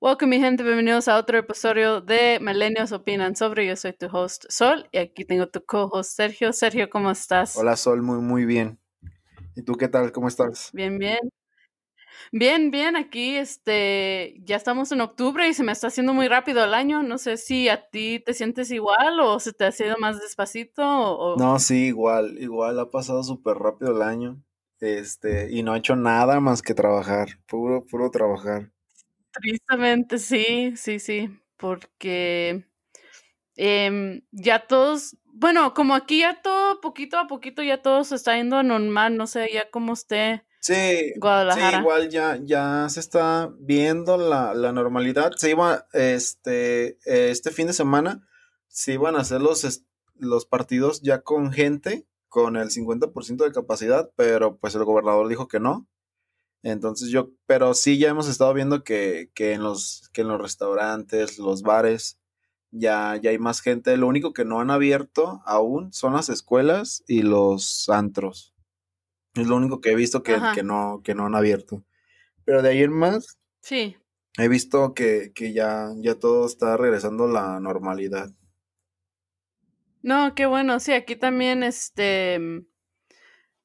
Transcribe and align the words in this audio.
Welcome 0.00 0.30
mi 0.30 0.40
gente, 0.40 0.62
bienvenidos 0.62 1.08
a 1.08 1.18
otro 1.18 1.36
episodio 1.36 2.00
de 2.00 2.38
Milenios 2.40 2.92
Opinan 2.92 3.36
Sobre. 3.36 3.66
Yo 3.66 3.76
soy 3.76 3.92
tu 3.92 4.06
host 4.06 4.46
Sol 4.48 4.88
y 4.92 4.98
aquí 4.98 5.26
tengo 5.26 5.48
tu 5.48 5.62
co-host 5.62 6.16
Sergio. 6.16 6.54
Sergio, 6.54 6.88
¿cómo 6.88 7.10
estás? 7.10 7.54
Hola 7.58 7.76
Sol, 7.76 8.00
muy 8.00 8.20
muy 8.20 8.46
bien. 8.46 8.78
¿Y 9.54 9.62
tú 9.62 9.74
qué 9.74 9.88
tal? 9.88 10.12
¿Cómo 10.12 10.28
estás? 10.28 10.70
Bien, 10.72 10.98
bien. 10.98 11.18
Bien, 12.32 12.70
bien, 12.70 12.96
aquí 12.96 13.36
este 13.36 14.36
ya 14.44 14.56
estamos 14.56 14.92
en 14.92 15.00
octubre 15.00 15.48
y 15.48 15.54
se 15.54 15.62
me 15.62 15.72
está 15.72 15.88
haciendo 15.88 16.12
muy 16.12 16.28
rápido 16.28 16.64
el 16.64 16.74
año. 16.74 17.02
No 17.02 17.18
sé 17.18 17.36
si 17.36 17.68
a 17.68 17.88
ti 17.88 18.20
te 18.24 18.34
sientes 18.34 18.70
igual 18.70 19.20
o 19.20 19.38
se 19.40 19.52
te 19.52 19.64
ha 19.64 19.72
sido 19.72 19.96
más 19.98 20.20
despacito 20.20 20.82
o... 20.84 21.36
No, 21.36 21.58
sí, 21.58 21.86
igual, 21.86 22.36
igual 22.38 22.78
ha 22.80 22.90
pasado 22.90 23.22
súper 23.22 23.56
rápido 23.56 23.92
el 23.92 24.02
año. 24.02 24.42
Este, 24.80 25.50
y 25.50 25.62
no 25.62 25.74
he 25.74 25.78
hecho 25.78 25.96
nada 25.96 26.40
más 26.40 26.62
que 26.62 26.74
trabajar, 26.74 27.40
puro, 27.46 27.86
puro 27.86 28.10
trabajar. 28.10 28.72
Tristemente, 29.32 30.18
sí, 30.18 30.76
sí, 30.76 30.98
sí, 30.98 31.30
porque 31.56 32.66
em, 33.56 34.22
ya 34.32 34.66
todos, 34.66 35.16
bueno, 35.24 35.74
como 35.74 35.94
aquí 35.94 36.20
ya 36.20 36.40
todo, 36.42 36.80
poquito 36.80 37.18
a 37.18 37.26
poquito 37.26 37.62
ya 37.62 37.82
todo 37.82 38.04
se 38.04 38.16
está 38.16 38.36
yendo 38.36 38.56
a 38.56 38.62
normal, 38.62 39.16
no 39.16 39.26
sé, 39.26 39.48
ya 39.52 39.70
como 39.70 39.94
esté 39.94 40.44
Sí, 40.60 40.74
sí, 40.74 41.12
Guadalajara. 41.18 41.78
igual 41.78 42.08
ya, 42.10 42.38
ya 42.42 42.88
se 42.88 43.00
está 43.00 43.52
viendo 43.58 44.16
la, 44.16 44.54
la 44.54 44.72
normalidad. 44.72 45.32
Se 45.36 45.50
iba, 45.50 45.86
este, 45.92 46.98
este 47.04 47.50
fin 47.50 47.68
de 47.68 47.72
semana, 47.72 48.26
se 48.68 48.94
iban 48.94 49.16
a 49.16 49.20
hacer 49.20 49.40
los, 49.40 49.84
los 50.14 50.46
partidos 50.46 51.02
ya 51.02 51.22
con 51.22 51.52
gente, 51.52 52.06
con 52.28 52.56
el 52.56 52.70
50% 52.70 53.44
de 53.44 53.52
capacidad, 53.52 54.10
pero 54.16 54.56
pues 54.58 54.74
el 54.74 54.84
gobernador 54.84 55.28
dijo 55.28 55.48
que 55.48 55.60
no. 55.60 55.88
Entonces 56.62 57.10
yo, 57.10 57.30
pero 57.46 57.74
sí 57.74 57.98
ya 57.98 58.08
hemos 58.08 58.28
estado 58.28 58.52
viendo 58.52 58.82
que, 58.82 59.30
que 59.34 59.52
en 59.52 59.62
los, 59.62 60.10
que 60.12 60.22
en 60.22 60.28
los 60.28 60.40
restaurantes, 60.40 61.38
los 61.38 61.62
bares, 61.62 62.18
ya, 62.72 63.16
ya 63.22 63.30
hay 63.30 63.38
más 63.38 63.60
gente. 63.60 63.96
Lo 63.96 64.08
único 64.08 64.32
que 64.32 64.44
no 64.44 64.60
han 64.60 64.70
abierto 64.70 65.42
aún 65.44 65.92
son 65.92 66.14
las 66.14 66.28
escuelas 66.28 67.04
y 67.06 67.22
los 67.22 67.88
antros. 67.88 68.55
Es 69.36 69.46
lo 69.46 69.56
único 69.56 69.80
que 69.80 69.90
he 69.92 69.94
visto 69.96 70.22
que, 70.22 70.38
que 70.54 70.62
no, 70.62 71.00
que 71.04 71.14
no 71.14 71.26
han 71.26 71.34
abierto. 71.34 71.84
Pero 72.44 72.62
de 72.62 72.70
ahí 72.70 72.82
en 72.82 72.92
más, 72.92 73.38
Sí, 73.60 73.96
he 74.38 74.48
visto 74.48 74.94
que, 74.94 75.32
que 75.34 75.52
ya, 75.52 75.90
ya 75.98 76.14
todo 76.18 76.46
está 76.46 76.76
regresando 76.76 77.24
a 77.24 77.28
la 77.32 77.60
normalidad. 77.60 78.30
no, 80.02 80.34
qué 80.34 80.46
bueno, 80.46 80.80
sí, 80.80 80.92
aquí 80.92 81.16
también, 81.16 81.62
este, 81.62 82.38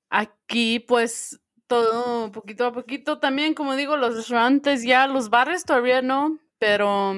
aquí 0.09 0.79
pues 0.79 1.39
todo 1.67 2.31
poquito 2.31 2.65
a 2.65 2.73
poquito, 2.73 3.19
también 3.19 3.53
como 3.53 3.75
digo, 3.75 3.97
los 3.97 4.15
restaurantes 4.15 4.83
ya, 4.83 5.07
los 5.07 5.29
bares 5.29 5.63
todavía 5.65 6.01
no, 6.01 6.39
pero 6.59 7.15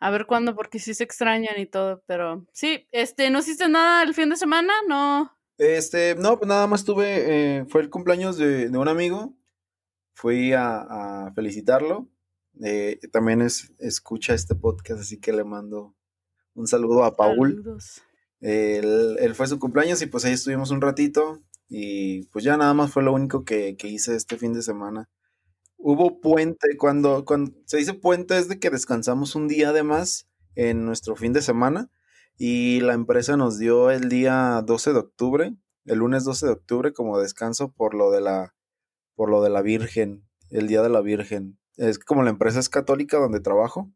a 0.00 0.10
ver 0.10 0.26
cuándo, 0.26 0.54
porque 0.54 0.78
sí 0.78 0.94
se 0.94 1.04
extrañan 1.04 1.58
y 1.58 1.66
todo, 1.66 2.02
pero 2.06 2.46
sí, 2.52 2.88
este, 2.92 3.30
¿no 3.30 3.40
hiciste 3.40 3.68
nada 3.68 4.02
el 4.02 4.14
fin 4.14 4.28
de 4.30 4.36
semana? 4.36 4.72
No. 4.88 5.36
Este, 5.62 6.16
no, 6.16 6.38
pues 6.38 6.48
nada 6.48 6.66
más 6.66 6.84
tuve, 6.84 7.58
eh, 7.60 7.64
fue 7.68 7.82
el 7.82 7.88
cumpleaños 7.88 8.36
de, 8.36 8.68
de 8.68 8.78
un 8.78 8.88
amigo, 8.88 9.36
fui 10.12 10.52
a, 10.52 11.26
a 11.26 11.32
felicitarlo. 11.34 12.08
eh, 12.64 12.98
también 13.12 13.40
es, 13.42 13.72
escucha 13.78 14.34
este 14.34 14.56
podcast, 14.56 15.00
así 15.00 15.20
que 15.20 15.32
le 15.32 15.44
mando 15.44 15.94
un 16.54 16.66
saludo 16.66 17.04
a 17.04 17.14
Paul. 17.16 17.62
Saludos. 17.62 18.02
Él, 18.40 19.16
él 19.20 19.34
fue 19.36 19.46
su 19.46 19.60
cumpleaños 19.60 20.02
y 20.02 20.06
pues 20.06 20.24
ahí 20.24 20.32
estuvimos 20.32 20.72
un 20.72 20.80
ratito 20.80 21.40
y 21.68 22.26
pues 22.32 22.44
ya 22.44 22.56
nada 22.56 22.74
más 22.74 22.90
fue 22.90 23.04
lo 23.04 23.12
único 23.12 23.44
que, 23.44 23.76
que 23.76 23.86
hice 23.86 24.16
este 24.16 24.36
fin 24.36 24.52
de 24.52 24.62
semana. 24.62 25.08
Hubo 25.76 26.20
puente, 26.20 26.76
cuando, 26.76 27.24
cuando 27.24 27.52
se 27.66 27.76
dice 27.76 27.94
puente 27.94 28.36
es 28.36 28.48
de 28.48 28.58
que 28.58 28.68
descansamos 28.70 29.36
un 29.36 29.46
día 29.46 29.72
de 29.72 29.84
más 29.84 30.26
en 30.56 30.84
nuestro 30.84 31.14
fin 31.14 31.32
de 31.32 31.40
semana 31.40 31.88
y 32.38 32.80
la 32.80 32.94
empresa 32.94 33.36
nos 33.36 33.58
dio 33.58 33.90
el 33.90 34.08
día 34.08 34.62
12 34.64 34.92
de 34.92 34.98
octubre, 34.98 35.56
el 35.84 35.98
lunes 35.98 36.24
12 36.24 36.46
de 36.46 36.52
octubre 36.52 36.92
como 36.92 37.18
descanso 37.18 37.72
por 37.72 37.94
lo 37.94 38.10
de 38.10 38.20
la, 38.20 38.54
por 39.14 39.30
lo 39.30 39.42
de 39.42 39.50
la 39.50 39.62
Virgen, 39.62 40.24
el 40.50 40.68
día 40.68 40.82
de 40.82 40.88
la 40.88 41.00
Virgen. 41.00 41.58
Es 41.76 41.98
como 41.98 42.22
la 42.22 42.30
empresa 42.30 42.60
es 42.60 42.68
católica 42.68 43.18
donde 43.18 43.40
trabajo, 43.40 43.90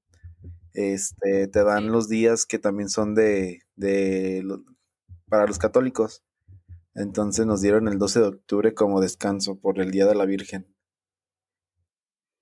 este, 0.73 1.49
te 1.49 1.65
dan 1.65 1.91
los 1.91 2.09
días 2.09 2.45
que 2.45 2.59
también 2.59 2.91
son 2.91 3.15
de, 3.15 3.61
de 3.77 4.45
para 5.29 5.47
los 5.47 5.59
católicos. 5.59 6.23
Entonces 6.95 7.47
nos 7.47 7.61
dieron 7.61 7.89
el 7.89 7.99
12 7.99 8.21
de 8.21 8.27
octubre 8.27 8.75
como 8.75 9.01
descanso 9.01 9.59
por 9.59 9.81
el 9.81 9.91
Día 9.91 10.07
de 10.07 10.15
la 10.15 10.27
Virgen. 10.27 10.76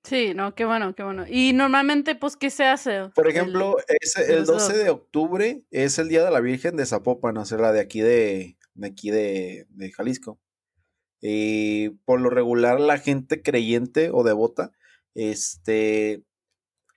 Sí, 0.05 0.35
no, 0.35 0.55
qué 0.55 0.67
bueno, 0.67 0.95
qué 0.95 1.03
bueno. 1.03 1.25
Y 1.27 1.55
normalmente, 1.55 2.15
pues, 2.15 2.37
¿qué 2.37 2.51
se 2.51 2.65
hace? 2.65 3.09
Por 3.15 3.27
El- 3.27 3.33
ejemplo, 3.37 3.77
ese- 4.01 4.27
el 4.27 4.39
el 4.41 4.45
12 4.45 4.73
de 4.73 4.79
12 4.79 4.85
de 4.85 4.91
octubre 4.91 5.65
es 5.71 5.99
el 5.99 6.09
Día 6.09 6.23
de 6.25 6.31
la 6.31 6.41
Virgen 6.41 6.77
de 6.77 6.85
Zapopan, 6.87 7.37
o 7.39 7.45
sea, 7.47 7.59
la 7.59 7.73
de 7.73 7.81
aquí 7.81 8.01
de, 8.03 8.59
de 8.75 8.87
aquí 8.87 9.11
de, 9.11 9.67
de 9.71 9.93
Jalisco. 9.93 10.39
Y 11.23 11.91
por 12.05 12.21
lo 12.21 12.29
regular 12.31 12.81
la 12.81 12.99
gente 12.99 13.43
creyente 13.43 14.11
o 14.13 14.25
devota, 14.25 14.73
este, 15.15 16.23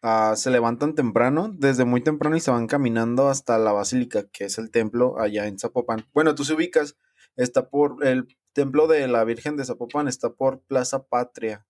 ah, 0.01 0.34
se 0.35 0.51
levantan 0.51 0.96
temprano, 0.96 1.50
desde 1.53 1.85
muy 1.85 2.01
temprano 2.01 2.35
y 2.35 2.41
se 2.41 2.51
van 2.51 2.67
caminando 2.67 3.29
hasta 3.29 3.57
la 3.57 3.72
basílica, 3.73 4.28
que 4.29 4.46
es 4.46 4.57
el 4.57 4.72
templo 4.72 5.19
allá 5.19 5.47
en 5.47 5.59
Zapopan. 5.59 6.06
Bueno, 6.13 6.35
tú 6.35 6.44
se 6.44 6.53
ubicas, 6.56 6.97
está 7.38 7.69
por, 7.69 8.06
el 8.06 8.28
templo 8.53 8.88
de 8.88 9.07
la 9.07 9.23
Virgen 9.23 9.56
de 9.57 9.66
Zapopan 9.66 10.07
está 10.09 10.31
por 10.34 10.62
Plaza 10.63 11.06
Patria. 11.06 11.66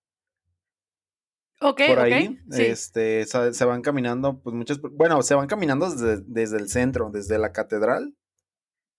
Ok, 1.60 1.80
por 1.88 1.98
ahí, 1.98 2.38
sí. 2.50 2.62
este, 2.62 3.26
se, 3.26 3.52
se 3.52 3.64
van 3.64 3.82
caminando, 3.82 4.40
pues 4.40 4.54
muchas, 4.54 4.80
bueno, 4.80 5.22
se 5.22 5.34
van 5.34 5.48
caminando 5.48 5.90
desde, 5.90 6.22
desde 6.26 6.56
el 6.58 6.68
centro, 6.68 7.10
desde 7.12 7.38
la 7.38 7.52
catedral 7.52 8.14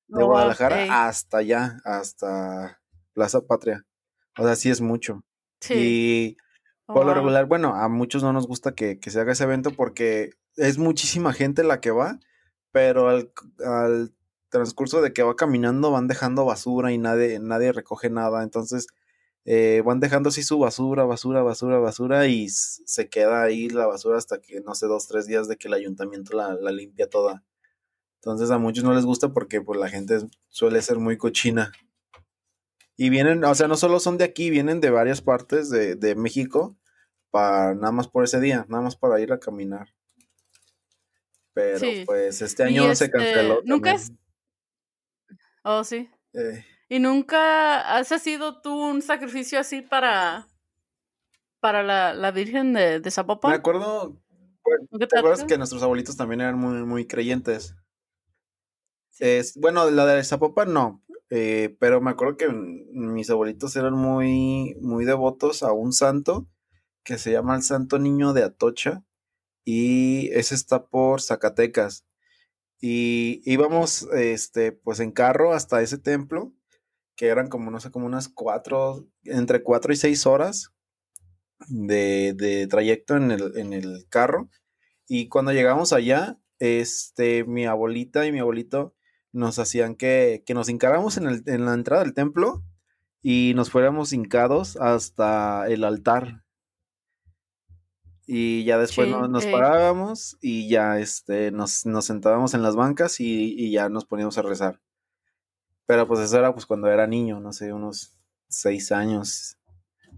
de 0.07 0.23
Oh, 0.23 0.27
Guadalajara 0.27 1.07
hasta 1.07 1.37
allá, 1.37 1.77
hasta 1.85 2.81
Plaza 3.13 3.41
Patria. 3.41 3.85
O 4.37 4.43
sea, 4.43 4.55
sí 4.55 4.69
es 4.69 4.81
mucho. 4.81 5.23
Sí. 5.61 5.73
Y 5.75 6.37
Oh, 6.91 6.93
por 6.95 7.03
lo 7.05 7.11
wow. 7.11 7.15
regular, 7.15 7.45
bueno, 7.45 7.75
a 7.75 7.87
muchos 7.87 8.23
no 8.23 8.33
nos 8.33 8.47
gusta 8.47 8.73
que, 8.73 8.99
que 8.99 9.11
se 9.11 9.19
haga 9.19 9.33
ese 9.33 9.43
evento 9.43 9.69
porque 9.71 10.31
es 10.55 10.79
muchísima 10.79 11.33
gente 11.33 11.63
la 11.63 11.81
que 11.81 11.91
va, 11.91 12.17
pero 12.71 13.09
al, 13.09 13.31
al 13.63 14.11
transcurso 14.49 14.99
de 15.01 15.13
que 15.13 15.21
va 15.21 15.35
caminando 15.35 15.91
van 15.91 16.07
dejando 16.07 16.45
basura 16.45 16.91
y 16.91 16.97
nadie, 16.97 17.39
nadie 17.39 17.73
recoge 17.73 18.09
nada. 18.09 18.41
Entonces 18.41 18.87
eh, 19.45 19.81
van 19.85 19.99
dejando 19.99 20.29
así 20.29 20.43
su 20.43 20.59
basura, 20.59 21.03
basura, 21.05 21.41
basura, 21.41 21.79
basura 21.79 22.27
y 22.27 22.49
se 22.49 23.09
queda 23.09 23.43
ahí 23.43 23.69
la 23.69 23.87
basura 23.87 24.17
hasta 24.17 24.39
que, 24.41 24.61
no 24.61 24.75
sé, 24.75 24.87
dos, 24.87 25.07
tres 25.07 25.25
días 25.27 25.47
de 25.47 25.57
que 25.57 25.67
el 25.67 25.73
ayuntamiento 25.73 26.35
la, 26.35 26.53
la 26.53 26.71
limpia 26.71 27.09
toda. 27.09 27.43
Entonces 28.15 28.51
a 28.51 28.57
muchos 28.57 28.83
no 28.83 28.93
les 28.93 29.05
gusta 29.05 29.31
porque 29.33 29.61
pues 29.61 29.79
la 29.79 29.89
gente 29.89 30.19
suele 30.49 30.81
ser 30.81 30.97
muy 30.99 31.17
cochina. 31.17 31.71
Y 32.97 33.09
vienen, 33.09 33.43
o 33.45 33.55
sea, 33.55 33.69
no 33.69 33.77
solo 33.77 33.99
son 34.01 34.17
de 34.17 34.25
aquí, 34.25 34.49
vienen 34.49 34.81
de 34.81 34.89
varias 34.89 35.21
partes 35.21 35.69
de, 35.69 35.95
de 35.95 36.15
México 36.15 36.75
para 37.31 37.73
nada 37.75 37.91
más 37.93 38.07
por 38.09 38.25
ese 38.25 38.41
día, 38.41 38.65
nada 38.67 38.83
más 38.83 38.97
para 38.97 39.21
ir 39.21 39.31
a 39.31 39.39
caminar. 39.39 39.87
Pero 41.53 41.79
Sí. 41.79 42.03
pues 42.05 42.41
este 42.41 42.63
año 42.63 42.83
se 42.95 43.05
este, 43.05 43.11
canceló 43.11 43.61
nunca 43.63 43.91
también. 43.91 43.95
es, 43.95 45.37
oh, 45.63 45.83
sí. 45.83 46.09
Eh, 46.33 46.63
¿Y 46.89 46.99
nunca 46.99 47.97
has 47.97 48.07
sido 48.21 48.61
tú 48.61 48.73
un 48.75 49.01
sacrificio 49.01 49.59
así 49.59 49.81
para, 49.81 50.47
para 51.59 51.83
la, 51.83 52.13
la 52.13 52.31
Virgen 52.31 52.73
de, 52.73 52.99
de 52.99 53.11
me 53.11 53.11
Zapopan? 53.11 53.53
acuerdo, 53.53 54.17
bueno, 54.63 54.87
¿Nunca 54.91 55.07
¿te 55.07 55.17
acuerdas 55.17 55.43
que 55.43 55.57
nuestros 55.57 55.83
abuelitos 55.83 56.17
también 56.17 56.41
eran 56.41 56.57
muy, 56.57 56.83
muy 56.85 57.07
creyentes? 57.07 57.75
Sí. 59.09 59.25
Es, 59.25 59.55
bueno, 59.57 59.89
la 59.91 60.05
de 60.05 60.23
Zapopan 60.23 60.73
no, 60.73 61.03
eh, 61.29 61.75
pero 61.79 61.99
me 62.01 62.11
acuerdo 62.11 62.37
que 62.37 62.47
mis 62.49 63.29
abuelitos 63.29 63.75
eran 63.75 63.93
muy, 63.93 64.75
muy 64.81 65.05
devotos 65.05 65.63
a 65.63 65.73
un 65.73 65.91
santo 65.93 66.47
que 67.03 67.17
se 67.17 67.31
llama 67.31 67.55
el 67.55 67.63
Santo 67.63 67.99
Niño 67.99 68.33
de 68.33 68.43
Atocha 68.43 69.03
y 69.65 70.29
ese 70.33 70.55
está 70.55 70.87
por 70.87 71.21
Zacatecas. 71.21 72.05
Y 72.81 73.41
íbamos, 73.45 74.03
este, 74.13 74.71
pues 74.73 74.99
en 75.01 75.11
carro 75.11 75.53
hasta 75.53 75.81
ese 75.81 75.97
templo, 75.97 76.53
que 77.19 77.27
eran 77.27 77.49
como, 77.49 77.69
no 77.69 77.81
sé, 77.81 77.91
como 77.91 78.05
unas 78.05 78.29
cuatro, 78.29 79.05
entre 79.25 79.61
cuatro 79.61 79.91
y 79.91 79.97
seis 79.97 80.25
horas 80.25 80.71
de, 81.67 82.33
de 82.33 82.65
trayecto 82.67 83.17
en 83.17 83.31
el, 83.31 83.57
en 83.57 83.73
el 83.73 84.07
carro. 84.07 84.49
Y 85.05 85.27
cuando 85.27 85.51
llegamos 85.51 85.91
allá, 85.91 86.39
este, 86.59 87.43
mi 87.43 87.65
abuelita 87.65 88.25
y 88.25 88.31
mi 88.31 88.39
abuelito 88.39 88.95
nos 89.33 89.59
hacían 89.59 89.95
que, 89.95 90.43
que 90.45 90.53
nos 90.53 90.69
hincáramos 90.69 91.17
en, 91.17 91.27
el, 91.27 91.43
en 91.45 91.65
la 91.65 91.73
entrada 91.73 92.05
del 92.05 92.13
templo 92.13 92.63
y 93.21 93.51
nos 93.53 93.69
fuéramos 93.69 94.13
hincados 94.13 94.77
hasta 94.77 95.67
el 95.67 95.83
altar. 95.83 96.45
Y 98.27 98.63
ya 98.63 98.77
después 98.77 99.09
Sí, 99.09 99.13
nos 99.29 99.43
eh. 99.43 99.51
parábamos 99.51 100.37
y 100.39 100.69
ya 100.69 100.99
este, 100.99 101.51
nos, 101.51 101.85
nos 101.85 102.05
sentábamos 102.05 102.53
en 102.53 102.63
las 102.63 102.77
bancas 102.77 103.19
y, 103.19 103.55
y 103.57 103.73
ya 103.73 103.89
nos 103.89 104.05
poníamos 104.05 104.37
a 104.37 104.41
rezar. 104.41 104.79
Pero 105.89 106.07
pues 106.07 106.19
eso 106.19 106.37
era 106.37 106.53
pues 106.53 106.67
cuando 106.67 106.87
era 106.87 107.07
niño, 107.07 107.39
no 107.39 107.51
sé, 107.51 107.73
unos 107.73 108.15
seis 108.47 108.91
años, 108.91 109.57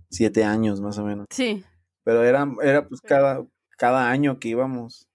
siete 0.10 0.44
años 0.44 0.82
más 0.82 0.98
o 0.98 1.06
menos. 1.06 1.28
Sí. 1.30 1.64
Pero 2.04 2.26
era, 2.26 2.46
era 2.62 2.86
pues 2.90 3.00
cada, 3.00 3.48
cada 3.78 4.10
año 4.10 4.38
que 4.38 4.50
íbamos 4.50 5.08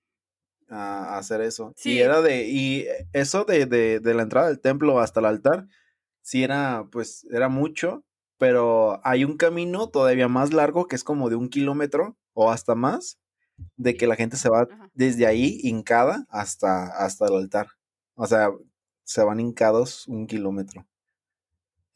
a, 0.70 1.18
hacer 1.18 1.42
eso. 1.42 1.74
Sí. 1.76 1.92
Y 1.92 1.98
era 1.98 2.22
de, 2.22 2.48
y 2.48 2.86
eso 3.12 3.44
de, 3.44 3.66
de, 3.66 4.00
de 4.00 4.14
la 4.14 4.22
entrada 4.22 4.46
del 4.48 4.58
templo 4.58 4.98
hasta 4.98 5.20
el 5.20 5.26
altar, 5.26 5.66
sí 6.22 6.42
era, 6.42 6.88
pues, 6.90 7.26
era 7.30 7.50
mucho, 7.50 8.02
pero 8.38 8.98
hay 9.04 9.24
un 9.24 9.36
camino 9.36 9.90
todavía 9.90 10.26
más 10.26 10.54
largo 10.54 10.88
que 10.88 10.96
es 10.96 11.04
como 11.04 11.28
de 11.28 11.36
un 11.36 11.50
kilómetro 11.50 12.16
o 12.32 12.50
hasta 12.50 12.74
más, 12.74 13.18
de 13.76 13.94
que 13.98 14.06
la 14.06 14.16
gente 14.16 14.38
se 14.38 14.48
va 14.48 14.62
Ajá. 14.62 14.90
desde 14.94 15.26
ahí 15.26 15.60
hincada 15.64 16.24
hasta, 16.30 16.86
hasta 16.96 17.26
el 17.26 17.34
altar. 17.34 17.66
O 18.14 18.26
sea, 18.26 18.48
se 19.06 19.24
van 19.24 19.40
hincados 19.40 20.06
un 20.08 20.26
kilómetro. 20.28 20.86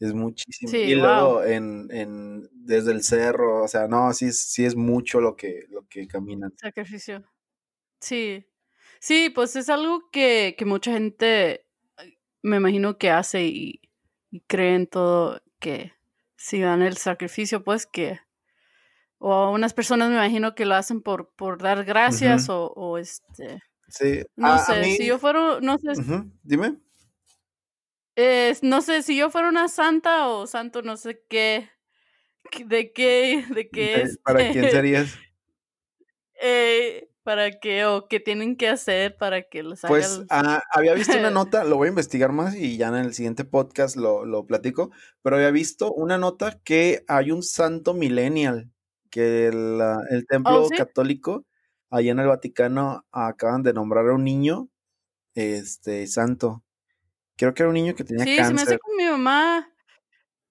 Es 0.00 0.14
muchísimo. 0.14 0.70
Sí, 0.70 0.78
y 0.78 0.94
wow. 0.94 1.02
luego 1.04 1.44
en, 1.44 1.88
en, 1.90 2.48
desde 2.54 2.92
el 2.92 3.02
cerro, 3.02 3.62
o 3.64 3.68
sea, 3.68 3.86
no, 3.86 4.12
sí, 4.14 4.32
sí 4.32 4.64
es 4.64 4.74
mucho 4.74 5.20
lo 5.20 5.36
que, 5.36 5.66
lo 5.68 5.86
que 5.88 6.06
caminan. 6.08 6.54
Sacrificio. 6.56 7.24
Sí. 8.00 8.46
Sí, 9.00 9.30
pues 9.34 9.56
es 9.56 9.68
algo 9.70 10.10
que, 10.12 10.54
que 10.58 10.64
mucha 10.64 10.92
gente 10.92 11.66
me 12.42 12.58
imagino 12.58 12.98
que 12.98 13.10
hace 13.10 13.46
y, 13.46 13.80
y 14.30 14.40
cree 14.42 14.74
en 14.76 14.86
todo 14.88 15.42
que 15.60 15.92
si 16.36 16.60
dan 16.60 16.82
el 16.82 16.96
sacrificio, 16.96 17.64
pues 17.64 17.86
que 17.86 18.20
o 19.18 19.50
unas 19.52 19.74
personas 19.74 20.08
me 20.08 20.16
imagino 20.16 20.54
que 20.54 20.64
lo 20.66 20.74
hacen 20.74 21.02
por, 21.02 21.32
por 21.34 21.62
dar 21.62 21.84
gracias 21.84 22.48
o, 22.48 22.68
o 22.74 22.98
este 22.98 23.62
Sí. 23.88 24.22
no 24.36 24.48
a, 24.48 24.56
a 24.56 24.58
sé, 24.58 24.80
mí, 24.82 24.96
si 24.96 25.06
yo 25.06 25.18
fuera, 25.18 25.60
no 25.60 25.78
sé, 25.78 25.92
Dime. 26.42 26.78
Eh, 28.16 28.56
no 28.62 28.82
sé, 28.82 29.02
si 29.02 29.16
yo 29.16 29.30
fuera 29.30 29.48
una 29.48 29.68
santa 29.68 30.28
o 30.28 30.46
santo, 30.46 30.82
no 30.82 30.96
sé 30.96 31.22
qué, 31.28 31.70
de 32.66 32.92
qué, 32.92 33.44
de 33.54 33.70
qué 33.70 34.02
Eh, 34.02 34.08
¿Para 34.24 34.48
quién 34.48 34.68
serías? 34.70 35.18
eh, 36.40 37.10
para 37.22 37.50
qué 37.60 37.84
o 37.86 38.08
qué 38.08 38.20
tienen 38.20 38.56
que 38.56 38.68
hacer 38.68 39.16
para 39.16 39.42
que 39.48 39.62
los 39.62 39.80
Pues 39.86 40.24
ah, 40.28 40.62
había 40.72 40.94
visto 40.94 41.18
una 41.18 41.30
nota, 41.30 41.64
lo 41.64 41.76
voy 41.76 41.86
a 41.86 41.88
investigar 41.90 42.32
más 42.32 42.54
y 42.54 42.76
ya 42.76 42.88
en 42.88 42.94
el 42.96 43.14
siguiente 43.14 43.44
podcast 43.44 43.96
lo, 43.96 44.24
lo 44.24 44.46
platico, 44.46 44.90
pero 45.22 45.36
había 45.36 45.50
visto 45.50 45.92
una 45.92 46.16
nota 46.18 46.60
que 46.62 47.04
hay 47.08 47.32
un 47.32 47.42
santo 47.42 47.92
millennial, 47.94 48.70
que 49.10 49.48
el, 49.48 49.80
ah, 49.80 49.98
el 50.10 50.26
templo 50.26 50.60
Oh, 50.60 50.64
¿sí? 50.64 50.76
católico, 50.76 51.44
allá 51.90 52.12
en 52.12 52.20
el 52.20 52.28
Vaticano, 52.28 53.04
acaban 53.10 53.62
de 53.64 53.72
nombrar 53.72 54.06
a 54.08 54.14
un 54.14 54.22
niño, 54.24 54.68
este, 55.34 56.06
santo. 56.08 56.64
Creo 57.40 57.54
que 57.54 57.62
era 57.62 57.68
un 57.70 57.74
niño 57.74 57.94
que 57.94 58.04
tenía 58.04 58.24
Sí, 58.24 58.34
se 58.36 58.40
me 58.40 58.42
hace 58.48 58.56
cáncer. 58.56 58.78
con 58.80 58.96
mi 58.96 59.04
mamá. 59.04 59.72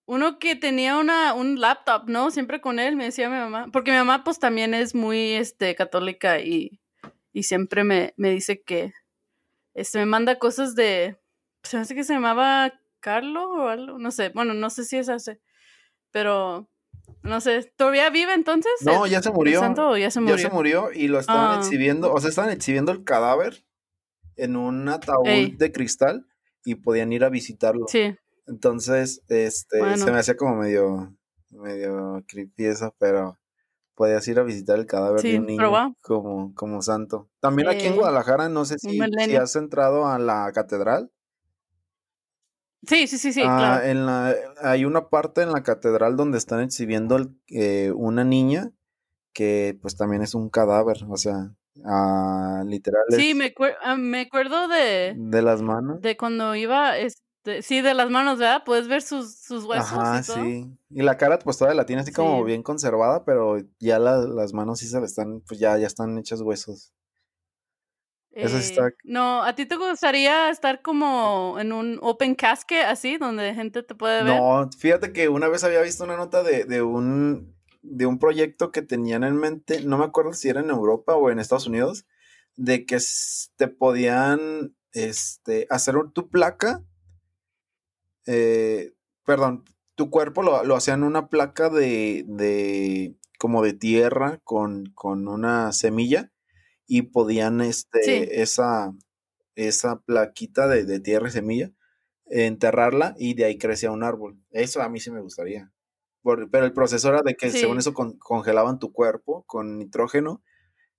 Uno 0.07 0.39
que 0.39 0.56
tenía 0.56 0.97
una, 0.97 1.36
un 1.36 1.62
laptop, 1.62 2.09
¿no? 2.09 2.31
Siempre 2.31 2.62
con 2.62 2.80
él, 2.80 2.95
me 2.95 3.06
decía 3.06 3.30
mi 3.30 3.38
mamá. 3.38 3.68
Porque 3.71 3.91
mi 3.91 3.97
mamá, 3.97 4.24
pues, 4.24 4.39
también 4.39 4.74
es 4.74 4.95
muy, 4.95 5.33
este, 5.33 5.75
católica 5.75 6.39
y, 6.39 6.81
y 7.31 7.44
siempre 7.44 7.83
me, 7.83 8.15
me 8.18 8.31
dice 8.31 8.63
que, 8.63 8.91
este, 9.75 10.00
me 10.00 10.07
manda 10.07 10.39
cosas 10.39 10.74
de, 10.74 11.19
se 11.62 11.77
me 11.77 11.81
hace 11.83 11.94
que 11.94 12.03
se 12.03 12.13
llamaba 12.13 12.74
Carlo 13.00 13.51
o 13.53 13.68
algo, 13.68 14.00
no 14.00 14.09
sé. 14.09 14.30
Bueno, 14.30 14.56
no 14.56 14.71
sé 14.71 14.83
si 14.83 14.97
es 14.97 15.09
ese, 15.09 15.39
pero, 16.09 16.68
no 17.21 17.39
sé. 17.39 17.71
¿Todavía 17.77 18.09
vive 18.09 18.33
entonces? 18.33 18.71
No, 18.81 19.06
ya 19.06 19.21
se 19.21 19.31
murió. 19.31 19.59
santo 19.59 19.95
ya 19.95 20.09
se 20.09 20.19
Ya 20.21 20.21
murió? 20.21 20.38
se 20.39 20.50
murió 20.50 20.89
y 20.92 21.07
lo 21.07 21.19
estaban 21.19 21.51
Ah. 21.51 21.62
exhibiendo, 21.62 22.12
o 22.12 22.19
sea, 22.19 22.30
estaban 22.31 22.50
exhibiendo 22.50 22.92
el 22.92 23.03
cadáver 23.03 23.63
en 24.38 24.56
un 24.56 24.89
ataúd 24.89 25.27
Ey. 25.27 25.51
de 25.51 25.71
cristal 25.71 26.25
y 26.63 26.75
podían 26.75 27.11
ir 27.13 27.23
a 27.23 27.29
visitarlo. 27.29 27.94
Sí, 27.94 28.15
Entonces, 28.47 29.21
este, 29.29 29.95
se 29.97 30.11
me 30.11 30.19
hacía 30.19 30.38
como 30.38 30.56
medio, 30.57 31.15
medio 31.51 32.23
creepy 32.27 32.65
eso, 32.65 32.95
pero 33.00 33.39
podías 33.95 34.27
ir 34.29 34.39
a 34.39 34.44
visitar 34.44 34.79
el 34.79 34.88
cadáver 34.88 35.23
Sí, 35.23 35.27
de 35.27 35.38
un 35.39 35.45
niño 35.47 35.83
como, 36.01 36.53
como 36.56 36.81
santo. 36.83 37.29
También 37.41 37.69
aquí 37.69 37.88
en 37.88 37.95
Eh, 37.95 37.97
Guadalajara, 37.97 38.50
no 38.50 38.65
sé 38.65 38.77
si, 38.79 39.00
has 39.38 39.56
entrado 39.57 40.07
a 40.07 40.19
la 40.19 40.51
catedral. 40.53 41.11
Sí, 42.88 43.07
sí, 43.07 43.17
sí, 43.17 43.33
sí, 43.33 43.51
Ah, 43.51 43.56
claro. 43.56 43.85
en 43.85 44.06
la, 44.06 44.35
hay 44.61 44.83
una 44.85 45.09
parte 45.09 45.41
en 45.41 45.51
la 45.53 45.63
catedral 45.63 46.17
donde 46.17 46.38
están 46.38 46.59
exhibiendo 46.61 47.15
el- 47.15 47.39
eh, 47.50 47.91
una 47.95 48.23
niña 48.25 48.71
que 49.33 49.77
pues 49.81 49.97
también 49.97 50.23
es 50.23 50.35
un 50.35 50.50
cadáver, 50.50 50.97
o 51.09 51.17
sea, 51.17 51.56
ah, 51.86 52.63
literal 52.66 53.04
Sí, 53.10 53.33
me, 53.33 53.54
ah, 53.83 53.95
me 53.95 54.21
acuerdo 54.21 54.68
de, 54.68 55.16
de 55.18 55.42
las 55.42 55.62
manos. 55.62 56.01
de 56.01 56.18
cuando 56.18 56.56
iba, 56.56 56.98
este, 56.98 57.62
sí, 57.62 57.81
de 57.81 57.94
las 57.94 58.10
manos, 58.10 58.39
¿verdad? 58.39 58.63
Puedes 58.66 58.88
ver 58.88 59.01
sus, 59.01 59.36
sus 59.36 59.66
huesos 59.66 59.92
Ajá, 59.92 60.19
y 60.19 60.25
todo. 60.25 60.36
sí. 60.36 60.77
Y 60.89 61.01
la 61.04 61.18
cara 61.18 61.39
pues 61.39 61.57
todavía 61.57 61.77
la 61.77 61.86
tiene 61.86 62.01
así 62.01 62.12
como 62.12 62.39
Sí. 62.39 62.44
bien 62.45 62.63
conservada, 62.63 63.24
pero 63.25 63.57
ya 63.80 64.00
la- 64.00 64.18
las 64.19 64.54
manos 64.54 64.80
sí 64.80 64.88
se 64.88 65.00
le 65.00 65.06
están, 65.06 65.42
pues 65.42 65.60
ya, 65.60 65.77
ya 65.77 65.88
están 65.88 66.18
hechas 66.18 66.42
huesos. 66.42 66.94
Eso 68.31 68.57
sí 68.60 68.66
está... 68.66 68.88
Eh, 68.88 68.94
no, 69.04 69.44
¿a 69.44 69.54
ti 69.56 69.66
te 69.66 69.75
gustaría 69.75 70.50
estar 70.50 70.81
como 70.81 71.57
en 71.60 71.74
un 71.74 72.00
open 72.01 72.36
casket 72.36 72.86
así, 72.86 73.18
donde 73.18 73.54
gente 73.54 73.83
te 73.83 73.95
puede 73.95 74.24
ver? 74.24 74.36
No, 74.36 74.69
fíjate 74.77 75.12
que 75.13 75.30
una 75.30 75.48
vez 75.48 75.63
había 75.63 75.81
visto 75.81 76.04
una 76.04 76.16
nota 76.16 76.44
de, 76.44 76.63
de 76.66 76.81
un 76.81 77.56
de 77.81 78.06
un 78.06 78.20
proyecto 78.20 78.72
que 78.72 78.81
tenían 78.81 79.24
en 79.24 79.38
mente, 79.38 79.81
no 79.84 79.98
me 79.98 80.06
acuerdo 80.06 80.34
si 80.34 80.50
era 80.50 80.62
en 80.62 80.70
Europa 80.70 81.16
o 81.16 81.30
en 81.30 81.40
Estados 81.40 81.68
Unidos, 81.68 82.06
de 82.56 82.86
que 82.86 83.00
te 83.58 83.68
podían 83.68 84.76
este, 84.94 85.68
hacer 85.70 85.98
un- 85.98 86.12
tu 86.14 86.30
placa, 86.30 86.84
eh, 88.26 88.94
perdón, 89.26 89.64
tu 89.96 90.10
cuerpo 90.10 90.44
lo, 90.44 90.64
lo 90.64 90.76
hacían 90.76 91.04
una 91.04 91.30
placa 91.30 91.70
de, 91.70 92.24
de 92.28 93.16
como 93.38 93.64
de 93.64 93.74
tierra 93.74 94.40
con, 94.44 94.86
con 94.94 95.28
una 95.28 95.72
semilla 95.72 96.31
y 96.88 97.04
podían 97.04 97.62
este, 97.62 98.02
Sí. 98.04 98.42
esa, 98.42 98.94
esa 99.56 100.00
plaquita 100.02 100.68
de, 100.68 100.86
de 100.86 101.00
tierra 101.00 101.30
y 101.30 101.31
semilla 101.31 101.72
enterrarla 102.28 103.16
y 103.20 103.36
de 103.36 103.46
ahí 103.46 103.58
crecía 103.60 103.92
un 103.92 104.04
árbol. 104.04 104.40
Eso 104.52 104.81
a 104.81 104.90
mí 104.90 105.00
sí 105.02 105.12
me 105.12 105.22
gustaría. 105.22 105.72
Por- 106.21 106.50
pero 106.50 106.66
el 106.66 106.74
proceso 106.74 107.10
era 107.10 107.21
de 107.24 107.36
que 107.36 107.50
según 107.50 107.77
eso 107.80 107.94
con- 107.94 108.18
congelaban 108.18 108.80
tu 108.80 108.92
cuerpo 108.92 109.44
con 109.48 109.77
nitrógeno, 109.77 110.42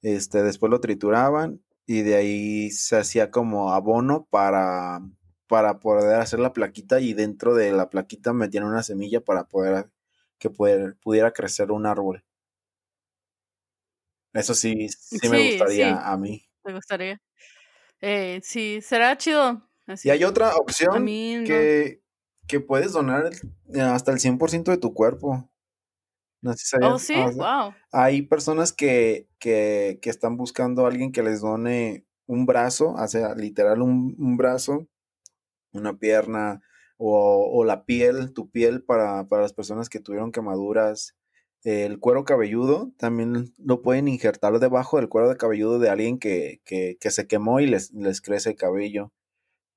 este, 0.03 0.43
después 0.43 0.71
lo 0.71 0.81
trituraban 0.81 1.63
y 1.87 2.03
de 2.03 2.17
ahí 2.17 2.71
se 2.71 2.97
hacía 2.97 3.31
como 3.31 3.73
abono 3.73 4.27
para, 4.31 5.01
para 5.49 5.81
poder 5.81 6.21
hacer 6.21 6.41
la 6.41 6.53
plaquita 6.53 7.01
y 7.01 7.15
dentro 7.15 7.55
de 7.55 7.73
la 7.73 7.91
plaquita 7.91 8.33
metían 8.33 8.65
una 8.65 8.83
semilla 8.83 9.21
para 9.21 9.45
poder 9.45 9.91
que 10.39 10.51
pudiera, 10.51 10.95
pudiera 11.03 11.33
crecer 11.33 11.71
un 11.73 11.87
árbol. 11.87 12.25
Eso 14.33 14.55
sí, 14.55 14.89
sí 14.89 15.29
me 15.29 15.39
gustaría 15.49 15.91
sí, 15.97 16.01
a 16.03 16.17
mí. 16.17 16.49
me 16.65 16.75
gustaría. 16.75 17.21
Eh, 18.01 18.41
sí, 18.43 18.81
será 18.81 19.17
chido. 19.17 19.69
Y 19.87 19.93
Así. 19.93 20.11
hay 20.11 20.25
otra 20.25 20.57
opción 20.57 21.05
mí 21.05 21.37
no. 21.37 21.45
Que, 22.51 22.61
puedes 22.61 22.93
donar 22.93 23.27
el- 23.73 23.81
hasta 23.81 24.13
el 24.13 24.21
100% 24.21 24.71
de 24.71 24.79
tu 24.79 24.95
cuerpo. 24.95 25.49
No 26.43 26.53
sé 26.55 26.59
si 26.59 26.77
Oh, 26.83 26.99
sabías. 26.99 27.03
sí, 27.03 27.15
Ah, 27.15 27.27
o 27.29 27.33
sea, 27.33 27.47
wow. 27.65 27.75
hay 27.93 28.23
personas 28.23 28.73
que, 28.73 29.29
que, 29.39 29.99
que 30.03 30.11
están 30.11 30.37
buscando 30.37 30.85
a 30.85 30.89
alguien 30.89 31.13
que 31.13 31.23
les 31.23 31.41
done 31.41 32.07
un 32.27 32.47
brazo, 32.47 32.93
o 32.95 33.09
sea, 33.09 33.35
literal 33.35 33.83
un, 33.83 34.15
un 34.19 34.37
brazo, 34.37 34.89
una 35.73 35.99
pierna 35.99 36.63
o, 36.99 37.51
o 37.53 37.65
la 37.65 37.85
piel, 37.85 38.33
tu 38.33 38.51
piel 38.51 38.83
para, 38.85 39.27
para 39.29 39.43
las 39.43 39.53
personas 39.53 39.89
que 39.89 40.01
tuvieron 40.01 40.33
quemaduras. 40.33 41.17
El 41.65 41.99
cuero 42.01 42.25
cabelludo 42.25 42.93
también 42.99 43.53
lo 43.59 43.83
pueden 43.83 44.09
injertar 44.09 44.59
debajo 44.61 44.97
del 44.99 45.09
cuero 45.11 45.29
de 45.29 45.37
cabelludo 45.37 45.79
de 45.79 45.91
alguien 45.91 46.19
que, 46.19 46.61
que, 46.65 46.97
que 47.01 47.11
se 47.11 47.27
quemó 47.27 47.61
y 47.61 47.67
les, 47.67 47.93
les 47.93 48.21
crece 48.23 48.51
el 48.51 48.57
cabello. 48.57 49.13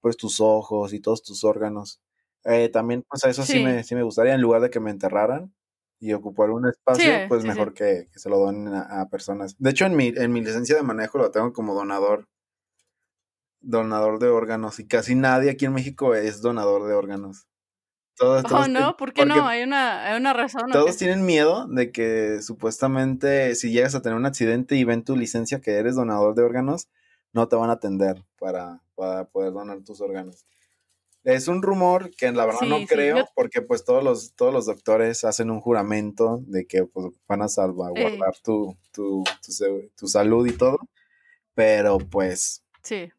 Pues 0.01 0.17
tus 0.17 0.39
ojos 0.41 0.93
y 0.93 0.99
todos 1.01 1.23
tus 1.23 1.43
órganos. 1.43 2.01
Eh, 2.45 2.69
también, 2.69 3.03
pues 3.07 3.23
a 3.23 3.29
eso 3.29 3.43
sí. 3.43 3.53
Sí. 3.53 3.63
me, 3.63 3.83
sí 3.83 3.95
me 3.95 4.03
gustaría, 4.03 4.33
en 4.33 4.41
lugar 4.41 4.61
de 4.61 4.69
que 4.69 4.79
me 4.79 4.91
enterraran 4.91 5.53
y 5.99 6.11
ocupar 6.13 6.49
un 6.49 6.67
espacio, 6.67 7.03
Sí, 7.11 7.19
pues 7.29 7.41
sí, 7.43 7.47
mejor. 7.47 7.73
Que, 7.73 8.07
que 8.11 8.19
se 8.19 8.29
lo 8.29 8.37
donen 8.37 8.67
a, 8.73 9.01
a 9.01 9.07
personas. 9.09 9.55
De 9.57 9.69
hecho, 9.69 9.85
en 9.85 9.95
mi, 9.95 10.07
en 10.15 10.31
mi 10.33 10.41
licencia 10.41 10.75
de 10.75 10.83
manejo 10.83 11.17
lo 11.17 11.31
tengo 11.31 11.53
como 11.53 11.73
donador 11.73 12.27
donador 13.61 14.19
de 14.19 14.27
órganos 14.27 14.79
y 14.79 14.87
casi 14.87 15.15
nadie 15.15 15.51
aquí 15.51 15.65
en 15.65 15.73
México 15.73 16.15
es 16.15 16.41
donador 16.41 16.85
de 16.87 16.93
órganos. 16.93 17.47
Todos, 18.17 18.43
Oh, 18.45 18.47
todos 18.49 18.67
tien- 18.67 18.73
no, 18.73 18.97
¿por 18.97 19.13
qué 19.13 19.25
no? 19.25 19.47
Hay 19.47 19.63
una, 19.63 20.05
hay 20.05 20.17
una 20.19 20.33
razón. 20.33 20.63
¿o 20.69 20.73
todos 20.73 20.97
tienen 20.97 21.25
miedo 21.25 21.65
de 21.67 21.91
que 21.91 22.41
supuestamente 22.41 23.55
si 23.55 23.71
llegas 23.71 23.95
a 23.95 24.01
tener 24.01 24.17
un 24.17 24.25
accidente 24.25 24.75
y 24.75 24.83
ven 24.83 25.03
tu 25.03 25.15
licencia 25.15 25.61
que 25.61 25.71
eres 25.75 25.95
donador 25.95 26.35
de 26.35 26.43
órganos, 26.43 26.89
no 27.31 27.47
te 27.47 27.55
van 27.55 27.69
a 27.69 27.73
atender 27.73 28.23
para, 28.37 28.81
para 28.95 29.25
poder 29.25 29.53
donar 29.53 29.81
tus 29.83 30.01
órganos. 30.01 30.45
Es 31.23 31.47
un 31.47 31.61
rumor 31.61 32.11
que 32.15 32.31
la 32.31 32.45
verdad 32.45 32.61
no 32.63 32.77
Sí, 32.79 32.81
sí, 32.87 32.95
creo, 32.95 33.17
yo- 33.17 33.25
porque 33.33 33.61
pues 33.61 33.85
todos 33.85 34.03
los, 34.03 34.33
todos 34.35 34.53
los 34.53 34.65
doctores 34.65 35.23
hacen 35.23 35.49
un 35.51 35.61
juramento 35.61 36.41
de 36.47 36.65
que 36.65 36.85
pues, 36.85 37.13
van 37.27 37.41
a 37.41 37.47
salvaguardar 37.47 38.35
tu, 38.43 38.77
tu, 38.91 39.23
tu, 39.57 39.89
tu 39.95 40.07
salud 40.07 40.45
y 40.47 40.57
todo, 40.57 40.79
pero 41.55 41.97
pues 41.97 42.63
Sí. 42.81 43.09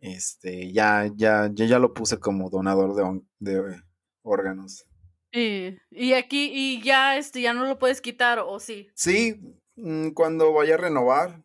este, 0.00 0.72
ya, 0.72 1.10
ya, 1.14 1.50
yo 1.52 1.64
ya 1.66 1.78
lo 1.78 1.92
puse 1.92 2.18
como 2.18 2.48
donador 2.50 2.94
de, 2.94 3.20
de 3.40 3.82
órganos. 4.22 4.86
Y, 5.32 5.76
y 5.90 6.14
aquí, 6.14 6.50
y 6.52 6.82
ya, 6.82 7.18
este, 7.18 7.42
ya 7.42 7.52
no 7.52 7.66
lo 7.66 7.78
puedes 7.78 8.00
quitar, 8.00 8.38
¿o 8.38 8.58
sí? 8.58 8.88
Sí, 8.94 9.38
mm, 9.76 10.10
cuando 10.10 10.52
vaya 10.54 10.74
a 10.74 10.78
renovar. 10.78 11.42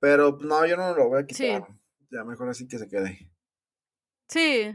Pero 0.00 0.38
no, 0.40 0.64
yo 0.64 0.76
no 0.76 0.94
lo 0.94 1.08
voy 1.08 1.22
a 1.22 1.26
quitar. 1.26 1.66
Ya 2.10 2.24
mejor 2.24 2.48
así 2.48 2.66
que 2.66 2.78
se 2.78 2.88
quede. 2.88 3.30
Sí. 4.28 4.72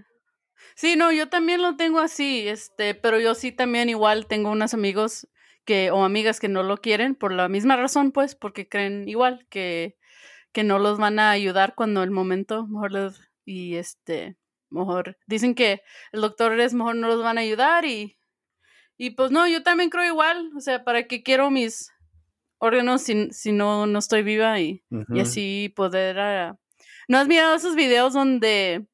Sí, 0.76 0.96
no, 0.96 1.12
yo 1.12 1.30
también 1.30 1.62
lo 1.62 1.76
tengo 1.76 2.00
así, 2.00 2.48
este, 2.48 2.96
pero 2.96 3.20
yo 3.20 3.36
sí 3.36 3.52
también 3.52 3.90
igual 3.90 4.28
tengo 4.28 4.50
unos 4.52 4.74
amigos 4.74 5.28
que, 5.66 5.92
o 5.92 6.04
amigas 6.04 6.40
que 6.40 6.50
no 6.50 6.64
lo 6.64 6.78
quieren 6.78 7.16
por 7.16 7.32
la 7.32 7.48
misma 7.48 7.76
razón, 7.76 8.12
pues, 8.12 8.36
porque 8.36 8.68
creen 8.68 9.08
igual 9.08 9.46
que, 9.50 9.98
que 10.52 10.64
no 10.64 10.80
los 10.80 10.98
van 10.98 11.20
a 11.20 11.32
ayudar 11.32 11.76
cuando 11.76 12.02
el 12.04 12.12
momento, 12.12 12.66
mejor 12.68 12.92
les, 12.92 13.32
y 13.46 13.76
este, 13.76 14.36
mejor, 14.70 15.18
dicen 15.28 15.54
que 15.54 15.82
el 16.12 16.22
doctor 16.22 16.60
es 16.60 16.74
mejor 16.74 16.96
no 16.96 17.08
los 17.08 17.22
van 17.22 17.38
a 17.38 17.42
ayudar 17.42 17.86
y, 17.86 18.18
y 18.98 19.12
pues 19.12 19.32
no, 19.32 19.48
yo 19.48 19.64
también 19.64 19.90
creo 19.90 20.06
igual, 20.06 20.52
o 20.58 20.60
sea, 20.60 20.84
para 20.84 21.04
qué 21.08 21.22
quiero 21.24 21.52
mis 21.52 21.92
órganos 22.58 23.04
si, 23.04 23.30
si 23.32 23.52
no, 23.52 23.86
no 23.86 24.00
estoy 24.00 24.24
viva 24.24 24.60
y, 24.60 24.84
y 25.10 25.20
así 25.20 25.72
poder... 25.76 26.20
Ah, 26.20 26.58
¿No 27.10 27.18
has 27.18 27.28
mirado 27.28 27.56
esos 27.56 27.76
videos 27.76 28.14
donde, 28.14 28.88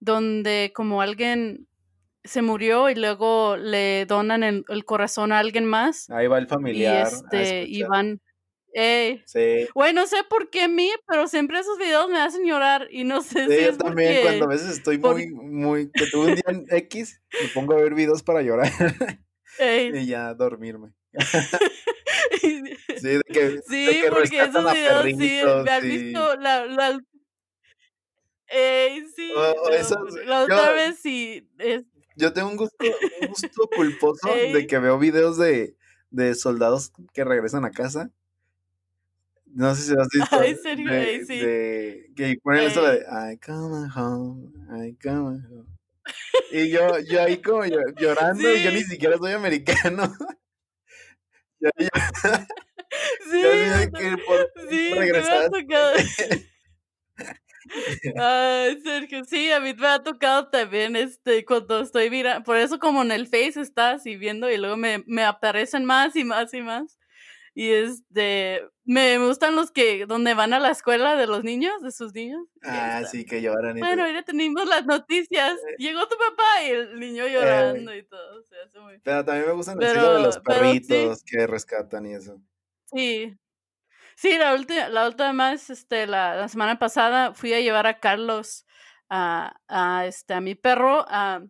donde 0.00 0.72
como 0.74 1.02
alguien 1.02 1.68
se 2.24 2.42
murió 2.42 2.90
y 2.90 2.94
luego 2.94 3.56
le 3.56 4.06
donan 4.06 4.42
el, 4.42 4.64
corazón 4.84 5.32
a 5.32 5.38
alguien 5.38 5.64
más? 5.64 6.08
Ahí 6.10 6.26
va 6.26 6.38
el 6.38 6.46
familiar. 6.46 7.08
Y, 7.10 7.14
este, 7.14 7.64
y 7.66 7.82
van... 7.82 8.20
Eh, 8.74 9.22
sí. 9.24 9.66
Güey, 9.74 9.94
no 9.94 10.06
sé 10.06 10.18
por 10.28 10.50
qué 10.50 10.62
a 10.62 10.68
mí, 10.68 10.90
pero 11.06 11.26
siempre 11.26 11.58
esos 11.58 11.78
videos 11.78 12.08
me 12.10 12.20
hacen 12.20 12.46
llorar 12.46 12.86
y 12.90 13.04
no 13.04 13.22
sé 13.22 13.48
si 13.48 13.64
yo 13.64 13.76
también 13.76 14.22
cuando 14.22 14.44
a 14.44 14.48
veces 14.48 14.68
estoy 14.68 14.98
muy, 14.98 15.30
muy, 15.30 15.90
que 15.90 16.06
tuve 16.06 16.26
un 16.26 16.34
día 16.34 16.44
en 16.48 16.66
X, 16.68 17.20
me 17.42 17.48
pongo 17.48 17.72
a 17.72 17.76
ver 17.76 17.94
videos 17.94 18.22
para 18.22 18.42
llorar 18.42 18.70
y 19.58 20.06
ya 20.06 20.34
dormirme. 20.34 20.92
sí, 22.40 22.62
de 23.08 23.22
que, 23.26 23.60
sí, 23.66 23.86
de 23.86 24.00
que 24.02 24.10
porque 24.10 24.42
esos 24.42 24.72
videos 24.72 25.04
sí, 25.04 25.62
me 25.64 25.70
han 25.70 25.82
visto 25.82 26.36
la, 26.36 26.66
la... 26.66 27.00
sí, 29.16 29.32
la 30.26 30.42
otra 30.42 30.72
vez 30.72 30.98
sí. 31.00 31.48
Es... 31.58 31.84
Yo 32.16 32.32
tengo 32.32 32.48
un 32.48 32.56
gusto, 32.56 32.76
un 33.20 33.28
gusto 33.28 33.68
culposo 33.74 34.28
de 34.28 34.66
que 34.66 34.78
veo 34.78 34.98
videos 34.98 35.38
de, 35.38 35.76
de 36.10 36.34
soldados 36.34 36.92
que 37.12 37.24
regresan 37.24 37.64
a 37.64 37.70
casa 37.70 38.10
no 39.54 39.74
sé 39.74 39.82
si 39.82 39.94
lo 39.94 40.02
has 40.02 40.08
visto. 40.12 40.38
Ay, 40.38 40.56
serio, 40.56 40.92
de, 40.92 41.24
sí. 41.26 41.38
De, 41.38 42.10
que 42.16 42.36
ponen 42.42 42.64
eso 42.64 42.82
de 42.82 42.98
I 42.98 43.38
come 43.38 43.88
home, 43.94 44.52
I 44.70 44.96
come 45.02 45.40
home. 45.48 45.66
Y 46.50 46.70
yo, 46.70 46.98
yo 47.00 47.22
ahí 47.22 47.40
como 47.42 47.64
llorando, 47.96 48.54
y 48.54 48.62
yo 48.62 48.70
ni 48.70 48.82
siquiera 48.82 49.18
soy 49.18 49.32
americano. 49.32 50.14
yo, 51.60 51.70
yo, 51.78 51.88
sí, 53.30 53.42
yo 53.42 53.92
que 53.92 54.16
por, 54.26 54.52
sí, 54.70 54.94
regresar. 54.94 55.50
Ay, 58.16 58.80
Sergio, 58.82 59.24
sí, 59.24 59.50
a 59.50 59.60
mí 59.60 59.74
me 59.74 59.86
ha 59.86 60.02
tocado 60.02 60.48
también, 60.48 60.96
este, 60.96 61.44
cuando 61.44 61.80
estoy 61.80 62.10
mirando, 62.10 62.44
por 62.44 62.56
eso 62.56 62.78
como 62.78 63.02
en 63.02 63.12
el 63.12 63.26
Face 63.26 63.60
estás 63.60 64.06
y 64.06 64.16
viendo 64.16 64.50
y 64.50 64.56
luego 64.56 64.76
me, 64.76 65.04
me 65.06 65.24
aparecen 65.24 65.84
más 65.84 66.16
y 66.16 66.24
más 66.24 66.52
y 66.54 66.62
más. 66.62 66.98
Y 67.54 67.72
este, 67.72 68.62
me 68.84 69.18
gustan 69.18 69.56
los 69.56 69.72
que, 69.72 70.06
donde 70.06 70.32
van 70.34 70.52
a 70.52 70.60
la 70.60 70.70
escuela 70.70 71.16
de 71.16 71.26
los 71.26 71.42
niños, 71.42 71.82
de 71.82 71.90
sus 71.90 72.14
niños. 72.14 72.46
Ah, 72.62 73.02
sí, 73.10 73.24
que 73.24 73.42
lloran. 73.42 73.76
Y 73.76 73.80
bueno, 73.80 74.08
ya 74.08 74.22
tenemos 74.22 74.64
las 74.68 74.86
noticias. 74.86 75.54
Eh. 75.54 75.74
Llegó 75.78 76.06
tu 76.06 76.16
papá 76.16 76.64
y 76.64 76.70
el 76.70 77.00
niño 77.00 77.24
eh, 77.24 77.32
llorando 77.32 77.96
y 77.96 78.04
todo. 78.04 78.38
O 78.38 78.42
sea, 78.44 78.58
hace 78.64 78.78
muy... 78.78 79.00
Pero 79.00 79.24
también 79.24 79.48
me 79.48 79.54
gustan 79.54 79.76
los 79.76 79.92
de 79.92 80.22
los 80.22 80.38
perritos 80.38 81.24
que 81.24 81.48
rescatan 81.48 82.06
y 82.06 82.14
eso. 82.14 82.40
Sí. 82.94 83.36
Sí, 84.20 84.36
la 84.36 84.52
última, 84.52 84.88
la 84.88 85.06
última 85.06 85.50
vez, 85.52 85.70
este, 85.70 86.08
la, 86.08 86.34
la, 86.34 86.48
semana 86.48 86.76
pasada 86.80 87.34
fui 87.34 87.54
a 87.54 87.60
llevar 87.60 87.86
a 87.86 88.00
Carlos 88.00 88.66
a, 89.08 89.60
a 89.68 90.06
este, 90.06 90.34
a 90.34 90.40
mi 90.40 90.56
perro 90.56 91.04
a 91.08 91.44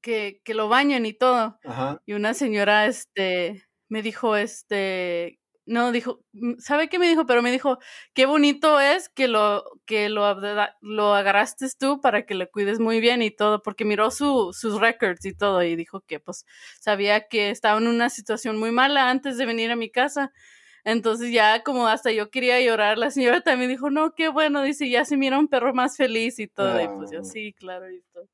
que, 0.00 0.40
que 0.44 0.54
lo 0.54 0.68
bañen 0.68 1.04
y 1.04 1.14
todo. 1.14 1.58
Ajá. 1.64 2.00
Y 2.06 2.12
una 2.12 2.32
señora, 2.32 2.86
este, 2.86 3.64
me 3.88 4.02
dijo, 4.02 4.36
este, 4.36 5.40
no, 5.66 5.90
dijo, 5.90 6.20
mm, 6.32 6.58
¿sabe 6.58 6.88
qué 6.88 7.00
me 7.00 7.08
dijo? 7.08 7.26
Pero 7.26 7.42
me 7.42 7.50
dijo, 7.50 7.80
qué 8.14 8.24
bonito 8.24 8.78
es 8.78 9.08
que 9.08 9.26
lo, 9.26 9.64
que 9.84 10.08
lo, 10.10 10.36
lo 10.82 11.14
agarraste 11.16 11.66
tú 11.76 12.00
para 12.00 12.24
que 12.24 12.36
le 12.36 12.48
cuides 12.48 12.78
muy 12.78 13.00
bien 13.00 13.20
y 13.20 13.32
todo, 13.32 13.62
porque 13.62 13.84
miró 13.84 14.12
su, 14.12 14.52
sus 14.52 14.80
records 14.80 15.24
y 15.24 15.34
todo 15.34 15.64
y 15.64 15.74
dijo 15.74 16.02
que 16.02 16.20
pues 16.20 16.46
sabía 16.78 17.26
que 17.26 17.50
estaba 17.50 17.80
en 17.80 17.88
una 17.88 18.10
situación 18.10 18.58
muy 18.60 18.70
mala 18.70 19.10
antes 19.10 19.38
de 19.38 19.46
venir 19.46 19.72
a 19.72 19.76
mi 19.76 19.90
casa. 19.90 20.32
Entonces 20.84 21.32
ya 21.32 21.62
como 21.62 21.86
hasta 21.86 22.12
yo 22.12 22.30
quería 22.30 22.60
llorar, 22.60 22.98
la 22.98 23.10
señora 23.10 23.40
también 23.40 23.70
dijo, 23.70 23.90
no, 23.90 24.14
qué 24.14 24.28
bueno, 24.28 24.62
dice, 24.62 24.88
ya 24.88 25.04
se 25.04 25.16
mira 25.16 25.38
un 25.38 25.48
perro 25.48 25.74
más 25.74 25.96
feliz 25.96 26.38
y 26.38 26.46
todo. 26.46 26.80
Y 26.80 26.88
pues 26.88 27.10
yo, 27.10 27.22
sí, 27.22 27.52
claro, 27.52 27.90
y 27.90 28.02
todo. 28.12 28.28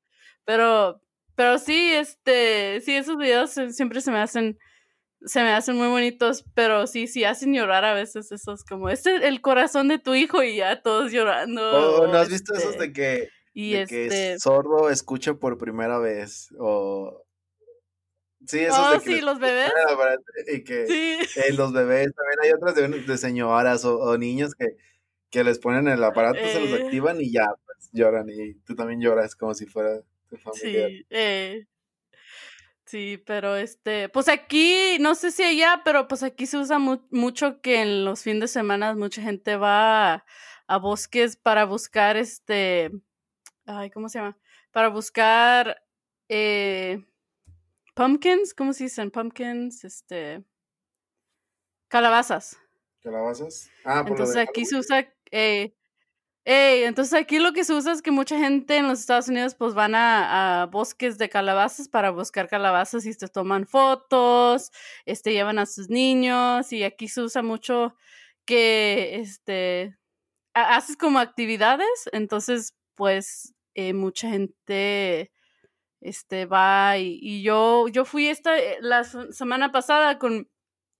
Pero, 0.45 1.01
pero 1.35 1.57
sí, 1.59 1.91
este, 1.93 2.81
sí, 2.81 2.95
esos 2.95 3.17
videos 3.17 3.51
siempre 3.71 4.01
se 4.01 4.11
me 4.11 4.19
hacen 4.19 4.57
se 5.25 5.41
me 5.41 5.49
hacen 5.49 5.75
muy 5.75 5.87
bonitos, 5.87 6.45
pero 6.53 6.87
sí, 6.87 7.07
sí 7.07 7.23
hacen 7.23 7.53
llorar 7.53 7.83
a 7.85 7.93
veces 7.93 8.31
esos, 8.31 8.63
como, 8.63 8.89
este 8.89 9.15
es 9.15 9.23
el 9.23 9.41
corazón 9.41 9.87
de 9.87 9.99
tu 9.99 10.15
hijo 10.15 10.43
y 10.43 10.57
ya 10.57 10.81
todos 10.81 11.11
llorando. 11.11 12.01
O, 12.01 12.07
¿no 12.07 12.17
has 12.17 12.29
visto 12.29 12.53
esos 12.53 12.71
este, 12.71 12.87
de 12.87 12.93
que, 12.93 13.29
y 13.53 13.75
este... 13.75 14.39
sordo 14.39 14.89
escucha 14.89 15.33
por 15.33 15.57
primera 15.57 15.99
vez? 15.99 16.49
O... 16.59 17.23
Sí, 18.47 18.59
esos 18.59 18.79
oh, 18.79 18.91
de 18.93 18.99
sí, 19.01 19.21
los 19.21 19.39
bebés. 19.39 19.71
Y 20.53 20.63
que 20.63 20.87
sí. 20.87 21.39
Eh, 21.39 21.53
los 21.53 21.73
bebés, 21.73 22.07
también 22.15 22.39
hay 22.43 22.51
otras 22.51 22.75
de, 23.05 23.17
señoras 23.17 23.83
o, 23.83 24.17
niños 24.17 24.55
que, 24.55 24.77
que 25.29 25.43
les 25.43 25.59
ponen 25.59 25.87
el 25.89 26.03
aparato, 26.03 26.39
se 26.39 26.61
los 26.61 26.69
eh. 26.69 26.83
activan 26.85 27.19
y 27.19 27.31
ya, 27.31 27.45
pues 27.65 27.89
lloran 27.91 28.29
y 28.29 28.53
tú 28.65 28.73
también 28.73 29.01
lloras 29.01 29.35
como 29.35 29.53
si 29.53 29.65
fuera 29.65 30.01
tu 30.29 30.37
familia. 30.37 30.87
Sí, 30.87 31.05
eh. 31.09 31.67
Sí, 32.85 33.21
pero 33.25 33.57
este, 33.57 34.07
pues 34.07 34.29
aquí, 34.29 34.97
no 35.01 35.13
sé 35.13 35.31
si 35.31 35.43
allá, 35.43 35.81
pero 35.83 36.07
pues 36.07 36.23
aquí 36.23 36.45
se 36.45 36.57
usa 36.57 36.79
mucho 36.79 37.59
que 37.59 37.81
en 37.81 38.05
los 38.05 38.23
fines 38.23 38.39
de 38.39 38.47
semana 38.47 38.95
mucha 38.95 39.21
gente 39.21 39.57
va 39.57 40.25
a, 40.67 40.77
bosques 40.77 41.35
para 41.35 41.65
buscar 41.65 42.15
este, 42.15 42.91
ay, 43.65 43.89
¿cómo 43.89 44.07
se 44.07 44.19
llama? 44.19 44.37
Para 44.71 44.87
buscar 44.87 45.83
eh, 46.29 47.03
pumpkins, 47.97 48.53
¿cómo 48.53 48.73
se 48.73 48.83
dicen? 48.85 49.09
Pumpkins, 49.09 49.83
este, 49.83 50.43
calabazas. 51.87 52.57
Calabazas. 53.01 53.71
Ah, 53.83 54.03
por 54.03 54.11
Entonces 54.11 54.37
aquí 54.37 54.65
se 54.65 54.77
usa, 54.77 55.11
eh, 55.31 55.73
entonces 56.45 57.13
aquí 57.15 57.39
lo 57.39 57.53
que 57.53 57.63
se 57.63 57.73
usa 57.73 57.91
es 57.91 58.03
que 58.03 58.11
mucha 58.11 58.37
gente 58.37 58.77
en 58.77 58.87
los 58.87 58.99
Estados 58.99 59.27
Unidos 59.27 59.55
pues 59.55 59.73
van 59.73 59.95
a, 59.95 60.69
bosques 60.71 61.17
de 61.17 61.27
calabazas 61.27 61.89
para 61.89 62.11
buscar 62.11 62.47
calabazas 62.47 63.05
y 63.05 63.13
se 63.13 63.27
toman 63.27 63.65
fotos, 63.65 64.71
este, 65.05 65.33
llevan 65.33 65.57
a 65.57 65.65
sus 65.65 65.89
niños 65.89 66.71
y 66.71 66.83
aquí 66.83 67.07
se 67.07 67.21
usa 67.21 67.41
mucho 67.41 67.95
que 68.45 69.19
este, 69.19 69.97
haces 70.53 70.97
como 70.97 71.19
actividades, 71.19 72.09
entonces 72.13 72.75
pues 72.95 73.55
eh, 73.73 73.93
mucha 73.93 74.29
gente 74.29 75.31
este, 76.01 76.45
va 76.45 76.97
y, 76.97 77.19
y, 77.21 77.43
yo, 77.43 77.87
yo 77.87 78.05
fui 78.05 78.27
esta, 78.27 78.57
eh, 78.57 78.77
la 78.81 79.03
semana 79.03 79.71
pasada 79.71 80.19
con 80.19 80.49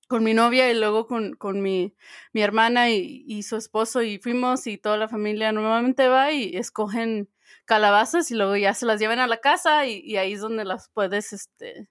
con 0.08 0.24
mi 0.24 0.34
novia 0.34 0.72
y 0.72 0.74
luego 0.74 1.06
con, 1.06 1.34
con 1.34 1.62
mi, 1.62 1.94
mi, 2.32 2.42
hermana 2.42 2.90
y, 2.90 3.26
y, 3.28 3.44
su 3.44 3.58
esposo 3.58 4.02
y 4.02 4.20
fuimos 4.20 4.66
y 4.66 4.78
toda 4.78 4.96
la 4.96 5.10
familia 5.10 5.52
nuevamente 5.52 6.08
va 6.08 6.32
y 6.32 6.56
escogen 6.56 7.30
calabazas 7.66 8.32
y 8.32 8.36
luego 8.36 8.56
ya 8.56 8.74
se 8.74 8.86
las 8.86 9.00
llevan 9.00 9.20
a 9.20 9.28
la 9.28 9.38
casa 9.38 9.86
y, 9.86 10.00
y 10.00 10.16
ahí 10.16 10.34
es 10.34 10.40
donde 10.40 10.64
las 10.64 10.90
puedes 10.90 11.34
este 11.34 11.90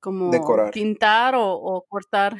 como 0.00 0.30
pintar 0.72 1.34
o, 1.34 1.52
o 1.52 1.86
cortar. 1.86 2.36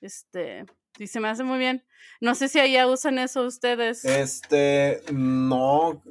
Este 0.00 0.64
y 0.98 1.08
se 1.08 1.18
me 1.18 1.28
hace 1.28 1.42
muy 1.42 1.58
bien. 1.58 1.84
No 2.20 2.34
sé 2.34 2.48
si 2.48 2.60
allá 2.60 2.86
usan 2.86 3.18
eso 3.18 3.42
ustedes. 3.44 4.04
Este 4.04 5.02
no 5.12 6.02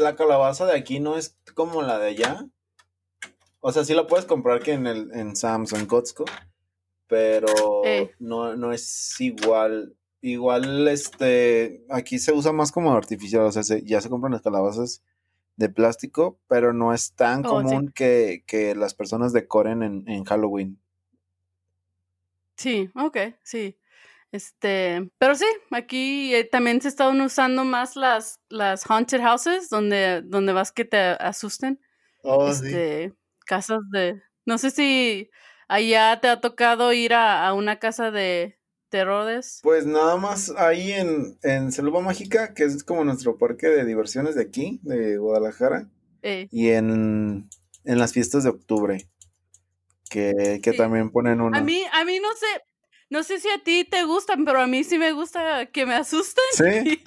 la 0.00 0.16
calabaza 0.16 0.66
de 0.66 0.76
aquí 0.76 1.00
no 1.00 1.16
es 1.16 1.36
como 1.54 1.82
la 1.82 1.98
de 1.98 2.08
allá 2.08 2.46
o 3.60 3.72
sea 3.72 3.84
sí 3.84 3.94
la 3.94 4.06
puedes 4.06 4.26
comprar 4.26 4.60
que 4.60 4.72
en 4.72 4.86
el 4.86 5.10
en 5.12 5.36
Sam's 5.36 5.72
o 5.72 5.76
en 5.76 5.86
Costco 5.86 6.24
pero 7.08 7.84
eh. 7.84 8.14
no, 8.20 8.54
no 8.54 8.72
es 8.72 9.20
igual. 9.20 9.96
Igual, 10.20 10.88
este, 10.88 11.84
aquí 11.88 12.18
se 12.18 12.32
usa 12.32 12.52
más 12.52 12.72
como 12.72 12.92
artificial, 12.92 13.44
o 13.44 13.52
sea, 13.52 13.62
ya 13.84 14.00
se 14.00 14.10
compran 14.10 14.32
las 14.32 14.42
calabazas 14.42 15.02
de 15.56 15.68
plástico, 15.68 16.40
pero 16.48 16.72
no 16.72 16.92
es 16.92 17.12
tan 17.12 17.46
oh, 17.46 17.50
común 17.50 17.92
que, 17.94 18.42
que, 18.44 18.74
las 18.74 18.94
personas 18.94 19.32
decoren 19.32 19.84
en, 19.84 20.08
en, 20.08 20.24
Halloween. 20.24 20.76
Sí, 22.56 22.90
ok, 22.96 23.16
sí. 23.44 23.76
Este, 24.30 25.10
pero 25.18 25.34
sí, 25.34 25.46
aquí 25.70 26.34
eh, 26.34 26.44
también 26.44 26.80
se 26.82 26.88
están 26.88 27.20
usando 27.20 27.64
más 27.64 27.96
las, 27.96 28.40
las 28.50 28.84
haunted 28.88 29.20
houses, 29.20 29.68
donde, 29.70 30.22
donde 30.22 30.52
vas 30.52 30.70
que 30.72 30.84
te 30.84 30.98
asusten. 30.98 31.80
Oh, 32.22 32.52
sí. 32.52 32.66
este, 32.66 33.14
casas 33.46 33.80
de. 33.90 34.20
No 34.44 34.58
sé 34.58 34.70
si 34.70 35.30
allá 35.68 36.20
te 36.20 36.28
ha 36.28 36.40
tocado 36.40 36.92
ir 36.92 37.14
a, 37.14 37.46
a 37.46 37.54
una 37.54 37.78
casa 37.78 38.10
de 38.10 38.58
terrores. 38.90 39.60
Pues 39.62 39.86
nada 39.86 40.16
más 40.16 40.50
ahí 40.56 40.92
en, 40.92 41.38
en 41.42 41.72
Selva 41.72 42.00
Mágica, 42.00 42.54
que 42.54 42.64
es 42.64 42.84
como 42.84 43.04
nuestro 43.04 43.36
parque 43.38 43.68
de 43.68 43.84
diversiones 43.84 44.34
de 44.34 44.42
aquí, 44.42 44.80
de 44.82 45.16
Guadalajara, 45.18 45.88
Eh, 46.22 46.48
y 46.50 46.68
en, 46.70 47.48
en 47.84 47.98
las 47.98 48.12
fiestas 48.12 48.44
de 48.44 48.50
octubre, 48.50 49.08
que, 50.10 50.60
que 50.62 50.72
Sí. 50.72 50.76
también 50.76 51.10
ponen 51.10 51.40
a 51.40 51.44
una. 51.44 51.60
mí, 51.60 51.82
a 51.92 52.04
mí 52.04 52.18
no 52.18 52.28
sé, 52.34 52.46
no 53.10 53.22
sé 53.22 53.40
si 53.40 53.48
a 53.48 53.58
ti 53.58 53.84
te 53.84 54.04
gustan, 54.04 54.44
pero 54.44 54.60
a 54.60 54.66
mí 54.66 54.84
sí 54.84 54.98
me 54.98 55.12
gusta 55.12 55.66
que 55.66 55.86
me 55.86 55.94
asusten. 55.94 56.44
Sí, 56.52 57.02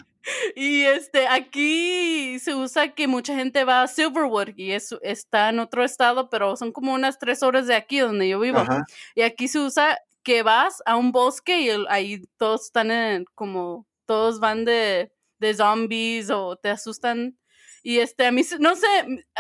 Y, 0.55 0.62
y, 0.81 0.81
este, 0.84 1.27
aquí 1.27 2.38
se 2.39 2.53
usa 2.55 2.93
que 2.93 3.08
mucha 3.08 3.36
gente 3.36 3.63
va 3.63 3.84
a 3.84 3.88
Silverwood 3.88 4.50
y 4.55 4.72
es, 4.72 4.96
está 5.01 5.50
en 5.50 5.60
otro 5.60 5.84
estado, 5.84 6.29
pero 6.29 6.55
son 6.55 6.72
como 6.72 6.93
unas 6.93 7.17
tres 7.20 7.43
horas 7.43 7.67
de 7.67 7.75
aquí 7.75 8.00
donde 8.00 8.29
yo 8.29 8.39
vivo. 8.39 8.60
ajá. 8.60 8.84
Y 9.15 9.22
aquí 9.22 9.48
se 9.48 9.60
usa 9.60 9.98
que 10.24 10.43
vas 10.43 10.81
a 10.86 10.96
un 10.98 11.12
bosque 11.12 11.62
y 11.62 11.70
el- 11.70 11.88
ahí 11.89 12.22
todos 12.38 12.65
están 12.65 12.91
en, 12.91 13.25
como, 13.36 13.88
todos 14.05 14.39
van 14.39 14.65
de, 14.65 15.12
de 15.39 15.53
zombies 15.55 16.29
o 16.29 16.55
te 16.55 16.70
asustan. 16.70 17.38
Y 17.84 17.98
este, 17.98 18.27
a 18.27 18.31
mí, 18.31 18.43
no 18.60 18.75
sé, 18.75 18.86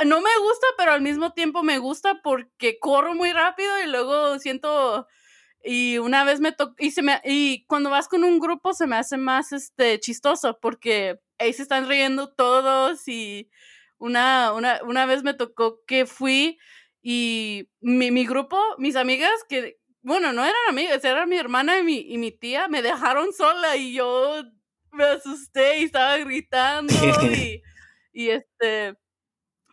no 0.05 0.19
me 0.21 0.29
gusta, 0.39 0.67
pero 0.77 0.93
al 0.93 1.01
mismo 1.01 1.33
tiempo 1.33 1.61
me 1.61 1.77
gusta 1.77 2.21
porque 2.23 2.79
corro 2.79 3.13
muy 3.13 3.31
rápido 3.33 3.79
y 3.83 3.87
luego 3.87 4.39
siento, 4.39 5.05
y 5.63 5.97
una 5.99 6.23
vez 6.23 6.39
me 6.39 6.51
tocó, 6.51 6.75
y 6.79 6.91
se 6.91 7.01
me, 7.01 7.21
y 7.25 7.65
cuando 7.65 7.89
vas 7.89 8.07
con 8.07 8.23
un 8.23 8.39
grupo 8.39 8.73
se 8.73 8.87
me 8.87 8.95
hace 8.97 9.17
más, 9.17 9.51
este, 9.53 9.99
chistoso 9.99 10.59
porque 10.61 11.19
ahí 11.39 11.53
se 11.53 11.63
están 11.63 11.87
riendo 11.87 12.33
todos 12.33 13.07
y 13.07 13.49
una, 13.97 14.53
una, 14.53 14.81
una 14.83 15.05
vez 15.05 15.23
me 15.23 15.33
tocó 15.33 15.81
que 15.85 16.05
fui 16.05 16.57
y 17.01 17.69
mi, 17.81 18.11
mi 18.11 18.25
grupo, 18.25 18.59
mis 18.77 18.95
amigas 18.95 19.31
que, 19.49 19.79
bueno, 20.01 20.33
no 20.33 20.43
eran 20.43 20.55
amigas, 20.69 21.03
era 21.03 21.25
mi 21.25 21.37
hermana 21.37 21.79
y 21.79 21.83
mi, 21.83 21.97
y 21.99 22.17
mi 22.17 22.31
tía, 22.31 22.67
me 22.67 22.81
dejaron 22.81 23.33
sola 23.33 23.77
y 23.77 23.93
yo 23.93 24.43
me 24.91 25.03
asusté 25.05 25.79
y 25.79 25.83
estaba 25.85 26.17
gritando 26.17 26.93
y, 27.33 27.61
y 28.13 28.29
este, 28.29 28.95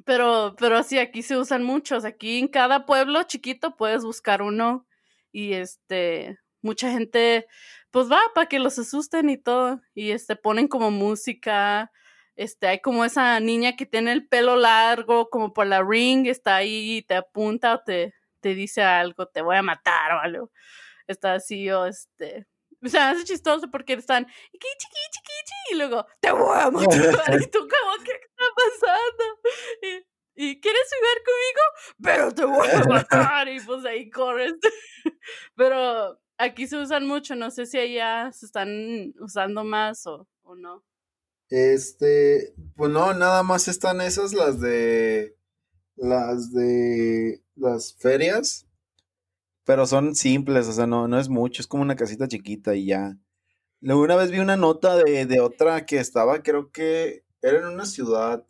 pero, 0.06 0.56
pero 0.58 0.82
sí, 0.84 0.98
aquí 0.98 1.22
se 1.22 1.38
usan 1.38 1.64
muchos, 1.64 2.04
aquí 2.06 2.38
en 2.40 2.48
cada 2.48 2.86
pueblo 2.86 3.22
chiquito 3.24 3.76
puedes 3.76 4.04
buscar 4.04 4.42
uno 4.42 4.87
y 5.32 5.54
este, 5.54 6.38
mucha 6.62 6.90
gente 6.90 7.46
pues 7.90 8.10
va 8.10 8.20
para 8.34 8.48
que 8.48 8.58
los 8.58 8.78
asusten 8.78 9.30
y 9.30 9.38
todo 9.38 9.80
y 9.94 10.10
este, 10.10 10.36
ponen 10.36 10.68
como 10.68 10.90
música. 10.90 11.90
Este, 12.36 12.68
hay 12.68 12.80
como 12.80 13.04
esa 13.04 13.40
niña 13.40 13.76
que 13.76 13.86
tiene 13.86 14.12
el 14.12 14.28
pelo 14.28 14.56
largo, 14.56 15.28
como 15.30 15.52
por 15.52 15.66
la 15.66 15.82
ring, 15.82 16.26
está 16.26 16.56
ahí 16.56 16.98
y 16.98 17.02
te 17.02 17.16
apunta 17.16 17.74
o 17.74 17.80
te, 17.82 18.14
te 18.40 18.54
dice 18.54 18.82
algo, 18.82 19.26
te 19.26 19.42
voy 19.42 19.56
a 19.56 19.62
matar 19.62 20.12
o 20.12 20.20
algo. 20.20 20.50
Está 21.06 21.34
así, 21.34 21.70
o 21.70 21.86
este. 21.86 22.46
O 22.84 22.88
sea, 22.88 23.10
es 23.12 23.24
chistoso 23.24 23.70
porque 23.70 23.94
están 23.94 24.28
y 25.70 25.74
luego 25.76 26.06
te 26.20 26.30
voy 26.30 26.58
a 26.58 26.70
matar. 26.70 27.40
y 27.40 27.46
tú, 27.46 27.58
como, 27.60 28.04
¿qué 28.04 28.12
está 28.12 28.44
pasando? 28.56 30.07
Y, 30.40 30.60
¿quieres 30.60 30.88
jugar 30.96 31.18
conmigo? 31.24 31.60
Pero 32.00 32.32
te 32.32 32.44
voy 32.44 32.68
a 32.68 32.84
matar. 32.84 33.48
Y 33.48 33.58
pues 33.58 33.84
ahí 33.84 34.08
corres. 34.08 34.54
Pero 35.56 36.16
aquí 36.38 36.68
se 36.68 36.76
usan 36.76 37.08
mucho, 37.08 37.34
no 37.34 37.50
sé 37.50 37.66
si 37.66 37.76
allá 37.76 38.30
se 38.30 38.46
están 38.46 39.12
usando 39.18 39.64
más 39.64 40.06
o, 40.06 40.28
o 40.42 40.54
no. 40.54 40.84
Este, 41.50 42.54
pues 42.76 42.88
no, 42.92 43.12
nada 43.14 43.42
más 43.42 43.66
están 43.66 44.00
esas, 44.00 44.32
las 44.32 44.60
de, 44.60 45.36
las 45.96 46.52
de 46.52 47.42
las 47.56 47.96
ferias, 47.96 48.68
pero 49.64 49.86
son 49.86 50.14
simples, 50.14 50.68
o 50.68 50.72
sea, 50.72 50.86
no, 50.86 51.08
no 51.08 51.18
es 51.18 51.28
mucho, 51.28 51.62
es 51.62 51.66
como 51.66 51.82
una 51.82 51.96
casita 51.96 52.28
chiquita 52.28 52.76
y 52.76 52.86
ya. 52.86 53.18
Luego 53.80 54.02
una 54.02 54.14
vez 54.14 54.30
vi 54.30 54.38
una 54.38 54.56
nota 54.56 54.96
de, 54.96 55.26
de 55.26 55.40
otra 55.40 55.84
que 55.84 55.98
estaba, 55.98 56.42
creo 56.44 56.70
que 56.70 57.24
era 57.42 57.58
en 57.58 57.66
una 57.66 57.86
ciudad, 57.86 58.44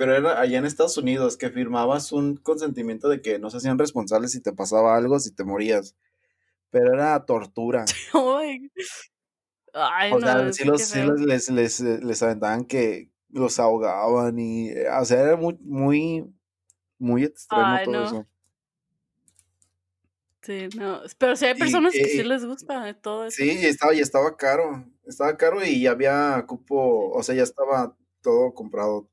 pero 0.00 0.16
era 0.16 0.40
allá 0.40 0.58
en 0.58 0.64
Estados 0.64 0.96
Unidos, 0.96 1.36
que 1.36 1.50
firmabas 1.50 2.10
un 2.12 2.38
consentimiento 2.38 3.10
de 3.10 3.20
que 3.20 3.38
no 3.38 3.50
se 3.50 3.58
hacían 3.58 3.78
responsables 3.78 4.32
si 4.32 4.40
te 4.40 4.54
pasaba 4.54 4.96
algo, 4.96 5.20
si 5.20 5.30
te 5.34 5.44
morías, 5.44 5.94
pero 6.70 6.94
era 6.94 7.24
tortura. 7.26 7.84
Ay, 9.72 10.12
O 10.12 10.20
sea, 10.20 10.34
no, 10.36 10.52
sí, 10.52 10.62
sí, 10.62 10.64
los, 10.64 10.82
sí 10.82 10.98
les, 11.02 11.20
les, 11.20 11.50
les, 11.50 11.80
eh, 11.80 12.00
les 12.02 12.22
aventaban 12.22 12.64
que 12.64 13.10
los 13.28 13.58
ahogaban 13.60 14.38
y, 14.38 14.70
eh, 14.70 14.86
o 15.00 15.04
sea, 15.04 15.20
era 15.22 15.36
muy, 15.36 15.56
muy, 15.62 16.24
muy 16.98 17.24
extremo 17.24 17.66
Ay, 17.66 17.84
todo 17.84 18.00
no. 18.00 18.04
eso. 18.04 18.28
Sí, 20.42 20.68
no. 20.76 21.02
Pero 21.18 21.36
sí 21.36 21.46
hay 21.46 21.54
Y, 21.54 21.58
personas 21.58 21.98
que 21.98 22.08
sí 22.08 22.20
eh, 22.20 22.24
les 22.24 22.44
gusta 22.44 22.84
de 22.84 22.94
todo 22.94 23.26
eso. 23.26 23.36
sí, 23.36 23.58
y 23.60 23.66
estaba, 23.66 23.94
y 23.94 24.00
estaba 24.00 24.36
caro, 24.36 24.84
estaba 25.06 25.36
caro 25.36 25.64
y 25.64 25.82
ya 25.82 25.92
había 25.92 26.44
cupo, 26.46 27.10
o 27.12 27.22
sea, 27.22 27.34
ya 27.34 27.42
estaba 27.42 27.96
todo 28.22 28.54
comprado. 28.54 29.09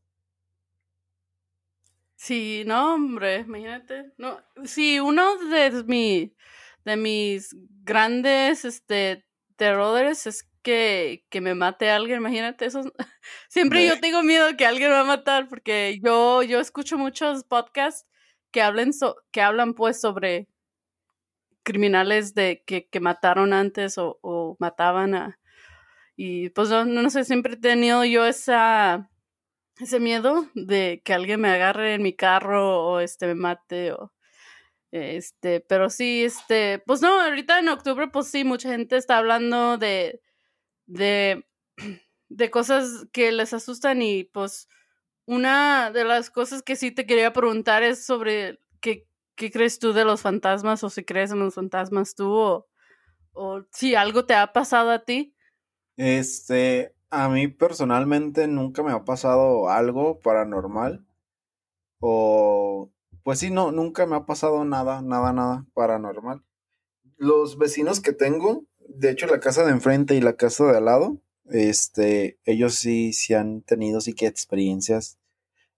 Sí, 2.18 2.64
no, 2.66 2.96
hombre, 2.96 3.40
imagínate. 3.42 4.12
No, 4.18 4.40
sí, 4.66 5.00
uno 5.00 5.38
de 5.38 5.84
mi, 5.86 6.36
de 6.84 6.98
mis 6.98 7.56
grandes, 7.84 8.66
este, 8.66 9.24
terrores 9.56 10.26
es 10.26 10.50
que, 10.64 11.26
que 11.30 11.42
me 11.42 11.54
mate 11.56 11.90
alguien, 11.92 12.18
imagínate 12.20 12.66
eso. 12.66 12.82
Siempre 13.50 13.86
yo 13.86 14.00
tengo 14.00 14.24
miedo 14.24 14.58
que 14.58 14.66
alguien 14.66 14.90
me 14.90 14.96
va 14.96 15.02
a 15.02 15.04
matar 15.04 15.48
porque 15.48 16.00
yo, 16.04 16.42
yo 16.44 16.60
escucho 16.60 16.98
muchos 16.98 17.44
podcasts 17.44 18.08
que 18.52 18.62
hablen 18.62 18.94
so- 18.94 19.16
que 19.32 19.42
hablan 19.42 19.74
pues 19.76 20.02
sobre 20.02 20.48
criminales 21.64 22.34
de 22.34 22.64
que, 22.66 22.88
que 22.88 23.00
mataron 23.00 23.54
antes 23.54 23.98
o, 23.98 24.20
o 24.22 24.56
mataban 24.60 25.16
a 25.16 25.40
y 26.18 26.50
pues 26.52 26.70
no, 26.70 26.86
no 26.86 27.10
sé, 27.12 27.26
siempre 27.26 27.56
he 27.56 27.58
tenido 27.58 28.06
yo 28.06 28.26
esa 28.26 29.10
ese 29.80 30.00
miedo 30.00 30.50
de 30.56 31.02
que 31.04 31.14
alguien 31.14 31.42
me 31.42 31.50
agarre 31.50 31.96
en 31.96 32.04
mi 32.04 32.16
carro 32.16 32.84
o 32.86 33.00
este 33.00 33.28
me 33.28 33.36
mate 33.36 33.92
o 33.94 34.14
este, 34.92 35.60
pero 35.60 35.90
sí, 35.90 36.24
este, 36.24 36.80
pues 36.80 37.02
no, 37.02 37.22
ahorita 37.22 37.60
en 37.60 37.68
octubre 37.70 38.08
pues 38.08 38.28
sí, 38.28 38.46
mucha 38.46 38.70
gente 38.70 38.96
está 38.96 39.18
hablando 39.18 39.78
de 39.78 40.22
de 40.86 41.46
de 42.30 42.50
cosas 42.50 43.06
que 43.12 43.32
les 43.32 43.54
asustan 43.54 44.02
y 44.02 44.26
pues 44.26 44.68
una 45.26 45.92
de 45.92 46.06
las 46.06 46.30
cosas 46.30 46.64
que 46.64 46.76
sí 46.76 46.92
te 46.92 47.06
quería 47.06 47.34
preguntar 47.34 47.84
es 47.84 48.06
sobre 48.06 48.60
qué, 48.82 49.08
qué 49.36 49.52
crees 49.52 49.80
tú 49.80 49.94
de 49.94 50.06
los 50.06 50.22
fantasmas 50.22 50.84
o 50.84 50.90
si 50.90 51.04
crees 51.04 51.32
en 51.32 51.40
los 51.40 51.56
fantasmas 51.56 52.16
tú 52.16 52.32
o, 52.32 52.68
o 53.34 53.64
si 53.72 53.96
algo 53.96 54.26
te 54.26 54.34
ha 54.36 54.54
pasado 54.54 54.90
a 54.90 55.04
ti. 55.04 55.36
Este, 55.98 56.96
a 57.10 57.30
mí 57.30 57.48
personalmente 57.48 58.48
nunca 58.48 58.84
me 58.84 58.92
ha 58.92 59.04
pasado 59.06 59.70
algo 59.70 60.20
paranormal 60.20 61.06
o, 62.00 62.92
pues 63.24 63.40
sí, 63.40 63.52
no, 63.52 63.72
nunca 63.72 64.06
me 64.06 64.16
ha 64.16 64.26
pasado 64.26 64.66
nada, 64.66 65.02
nada, 65.02 65.34
nada 65.34 65.66
paranormal. 65.74 66.44
Los 67.18 67.58
vecinos 67.58 68.02
que 68.02 68.14
tengo, 68.14 68.66
de 68.80 69.12
hecho 69.12 69.28
la 69.28 69.40
casa 69.40 69.66
de 69.66 69.72
enfrente 69.72 70.16
y 70.16 70.22
la 70.22 70.36
casa 70.38 70.66
de 70.66 70.78
al 70.78 70.86
lado, 70.86 71.22
este, 71.52 72.40
ellos 72.46 72.76
sí, 72.76 73.14
sí 73.14 73.34
han 73.36 73.62
tenido 73.62 74.02
sí 74.02 74.14
que 74.14 74.28
experiencias 74.28 75.18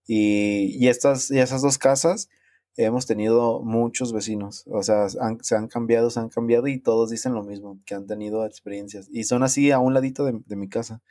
y, 0.06 0.76
y 0.84 0.88
estas, 0.88 1.30
y 1.30 1.38
esas 1.38 1.62
dos 1.62 1.78
casas 1.78 2.28
hemos 2.76 3.06
tenido 3.06 3.60
muchos 3.62 4.12
vecinos, 4.12 4.64
o 4.68 4.82
sea, 4.82 5.06
han- 5.20 5.42
se 5.44 5.56
han 5.56 5.68
cambiado, 5.68 6.10
se 6.10 6.20
han 6.20 6.28
cambiado 6.30 6.66
y 6.68 6.78
todos 6.80 7.10
dicen 7.10 7.34
lo 7.34 7.42
mismo, 7.42 7.78
que 7.86 7.94
han 7.94 8.06
tenido 8.06 8.46
experiencias 8.46 9.08
y 9.12 9.24
son 9.24 9.42
así 9.42 9.70
a 9.70 9.78
un 9.78 9.94
ladito 9.94 10.24
de, 10.24 10.40
de 10.46 10.56
mi 10.56 10.68
casa. 10.68 11.02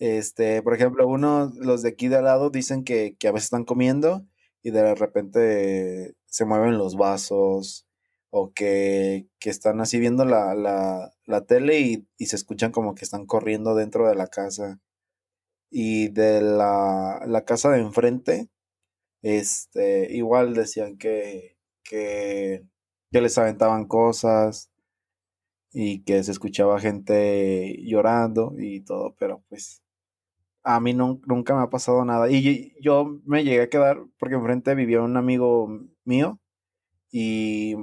Este, 0.00 0.62
por 0.62 0.74
ejemplo, 0.74 1.06
uno, 1.06 1.52
los 1.56 1.82
de 1.82 1.90
aquí 1.90 2.08
de 2.08 2.16
al 2.16 2.24
lado 2.24 2.48
dicen 2.50 2.84
que, 2.84 3.16
que 3.18 3.28
a 3.28 3.32
veces 3.32 3.44
están 3.46 3.64
comiendo 3.66 4.26
y 4.62 4.70
de 4.70 4.94
repente 4.94 6.14
se 6.26 6.44
mueven 6.46 6.78
los 6.78 6.96
vasos 6.96 7.86
o 8.30 8.52
que, 8.52 9.28
que 9.38 9.50
están 9.50 9.80
así 9.80 10.00
viendo 10.00 10.24
la, 10.24 10.54
la, 10.54 11.12
la 11.26 11.44
tele 11.46 11.80
y, 11.80 12.08
y 12.18 12.26
se 12.26 12.36
escuchan 12.36 12.72
como 12.72 12.94
que 12.94 13.04
están 13.04 13.26
corriendo 13.26 13.74
dentro 13.74 14.08
de 14.08 14.14
la 14.14 14.28
casa. 14.28 14.80
Y 15.70 16.08
de 16.08 16.40
la, 16.42 17.22
la 17.26 17.44
casa 17.44 17.70
de 17.70 17.80
enfrente, 17.80 18.48
este, 19.22 20.12
igual 20.16 20.54
decían 20.54 20.98
que, 20.98 21.58
que, 21.84 22.64
que 23.12 23.20
les 23.20 23.38
aventaban 23.38 23.86
cosas 23.86 24.70
y 25.72 26.02
que 26.04 26.22
se 26.24 26.32
escuchaba 26.32 26.80
gente 26.80 27.76
llorando 27.84 28.54
y 28.58 28.80
todo, 28.82 29.14
pero 29.18 29.42
pues 29.48 29.82
a 30.62 30.80
mí 30.80 30.92
nun- 30.94 31.22
nunca 31.26 31.54
me 31.54 31.62
ha 31.62 31.70
pasado 31.70 32.04
nada. 32.04 32.30
Y 32.30 32.74
yo, 32.80 33.20
me 33.24 33.44
llegué 33.44 33.62
a 33.62 33.70
quedar 33.70 34.04
porque 34.18 34.34
enfrente 34.36 34.74
vivía 34.74 35.02
un 35.02 35.16
amigo 35.16 35.68
mío 36.04 36.40
y 37.12 37.76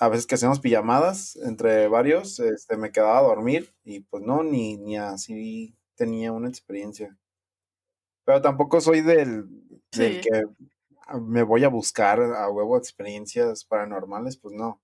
a 0.00 0.08
veces 0.08 0.26
que 0.26 0.36
hacemos 0.36 0.60
pijamadas 0.60 1.36
entre 1.36 1.88
varios, 1.88 2.40
este, 2.40 2.76
me 2.78 2.92
quedaba 2.92 3.18
a 3.18 3.22
dormir 3.22 3.74
y 3.84 4.00
pues 4.00 4.22
no, 4.24 4.42
ni, 4.44 4.76
ni 4.78 4.96
así 4.98 5.76
tenía 5.96 6.32
una 6.32 6.48
experiencia. 6.48 7.18
Pero 8.24 8.42
tampoco 8.42 8.80
soy 8.80 9.00
del, 9.02 9.46
del 9.92 10.18
que 10.18 10.42
me 11.20 11.42
voy 11.42 11.64
a 11.64 11.68
buscar 11.68 12.20
a 12.20 12.50
huevo 12.50 12.76
experiencias 12.76 13.64
paranormales, 13.64 14.36
pues 14.36 14.54
no. 14.54 14.82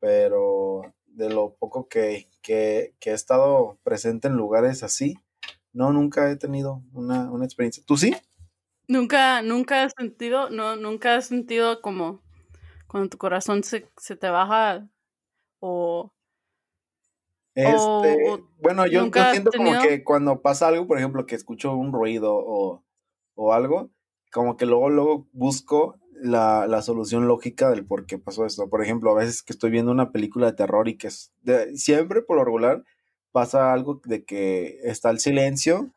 Pero 0.00 0.82
de 1.06 1.30
lo 1.30 1.54
poco 1.56 1.88
que, 1.88 2.28
que, 2.42 2.94
que 3.00 3.10
he 3.10 3.14
estado 3.14 3.78
presente 3.84 4.28
en 4.28 4.36
lugares 4.36 4.82
así, 4.82 5.16
no, 5.72 5.92
nunca 5.92 6.30
he 6.30 6.36
tenido 6.36 6.82
una, 6.92 7.30
una 7.30 7.44
experiencia. 7.44 7.82
¿Tú 7.86 7.96
sí? 7.96 8.14
Nunca, 8.88 9.42
nunca 9.42 9.84
has 9.84 9.92
sentido, 9.96 10.50
no, 10.50 10.76
nunca 10.76 11.16
has 11.16 11.26
sentido 11.26 11.80
como 11.80 12.22
cuando 12.88 13.08
tu 13.08 13.18
corazón 13.18 13.62
se, 13.62 13.88
se 13.96 14.16
te 14.16 14.28
baja 14.28 14.88
o... 15.60 16.12
Este, 17.54 18.16
bueno, 18.60 18.86
yo, 18.86 19.10
siento 19.32 19.50
como 19.56 19.80
que 19.82 20.02
cuando 20.02 20.40
pasa 20.40 20.68
algo, 20.68 20.86
por 20.86 20.98
ejemplo, 20.98 21.26
que 21.26 21.34
escucho 21.34 21.74
un 21.74 21.92
ruido 21.92 22.32
o, 22.34 22.84
o 23.34 23.52
algo, 23.52 23.90
como 24.32 24.56
que 24.56 24.66
luego, 24.66 24.88
luego 24.88 25.28
busco 25.32 25.98
la, 26.14 26.66
la, 26.66 26.80
solución 26.80 27.26
lógica 27.26 27.70
del 27.70 27.84
por 27.84 28.06
qué 28.06 28.18
pasó 28.18 28.46
esto. 28.46 28.68
Por 28.70 28.82
ejemplo, 28.82 29.10
a 29.10 29.14
veces 29.14 29.42
que 29.42 29.52
estoy 29.52 29.70
viendo 29.70 29.92
una 29.92 30.12
película 30.12 30.46
de 30.46 30.52
terror 30.52 30.88
y 30.88 30.96
que 30.96 31.08
es 31.08 31.32
siempre 31.74 32.22
por 32.22 32.36
lo 32.36 32.44
regular 32.44 32.84
pasa 33.32 33.72
algo 33.72 34.00
de 34.04 34.24
que 34.24 34.80
está 34.82 35.10
el 35.10 35.20
silencio 35.20 35.90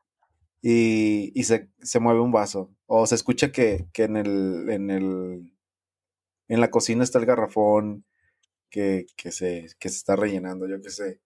y, 0.61 1.31
y 1.39 1.43
se, 1.43 1.69
se, 1.81 1.99
mueve 1.99 2.21
un 2.21 2.31
vaso. 2.31 2.69
O 2.87 3.05
se 3.07 3.15
escucha 3.15 3.51
que, 3.51 3.87
que 3.93 4.03
en 4.03 4.17
el, 4.17 4.69
en 4.69 4.89
el 4.89 5.53
en 6.47 6.61
la 6.61 6.69
cocina 6.69 7.03
está 7.03 7.19
el 7.19 7.25
garrafón 7.25 8.05
que, 8.69 9.05
que, 9.15 9.31
se, 9.31 9.67
que 9.79 9.89
se 9.89 9.97
está 9.97 10.15
rellenando, 10.15 10.67
yo 10.67 10.81
qué 10.81 10.89
sé. 10.89 11.19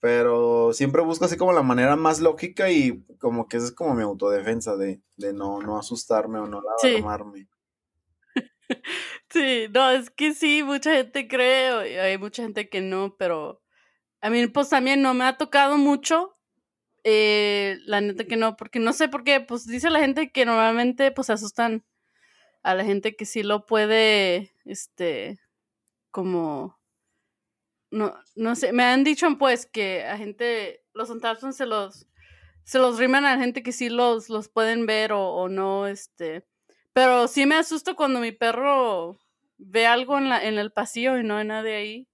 Pero 0.00 0.72
siempre 0.72 1.02
busco 1.02 1.24
así 1.24 1.36
como 1.36 1.52
la 1.52 1.62
manera 1.62 1.96
más 1.96 2.20
lógica 2.20 2.70
y 2.70 3.04
como 3.18 3.48
que 3.48 3.56
esa 3.56 3.66
es 3.66 3.72
como 3.72 3.94
mi 3.94 4.02
autodefensa 4.02 4.76
de, 4.76 5.00
de 5.16 5.32
no, 5.32 5.60
no 5.60 5.78
asustarme 5.78 6.38
o 6.38 6.46
no 6.46 6.62
alarmarme. 6.82 7.48
Sí. 9.30 9.66
no, 9.74 9.90
es 9.90 10.10
que 10.10 10.32
sí, 10.32 10.62
mucha 10.62 10.94
gente 10.94 11.26
cree, 11.26 12.00
hay 12.00 12.18
mucha 12.18 12.44
gente 12.44 12.68
que 12.68 12.80
no, 12.80 13.16
pero 13.18 13.63
a 14.24 14.30
mí 14.30 14.46
pues 14.46 14.70
también 14.70 15.02
no 15.02 15.12
me 15.12 15.26
ha 15.26 15.36
tocado 15.36 15.76
mucho, 15.76 16.34
eh, 17.04 17.76
la 17.84 18.00
neta 18.00 18.24
que 18.24 18.36
no, 18.36 18.56
porque 18.56 18.78
no 18.78 18.94
sé 18.94 19.06
por 19.06 19.22
qué, 19.22 19.40
pues 19.40 19.66
dice 19.66 19.90
la 19.90 20.00
gente 20.00 20.32
que 20.32 20.46
normalmente 20.46 21.12
pues 21.12 21.28
asustan 21.28 21.84
a 22.62 22.74
la 22.74 22.86
gente 22.86 23.16
que 23.16 23.26
sí 23.26 23.42
lo 23.42 23.66
puede, 23.66 24.54
este, 24.64 25.38
como, 26.10 26.80
no, 27.90 28.14
no 28.34 28.56
sé, 28.56 28.72
me 28.72 28.84
han 28.84 29.04
dicho 29.04 29.28
pues 29.38 29.66
que 29.66 30.04
a 30.04 30.16
gente, 30.16 30.82
los 30.94 31.08
fantasmas 31.08 31.54
se 31.54 31.66
los, 31.66 32.08
se 32.64 32.78
los 32.78 32.98
riman 32.98 33.26
a 33.26 33.36
la 33.36 33.42
gente 33.42 33.62
que 33.62 33.72
sí 33.72 33.90
los, 33.90 34.30
los 34.30 34.48
pueden 34.48 34.86
ver 34.86 35.12
o, 35.12 35.34
o 35.34 35.50
no, 35.50 35.86
este, 35.86 36.46
pero 36.94 37.28
sí 37.28 37.44
me 37.44 37.56
asusto 37.56 37.94
cuando 37.94 38.20
mi 38.20 38.32
perro 38.32 39.18
ve 39.58 39.86
algo 39.86 40.16
en, 40.16 40.30
la, 40.30 40.42
en 40.42 40.56
el 40.56 40.72
pasillo 40.72 41.18
y 41.18 41.24
no 41.24 41.36
hay 41.36 41.46
nadie 41.46 41.74
ahí. 41.76 42.08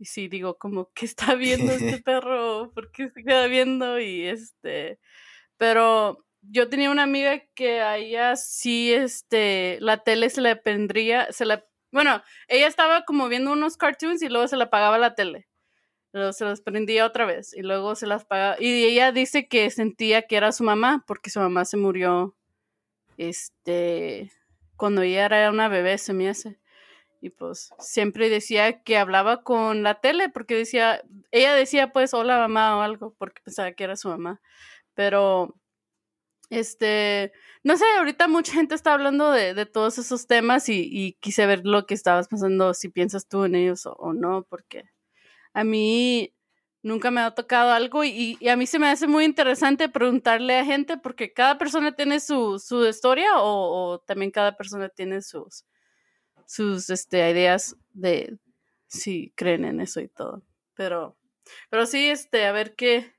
Y 0.00 0.06
sí, 0.06 0.28
digo, 0.28 0.56
como, 0.56 0.90
¿qué 0.94 1.04
está 1.04 1.34
viendo 1.34 1.72
este 1.72 1.98
perro? 2.02 2.72
¿Por 2.72 2.90
qué 2.90 3.10
se 3.10 3.22
queda 3.22 3.46
viendo? 3.48 4.00
Y 4.00 4.22
este, 4.24 4.98
pero 5.58 6.24
yo 6.40 6.70
tenía 6.70 6.90
una 6.90 7.02
amiga 7.02 7.38
que 7.54 7.82
a 7.82 7.98
ella 7.98 8.34
sí, 8.36 8.94
este, 8.94 9.76
la 9.80 9.98
tele 9.98 10.30
se 10.30 10.40
le 10.40 10.56
prendría, 10.56 11.30
se 11.32 11.44
la, 11.44 11.66
bueno, 11.92 12.22
ella 12.48 12.66
estaba 12.66 13.04
como 13.04 13.28
viendo 13.28 13.52
unos 13.52 13.76
cartoons 13.76 14.22
y 14.22 14.30
luego 14.30 14.48
se 14.48 14.56
le 14.56 14.64
apagaba 14.64 14.96
la 14.96 15.14
tele. 15.14 15.48
Luego 16.12 16.32
se 16.32 16.46
las 16.46 16.62
prendía 16.62 17.04
otra 17.04 17.26
vez 17.26 17.52
y 17.54 17.60
luego 17.60 17.94
se 17.94 18.06
las 18.06 18.22
apagaba. 18.22 18.56
Y 18.58 18.84
ella 18.84 19.12
dice 19.12 19.48
que 19.48 19.68
sentía 19.70 20.22
que 20.22 20.36
era 20.36 20.50
su 20.52 20.64
mamá 20.64 21.04
porque 21.06 21.28
su 21.28 21.40
mamá 21.40 21.66
se 21.66 21.76
murió, 21.76 22.34
este, 23.18 24.32
cuando 24.76 25.02
ella 25.02 25.26
era 25.26 25.50
una 25.50 25.68
bebé, 25.68 25.98
se 25.98 26.14
me 26.14 26.30
hace. 26.30 26.58
Y 27.20 27.30
pues 27.30 27.70
siempre 27.78 28.28
decía 28.30 28.82
que 28.82 28.96
hablaba 28.96 29.42
con 29.42 29.82
la 29.82 30.00
tele 30.00 30.30
porque 30.30 30.54
decía, 30.56 31.02
ella 31.30 31.54
decía 31.54 31.92
pues 31.92 32.14
hola 32.14 32.38
mamá 32.38 32.78
o 32.78 32.80
algo 32.80 33.14
porque 33.18 33.42
pensaba 33.42 33.72
que 33.72 33.84
era 33.84 33.96
su 33.96 34.08
mamá. 34.08 34.40
Pero 34.94 35.54
este, 36.50 37.32
no 37.62 37.76
sé, 37.76 37.84
ahorita 37.98 38.28
mucha 38.28 38.52
gente 38.52 38.74
está 38.74 38.92
hablando 38.92 39.30
de, 39.30 39.54
de 39.54 39.66
todos 39.66 39.98
esos 39.98 40.26
temas 40.26 40.68
y, 40.68 41.16
quise 41.20 41.46
ver 41.46 41.64
lo 41.64 41.86
que 41.86 41.94
estabas 41.94 42.28
pasando, 42.28 42.74
si 42.74 42.88
piensas 42.88 43.28
tú 43.28 43.44
en 43.44 43.54
ellos 43.54 43.86
o, 43.86 44.12
no, 44.12 44.44
porque 44.48 44.84
a 45.54 45.64
mí 45.64 46.34
nunca 46.82 47.10
me 47.10 47.20
ha 47.20 47.32
tocado 47.34 47.72
algo 47.72 48.04
y, 48.04 48.38
a 48.48 48.56
mí 48.56 48.66
se 48.66 48.78
me 48.80 48.88
hace 48.88 49.06
muy 49.06 49.24
interesante 49.24 49.88
preguntarle 49.88 50.58
a 50.58 50.64
gente 50.64 50.98
porque 50.98 51.32
cada 51.32 51.58
persona 51.58 51.94
tiene 51.94 52.20
su, 52.20 52.58
su 52.58 52.86
historia 52.86 53.30
o, 53.36 54.00
también 54.06 54.30
cada 54.32 54.56
persona 54.56 54.88
tiene 54.88 55.22
sus, 55.22 55.64
sus 56.50 56.90
este, 56.90 57.30
ideas 57.30 57.76
de 57.92 58.36
si 58.88 59.32
creen 59.36 59.64
en 59.64 59.80
eso 59.80 60.00
y 60.00 60.08
todo. 60.08 60.42
Pero, 60.74 61.16
pero 61.70 61.86
sí, 61.86 62.08
este, 62.08 62.44
a 62.44 62.50
ver 62.50 62.74
qué 62.74 63.12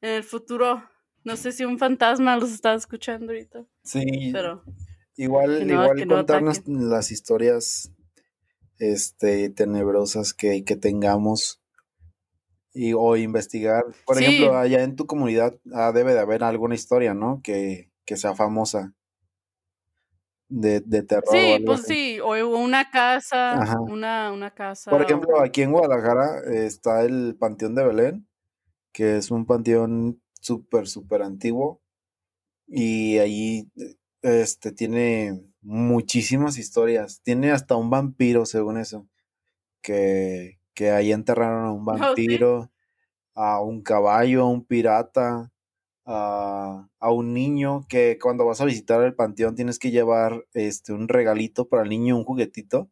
en 0.00 0.10
el 0.10 0.24
futuro 0.24 0.82
no 1.22 1.36
sé 1.36 1.52
si 1.52 1.66
un 1.66 1.78
fantasma 1.78 2.38
los 2.38 2.50
está 2.50 2.72
escuchando 2.72 3.32
ahorita. 3.32 3.66
Sí. 3.84 4.30
Pero. 4.32 4.64
Igual, 5.16 5.68
igual 5.70 6.06
contarnos 6.06 6.66
las 6.66 7.10
historias 7.10 7.92
este, 8.78 9.50
tenebrosas 9.50 10.32
que, 10.32 10.64
que 10.64 10.76
tengamos. 10.76 11.60
Y, 12.72 12.94
o 12.94 13.16
investigar. 13.16 13.84
Por 14.06 14.22
ejemplo, 14.22 14.56
allá 14.56 14.82
en 14.82 14.96
tu 14.96 15.06
comunidad 15.06 15.58
ah, 15.74 15.92
debe 15.92 16.14
de 16.14 16.20
haber 16.20 16.42
alguna 16.42 16.74
historia, 16.74 17.12
¿no? 17.12 17.42
Que, 17.42 17.90
que 18.06 18.16
sea 18.16 18.34
famosa. 18.34 18.94
De, 20.48 20.80
de 20.80 21.02
terror. 21.02 21.30
Sí, 21.30 21.62
pues 21.64 21.82
sí, 21.82 22.20
o 22.20 22.30
una 22.58 22.90
casa, 22.90 23.76
una, 23.82 24.32
una 24.32 24.54
casa. 24.54 24.90
Por 24.90 25.02
ejemplo, 25.02 25.40
aquí 25.40 25.62
en 25.62 25.72
Guadalajara 25.72 26.40
está 26.46 27.02
el 27.02 27.36
Panteón 27.38 27.74
de 27.74 27.84
Belén, 27.84 28.28
que 28.92 29.18
es 29.18 29.30
un 29.30 29.44
panteón 29.44 30.22
súper, 30.40 30.88
súper 30.88 31.22
antiguo. 31.22 31.82
Y 32.66 33.18
allí 33.18 33.70
este, 34.22 34.72
tiene 34.72 35.40
muchísimas 35.60 36.58
historias. 36.58 37.20
Tiene 37.22 37.50
hasta 37.50 37.76
un 37.76 37.90
vampiro, 37.90 38.46
según 38.46 38.78
eso. 38.78 39.06
Que, 39.82 40.58
que 40.74 40.90
ahí 40.90 41.12
enterraron 41.12 41.64
a 41.66 41.72
un 41.72 41.82
oh, 41.88 41.98
vampiro, 41.98 42.70
a 43.34 43.60
un 43.60 43.82
caballo, 43.82 44.42
a 44.42 44.50
un 44.50 44.64
pirata, 44.64 45.52
a, 46.08 46.88
a, 46.98 47.12
un 47.12 47.34
niño 47.34 47.86
que 47.88 48.18
cuando 48.20 48.46
vas 48.46 48.60
a 48.60 48.64
visitar 48.64 49.02
el 49.02 49.14
panteón 49.14 49.54
tienes 49.54 49.78
que 49.78 49.90
llevar 49.90 50.46
este, 50.54 50.92
un 50.92 51.06
regalito 51.06 51.68
para 51.68 51.82
el 51.82 51.90
niño, 51.90 52.16
un 52.16 52.24
juguetito. 52.24 52.90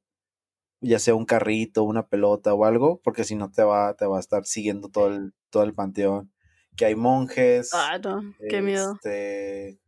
Ya 0.83 0.99
sea 0.99 1.15
un 1.15 1.25
carrito, 1.25 1.85
una 1.85 2.07
pelota 2.07 2.53
o 2.53 2.67
algo, 2.67 3.01
porque 3.03 3.25
si 3.25 3.35
no 3.35 3.51
te 3.51 3.65
va, 3.65 3.95
te 3.95 4.05
va 4.05 4.19
a 4.19 4.21
estar 4.21 4.45
siguiendo 4.45 4.91
todo 4.91 5.09
el, 5.09 5.33
todo 5.49 5.63
el 5.63 5.73
panteón 5.73 6.31
que 6.77 6.85
hay 6.85 6.95
monjes. 6.95 7.73
Ah, 7.73 7.99
no, 7.99 8.35
qué 8.49 8.61
miedo. 8.61 8.93
Este, 8.93 9.81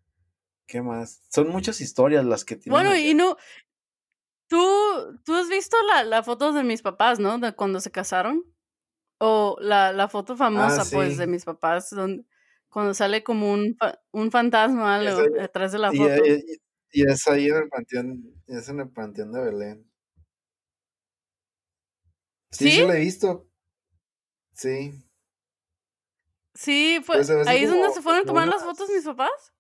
¿Qué 0.67 0.83
más? 0.83 1.23
Son 1.31 1.49
muchas 1.49 1.81
historias 1.81 2.25
las 2.25 2.45
que 2.45 2.57
tienen. 2.57 2.73
Bueno, 2.73 2.97
y 2.97 3.15
no. 3.15 3.37
¿Tú, 4.49 4.59
tú 5.25 5.35
has 5.35 5.49
visto 5.49 5.77
la, 5.87 6.05
la 6.05 6.23
foto 6.23 6.53
de 6.53 6.65
mis 6.65 6.81
papás, 6.81 7.19
¿no? 7.19 7.39
De 7.39 7.55
cuando 7.55 7.81
se 7.81 7.91
casaron. 7.91 8.45
O 9.21 9.57
la, 9.61 9.93
la 9.93 10.09
foto 10.09 10.37
famosa, 10.37 10.83
ah, 10.83 10.87
pues, 10.91 11.19
de 11.19 11.27
mis 11.27 11.45
papás, 11.45 11.91
donde, 11.91 12.25
cuando 12.69 12.95
sale 12.95 13.23
como 13.23 13.53
un, 13.53 13.77
un 14.13 14.31
fantasma 14.31 14.97
algo, 14.97 15.23
detrás 15.23 15.73
de 15.73 15.79
la 15.79 15.93
foto. 15.93 16.27
Y, 16.27 16.61
y, 16.93 17.11
es 17.11 17.27
ahí 17.29 17.49
en 17.49 17.57
el 17.57 17.69
panteón, 17.69 18.43
es 18.47 18.69
en 18.69 18.81
el 18.81 18.91
panteón 18.91 19.33
de 19.33 19.41
Belén. 19.41 19.91
Sí, 22.51 22.71
sí, 22.71 22.81
lo 22.81 22.93
he 22.93 23.01
visto. 23.01 23.47
Sí. 24.53 24.93
Sí, 26.55 27.01
fue, 27.05 27.17
pues, 27.17 27.31
ahí 27.47 27.65
es 27.65 27.71
donde 27.71 27.93
se 27.93 28.03
fueron 28.03 28.23
a 28.23 28.27
tomar 28.27 28.49
las 28.49 28.65
fotos 28.65 28.91
mis 28.91 29.05
papás. 29.05 29.53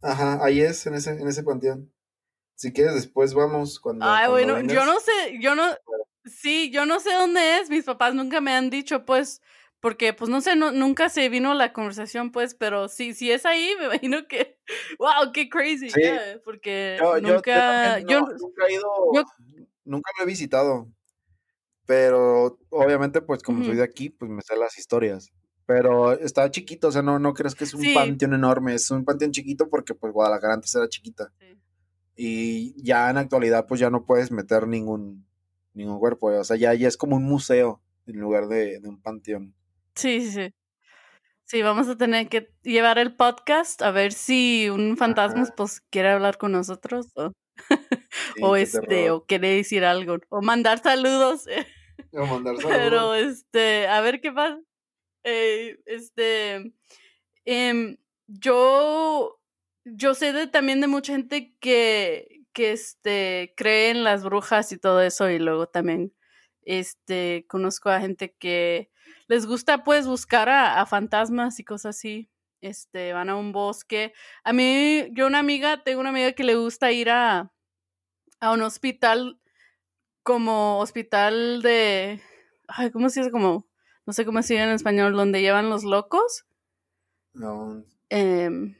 Ajá, 0.00 0.42
ahí 0.42 0.60
es, 0.60 0.86
en 0.86 0.94
ese, 0.94 1.10
en 1.10 1.28
ese 1.28 1.42
panteón. 1.42 1.92
Si 2.54 2.72
quieres, 2.72 2.94
después 2.94 3.34
vamos 3.34 3.78
cuando. 3.78 4.04
Ay, 4.06 4.28
bueno, 4.30 4.60
yo 4.60 4.84
no 4.84 5.00
sé, 5.00 5.38
yo 5.40 5.54
no. 5.54 5.64
Sí, 6.24 6.70
yo 6.70 6.86
no 6.86 7.00
sé 7.00 7.12
dónde 7.12 7.58
es. 7.58 7.68
Mis 7.68 7.84
papás 7.84 8.14
nunca 8.14 8.40
me 8.40 8.52
han 8.52 8.70
dicho, 8.70 9.04
pues, 9.04 9.42
porque, 9.82 10.12
pues, 10.12 10.30
no 10.30 10.40
sé, 10.40 10.54
no, 10.54 10.70
nunca 10.70 11.08
se 11.08 11.28
vino 11.28 11.54
la 11.54 11.72
conversación, 11.72 12.30
pues, 12.30 12.54
pero 12.54 12.88
sí, 12.88 13.14
si 13.14 13.32
es 13.32 13.44
ahí, 13.44 13.72
me 13.80 13.86
imagino 13.86 14.28
que. 14.28 14.56
¡Wow! 14.98 15.32
¡Qué 15.34 15.48
crazy! 15.48 15.90
Sí. 15.90 16.00
porque 16.44 16.98
nunca. 17.20 17.98
Yo, 17.98 18.20
nunca 18.20 18.66
he 18.68 18.74
ido. 18.74 19.24
nunca 19.84 20.10
lo 20.16 20.22
he 20.22 20.26
visitado. 20.26 20.88
Pero 21.84 22.60
obviamente, 22.70 23.22
pues 23.22 23.42
como 23.42 23.64
soy 23.64 23.74
de 23.74 23.82
aquí, 23.82 24.08
pues 24.08 24.30
me 24.30 24.40
sé 24.42 24.56
las 24.56 24.78
historias. 24.78 25.32
Pero 25.66 26.12
está 26.12 26.48
chiquito, 26.48 26.88
o 26.88 26.92
sea, 26.92 27.02
no, 27.02 27.18
no 27.18 27.34
crees 27.34 27.56
que 27.56 27.64
es 27.64 27.74
un 27.74 27.82
panteón 27.92 28.34
enorme, 28.34 28.74
es 28.74 28.88
un 28.92 29.04
panteón 29.04 29.32
chiquito 29.32 29.68
porque 29.68 29.94
pues 29.94 30.12
Guadalajara 30.12 30.54
antes 30.54 30.72
era 30.76 30.88
chiquita. 30.88 31.32
Y 32.14 32.80
ya 32.80 33.10
en 33.10 33.16
actualidad, 33.18 33.66
pues 33.66 33.80
ya 33.80 33.90
no 33.90 34.04
puedes 34.04 34.30
meter 34.30 34.68
ningún, 34.68 35.26
ningún 35.74 35.98
cuerpo. 35.98 36.28
O 36.28 36.44
sea, 36.44 36.56
ya, 36.56 36.72
ya 36.72 36.86
es 36.86 36.96
como 36.96 37.16
un 37.16 37.24
museo 37.24 37.82
en 38.06 38.20
lugar 38.20 38.46
de, 38.46 38.78
de 38.78 38.88
un 38.88 39.02
panteón. 39.02 39.56
Sí, 39.94 40.30
sí, 40.30 40.52
sí. 41.44 41.62
Vamos 41.62 41.88
a 41.88 41.96
tener 41.96 42.28
que 42.28 42.54
llevar 42.62 42.98
el 42.98 43.14
podcast 43.16 43.82
a 43.82 43.90
ver 43.90 44.12
si 44.12 44.68
un 44.70 44.96
fantasma 44.96 45.44
Ajá. 45.44 45.54
pues 45.56 45.80
quiere 45.90 46.10
hablar 46.10 46.38
con 46.38 46.52
nosotros 46.52 47.08
o, 47.16 47.32
Sí, 48.34 48.40
o 48.40 48.56
qué 48.56 48.62
este 48.62 48.80
terror. 48.86 49.10
o 49.10 49.26
quiere 49.26 49.56
decir 49.56 49.84
algo 49.84 50.18
o 50.30 50.42
mandar 50.42 50.82
saludos. 50.82 51.46
O 52.12 52.26
mandar 52.26 52.56
Pero 52.66 53.14
saludos. 53.14 53.14
este, 53.14 53.86
a 53.88 54.00
ver 54.00 54.20
qué 54.20 54.32
pasa. 54.32 54.60
Eh, 55.24 55.78
este, 55.86 56.74
em, 57.44 57.98
yo, 58.26 59.40
yo 59.84 60.14
sé 60.14 60.32
de, 60.32 60.46
también 60.48 60.80
de 60.80 60.88
mucha 60.88 61.12
gente 61.14 61.56
que, 61.60 62.44
que 62.52 62.72
este, 62.72 63.54
cree 63.56 63.90
en 63.90 64.04
las 64.04 64.24
brujas 64.24 64.72
y 64.72 64.78
todo 64.78 65.02
eso 65.02 65.30
y 65.30 65.38
luego 65.38 65.66
también 65.68 66.14
este, 66.64 67.46
conozco 67.48 67.90
a 67.90 68.00
gente 68.00 68.34
que 68.38 68.90
les 69.28 69.46
gusta 69.46 69.84
pues 69.84 70.06
buscar 70.06 70.48
a, 70.48 70.80
a 70.80 70.86
fantasmas 70.86 71.58
y 71.60 71.64
cosas 71.64 71.96
así. 71.96 72.28
Este, 72.60 73.12
van 73.12 73.28
a 73.28 73.36
un 73.36 73.52
bosque. 73.52 74.12
A 74.44 74.52
mí, 74.52 75.08
yo 75.12 75.26
una 75.26 75.40
amiga, 75.40 75.82
tengo 75.82 76.00
una 76.00 76.10
amiga 76.10 76.32
que 76.32 76.44
le 76.44 76.54
gusta 76.54 76.92
ir 76.92 77.10
a, 77.10 77.52
a 78.40 78.52
un 78.52 78.62
hospital 78.62 79.40
como 80.22 80.78
hospital 80.78 81.62
de, 81.62 82.20
ay, 82.68 82.90
¿cómo 82.90 83.08
se 83.08 83.20
dice? 83.20 83.32
Como, 83.32 83.66
no 84.06 84.12
sé 84.12 84.24
cómo 84.24 84.42
se 84.42 84.54
dice 84.54 84.64
en 84.64 84.70
español, 84.70 85.14
donde 85.14 85.40
llevan 85.40 85.70
los 85.70 85.84
locos. 85.84 86.44
No, 87.34 87.84
Em, 88.10 88.76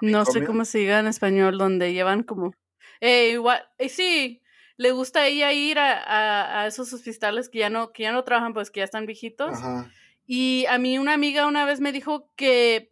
no 0.00 0.24
sé 0.24 0.44
cómo 0.44 0.64
se 0.64 0.78
diga 0.78 0.98
en 1.00 1.06
español, 1.06 1.58
donde 1.58 1.92
llevan 1.92 2.22
como, 2.24 2.54
eh, 3.00 3.30
igual, 3.30 3.62
eh, 3.78 3.88
sí, 3.88 4.42
le 4.78 4.92
gusta 4.92 5.20
a 5.20 5.26
ella 5.26 5.52
ir 5.52 5.78
a, 5.78 5.92
a- 6.02 6.62
a 6.62 6.66
esos 6.66 6.90
hospitales 6.94 7.50
que 7.50 7.58
ya 7.58 7.68
no, 7.68 7.92
que 7.92 8.04
ya 8.04 8.12
no 8.12 8.24
trabajan, 8.24 8.54
pues 8.54 8.70
que 8.70 8.80
ya 8.80 8.84
están 8.84 9.04
viejitos. 9.04 9.52
Ajá. 9.58 9.92
Y 10.26 10.64
a 10.70 10.78
mí 10.78 10.96
una 10.98 11.12
amiga 11.12 11.46
una 11.46 11.66
vez 11.66 11.80
me 11.80 11.92
dijo 11.92 12.30
que, 12.36 12.88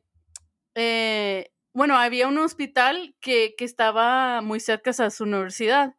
eh, 0.74 1.50
bueno, 1.72 1.96
había 1.96 2.28
un 2.28 2.38
hospital 2.38 3.14
que, 3.20 3.54
que 3.56 3.64
estaba 3.64 4.40
muy 4.42 4.60
cerca 4.60 4.90
a 4.90 5.10
su 5.10 5.24
universidad. 5.24 5.94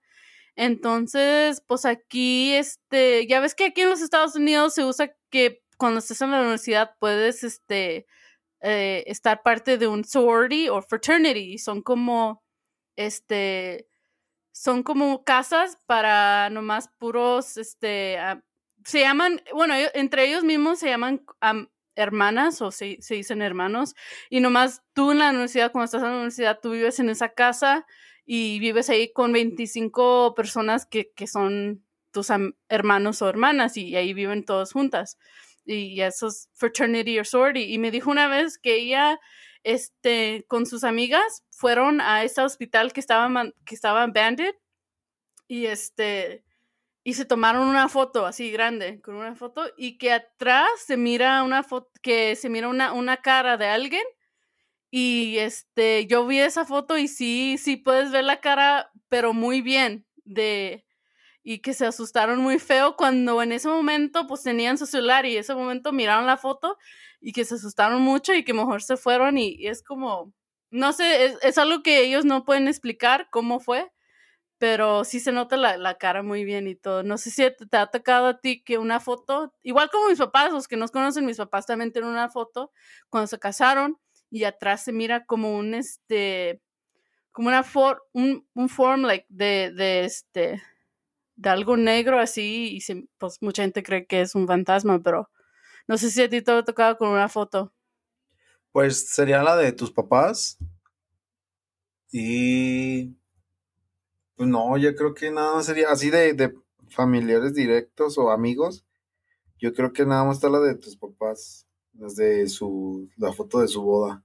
Entonces, 0.55 1.61
pues 1.67 1.85
aquí, 1.85 2.53
este, 2.53 3.27
ya 3.27 3.39
ves 3.39 3.53
que 3.55 3.65
aquí 3.65 3.81
en 3.81 3.89
los 3.91 4.01
Estados 4.01 4.35
Unidos 4.35 4.73
se 4.73 4.83
usa 4.85 5.11
que 5.29 5.61
cuando 5.77 5.99
estés 5.99 6.19
en 6.21 6.31
la 6.31 6.39
universidad 6.41 6.95
puedes, 6.99 7.43
este, 7.43 8.07
eh, 8.61 9.03
estar 9.05 9.43
parte 9.43 9.77
de 9.77 9.87
un 9.87 10.03
sorority 10.03 10.67
o 10.69 10.81
fraternity. 10.81 11.59
Son 11.59 11.83
como, 11.83 12.43
este, 12.95 13.87
son 14.61 14.83
como 14.83 15.23
casas 15.23 15.77
para 15.85 16.49
nomás 16.49 16.89
puros, 16.99 17.57
este, 17.57 18.17
ah, 18.19 18.41
se 18.85 18.99
llaman, 19.01 19.41
bueno, 19.53 19.75
ellos- 19.75 19.91
entre 19.93 20.25
ellos 20.27 20.43
mismos 20.43 20.79
se 20.79 20.87
llaman 20.89 21.23
am, 21.41 21.69
hermanas 21.95 22.61
o 22.61 22.71
se, 22.71 22.97
se 23.01 23.15
dicen 23.15 23.41
hermanos 23.41 23.95
y 24.29 24.39
nomás 24.39 24.83
tú 24.93 25.11
en 25.11 25.19
la 25.19 25.29
universidad, 25.31 25.71
cuando 25.71 25.85
estás 25.85 26.03
en 26.03 26.09
la 26.09 26.15
universidad, 26.15 26.59
tú 26.61 26.71
vives 26.71 26.99
en 26.99 27.09
esa 27.09 27.29
casa 27.29 27.85
y 28.25 28.59
vives 28.59 28.89
ahí 28.89 29.11
con 29.13 29.31
25 29.33 30.33
personas 30.35 30.85
que, 30.85 31.11
que 31.15 31.27
son 31.27 31.83
tus 32.11 32.27
hermanos 32.69 33.21
o 33.21 33.29
hermanas 33.29 33.77
y 33.77 33.95
ahí 33.95 34.13
viven 34.13 34.45
todos 34.45 34.73
juntas. 34.73 35.17
Y 35.65 36.01
eso 36.01 36.27
es 36.27 36.49
fraternity 36.53 37.19
or 37.19 37.25
sorority. 37.25 37.73
Y 37.73 37.77
me 37.77 37.91
dijo 37.91 38.09
una 38.11 38.27
vez 38.27 38.57
que 38.57 38.75
ella, 38.75 39.19
este, 39.67 40.45
con 40.47 40.65
sus 40.65 40.85
amigas, 40.85 41.43
fueron 41.51 41.99
a 41.99 42.23
ese 42.23 42.41
hospital 42.41 42.93
que 42.93 43.01
estaba, 43.01 43.51
que 43.65 43.75
estaba 43.75 44.03
abandoned 44.03 44.55
y 45.49 45.65
este, 45.65 46.45
y 47.03 47.15
se 47.15 47.25
tomaron 47.25 47.67
una 47.67 47.89
foto 47.89 48.25
así 48.25 48.49
grande, 48.49 49.01
con 49.01 49.15
una 49.15 49.35
foto, 49.35 49.65
y 49.77 49.97
que 49.97 50.13
atrás 50.13 50.69
se 50.85 50.95
mira 50.95 51.43
una 51.43 51.63
foto, 51.63 51.89
que 52.01 52.37
se 52.37 52.47
mira 52.49 52.69
una, 52.69 52.93
una 52.93 53.17
cara 53.17 53.57
de 53.57 53.67
alguien, 53.67 54.03
y 54.89 55.37
este, 55.39 56.07
yo 56.07 56.25
vi 56.25 56.39
esa 56.39 56.63
foto 56.63 56.97
y 56.97 57.09
sí, 57.09 57.57
sí 57.57 57.75
puedes 57.75 58.09
ver 58.11 58.23
la 58.23 58.39
cara, 58.39 58.89
pero 59.09 59.33
muy 59.33 59.59
bien, 59.59 60.05
de, 60.23 60.85
y 61.43 61.59
que 61.59 61.73
se 61.73 61.85
asustaron 61.85 62.39
muy 62.39 62.57
feo 62.57 62.95
cuando 62.95 63.41
en 63.41 63.51
ese 63.51 63.67
momento 63.67 64.27
pues 64.27 64.43
tenían 64.43 64.77
su 64.77 64.85
celular 64.85 65.25
y 65.25 65.33
en 65.33 65.41
ese 65.41 65.55
momento 65.55 65.91
miraron 65.91 66.25
la 66.25 66.37
foto 66.37 66.77
y 67.19 67.31
que 67.33 67.45
se 67.45 67.55
asustaron 67.55 68.01
mucho 68.01 68.33
y 68.33 68.43
que 68.43 68.53
mejor 68.53 68.81
se 68.83 68.97
fueron 68.97 69.37
y, 69.37 69.55
y 69.55 69.67
es 69.67 69.83
como, 69.83 70.33
no 70.71 70.93
sé, 70.93 71.25
es, 71.25 71.37
es 71.41 71.57
algo 71.57 71.83
que 71.83 72.01
ellos 72.01 72.25
no 72.25 72.45
pueden 72.45 72.67
explicar 72.67 73.27
cómo 73.31 73.59
fue, 73.59 73.91
pero 74.57 75.03
sí 75.03 75.19
se 75.19 75.31
nota 75.31 75.57
la, 75.57 75.77
la, 75.77 75.97
cara 75.97 76.23
muy 76.23 76.43
bien 76.43 76.67
y 76.67 76.75
todo. 76.75 77.03
No 77.03 77.17
sé 77.17 77.29
si 77.31 77.43
te, 77.43 77.65
te, 77.67 77.77
ha 77.77 77.87
tocado 77.87 78.27
a 78.27 78.39
ti 78.39 78.63
que 78.63 78.77
una 78.77 78.99
foto, 78.99 79.53
igual 79.63 79.89
como 79.91 80.09
mis 80.09 80.17
papás, 80.17 80.51
los 80.51 80.67
que 80.67 80.77
nos 80.77 80.91
conocen, 80.91 81.25
mis 81.25 81.37
papás 81.37 81.65
también 81.65 81.91
tienen 81.91 82.09
una 82.11 82.29
foto 82.29 82.71
cuando 83.09 83.27
se 83.27 83.39
casaron 83.39 83.99
y 84.29 84.43
atrás 84.43 84.83
se 84.83 84.91
mira 84.91 85.25
como 85.25 85.57
un, 85.57 85.73
este, 85.73 86.61
como 87.31 87.49
una 87.49 87.63
for, 87.63 88.03
un, 88.13 88.47
un 88.53 88.69
form 88.69 89.03
like 89.03 89.25
de, 89.29 89.71
de 89.75 90.05
este, 90.05 90.61
de 91.35 91.49
algo 91.49 91.77
negro 91.77 92.19
así 92.19 92.75
y 92.75 92.81
se, 92.81 93.05
pues 93.19 93.41
mucha 93.41 93.61
gente 93.63 93.83
cree 93.83 94.07
que 94.07 94.21
es 94.21 94.35
un 94.35 94.47
fantasma, 94.47 94.99
pero 95.03 95.29
no 95.87 95.97
sé 95.97 96.11
si 96.11 96.21
a 96.21 96.29
ti 96.29 96.41
te 96.41 96.51
ha 96.51 96.63
tocado 96.63 96.97
con 96.97 97.09
una 97.09 97.29
foto. 97.29 97.73
Pues 98.71 99.09
sería 99.09 99.41
la 99.41 99.55
de 99.55 99.71
tus 99.71 99.91
papás 99.91 100.57
y 102.11 103.15
pues 104.35 104.47
no, 104.47 104.77
yo 104.77 104.95
creo 104.95 105.13
que 105.13 105.31
nada 105.31 105.55
más 105.55 105.65
sería 105.65 105.89
así 105.89 106.09
de, 106.09 106.33
de, 106.33 106.53
familiares 106.89 107.53
directos 107.53 108.17
o 108.17 108.29
amigos. 108.29 108.85
Yo 109.57 109.73
creo 109.73 109.91
que 109.91 110.05
nada 110.05 110.23
más 110.23 110.37
está 110.37 110.49
la 110.49 110.59
de 110.59 110.75
tus 110.75 110.95
papás, 110.95 111.67
las 111.93 112.15
de 112.15 112.47
su, 112.47 113.09
la 113.17 113.33
foto 113.33 113.59
de 113.59 113.67
su 113.67 113.81
boda. 113.81 114.23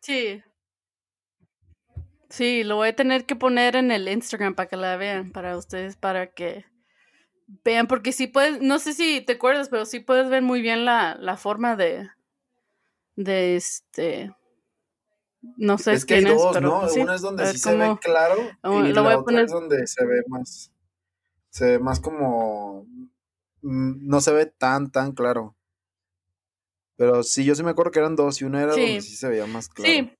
Sí. 0.00 0.42
Sí, 2.30 2.64
lo 2.64 2.76
voy 2.76 2.88
a 2.88 2.96
tener 2.96 3.26
que 3.26 3.36
poner 3.36 3.76
en 3.76 3.90
el 3.90 4.08
Instagram 4.08 4.54
para 4.54 4.68
que 4.68 4.76
la 4.76 4.96
vean, 4.96 5.32
para 5.32 5.56
ustedes, 5.58 5.96
para 5.96 6.32
que 6.32 6.64
vean, 7.64 7.86
porque 7.86 8.12
sí 8.12 8.26
puedes, 8.26 8.60
no 8.62 8.78
sé 8.78 8.92
si 8.94 9.20
te 9.20 9.34
acuerdas, 9.34 9.68
pero 9.68 9.84
sí 9.84 10.00
puedes 10.00 10.28
ver 10.28 10.42
muy 10.42 10.60
bien 10.62 10.84
la, 10.84 11.16
la 11.16 11.36
forma 11.36 11.76
de, 11.76 12.08
de 13.16 13.56
este, 13.56 14.34
no 15.56 15.78
sé 15.78 15.92
es 15.94 16.04
que 16.04 16.14
hay 16.14 16.24
dos, 16.24 16.46
es, 16.46 16.52
pero 16.54 16.68
¿no? 16.68 16.80
pues 16.80 16.92
sí, 16.94 17.00
Una 17.00 17.14
es 17.14 17.22
donde 17.22 17.46
sí 17.52 17.58
se 17.58 17.76
ve 17.76 17.96
claro 18.00 18.36
y 18.84 18.92
lo 18.92 19.02
voy 19.02 19.10
la 19.10 19.14
a 19.14 19.18
otra 19.18 19.24
poner- 19.36 19.44
es 19.46 19.50
donde 19.52 19.86
se 19.86 20.04
ve 20.04 20.22
más, 20.28 20.72
se 21.50 21.64
ve 21.66 21.78
más 21.78 22.00
como, 22.00 22.86
mm, 23.62 24.06
no 24.08 24.20
se 24.20 24.32
ve 24.32 24.46
tan, 24.46 24.90
tan 24.90 25.12
claro. 25.12 25.56
Pero 26.96 27.22
sí, 27.22 27.44
yo 27.44 27.54
sí 27.54 27.62
me 27.62 27.70
acuerdo 27.70 27.92
que 27.92 27.98
eran 27.98 28.14
dos 28.14 28.40
y 28.42 28.44
una 28.44 28.62
era 28.62 28.74
Sí. 28.74 28.80
donde 28.82 29.00
sí 29.00 29.16
se 29.16 29.28
veía 29.28 29.46
más 29.46 29.68
claro. 29.70 29.90
Sí. 29.90 30.12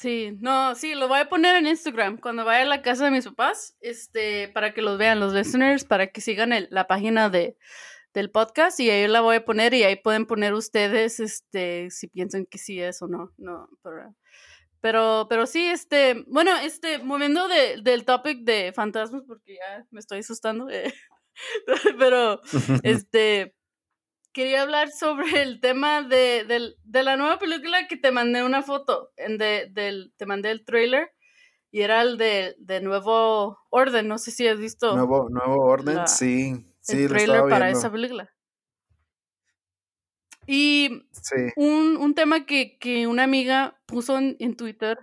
Sí, 0.00 0.34
no, 0.40 0.74
sí, 0.76 0.94
lo 0.94 1.08
voy 1.08 1.20
a 1.20 1.28
poner 1.28 1.56
en 1.56 1.66
Instagram 1.66 2.16
cuando 2.16 2.46
vaya 2.46 2.62
a 2.62 2.66
la 2.66 2.80
casa 2.80 3.04
de 3.04 3.10
mis 3.10 3.26
papás, 3.26 3.76
este, 3.82 4.48
para 4.48 4.72
que 4.72 4.80
los 4.80 4.96
vean 4.96 5.20
los 5.20 5.34
listeners, 5.34 5.84
para 5.84 6.06
que 6.06 6.22
sigan 6.22 6.54
el- 6.54 6.68
la 6.70 6.86
página 6.86 7.28
de, 7.28 7.58
del 8.14 8.30
podcast 8.30 8.80
y 8.80 8.88
ahí 8.88 9.06
la 9.08 9.20
voy 9.20 9.36
a 9.36 9.44
poner 9.44 9.74
y 9.74 9.82
ahí 9.82 9.96
pueden 9.96 10.24
poner 10.24 10.54
ustedes, 10.54 11.20
este, 11.20 11.90
si 11.90 12.06
piensan 12.08 12.46
que 12.46 12.56
sí 12.56 12.80
es 12.80 13.02
o 13.02 13.08
no, 13.08 13.30
no, 13.36 13.68
pero, 13.82 14.16
pero, 14.80 15.26
pero 15.28 15.46
sí, 15.46 15.66
este, 15.66 16.24
bueno, 16.28 16.56
este, 16.56 16.98
moviendo 17.00 17.46
de, 17.48 17.82
del 17.82 18.06
topic 18.06 18.40
de 18.44 18.72
fantasmas 18.74 19.22
porque 19.26 19.56
ya 19.56 19.84
me 19.90 20.00
estoy 20.00 20.20
asustando, 20.20 20.70
eh, 20.70 20.94
pero, 21.98 22.40
este, 22.84 23.54
quería 24.40 24.62
hablar 24.62 24.90
sobre 24.90 25.42
el 25.42 25.60
tema 25.60 26.02
de, 26.02 26.74
de 26.82 27.02
la 27.02 27.16
nueva 27.18 27.38
película 27.38 27.86
que 27.88 27.98
te 27.98 28.10
mandé 28.10 28.42
una 28.42 28.62
foto, 28.62 29.10
en 29.16 29.36
de, 29.36 29.68
del, 29.70 30.14
te 30.16 30.24
mandé 30.24 30.50
el 30.50 30.64
trailer 30.64 31.10
y 31.70 31.82
era 31.82 32.00
el 32.02 32.16
de, 32.18 32.56
de 32.58 32.80
Nuevo 32.80 33.58
Orden, 33.70 34.08
no 34.08 34.16
sé 34.18 34.30
si 34.30 34.48
has 34.48 34.58
visto 34.58 34.96
nuevo, 34.96 35.28
nuevo 35.30 35.64
orden, 35.64 35.96
la- 35.96 36.06
sí, 36.06 36.66
sí, 36.80 36.96
el 36.96 37.08
trailer 37.08 37.42
para 37.50 37.66
viendo. 37.66 37.78
esa 37.78 37.92
película. 37.92 38.30
Y 40.46 41.02
Sí, 41.12 41.50
un, 41.56 41.96
un 41.96 42.14
tema 42.14 42.46
que, 42.46 42.78
que 42.78 43.06
una 43.06 43.24
amiga 43.24 43.80
puso 43.86 44.18
en, 44.18 44.36
en 44.38 44.56
Twitter, 44.56 44.98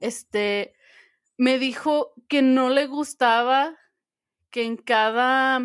este, 0.00 0.74
me 1.38 1.58
dijo 1.58 2.12
que 2.28 2.42
no 2.42 2.70
le 2.70 2.86
gustaba 2.86 3.76
que 4.50 4.64
en 4.64 4.76
cada 4.76 5.60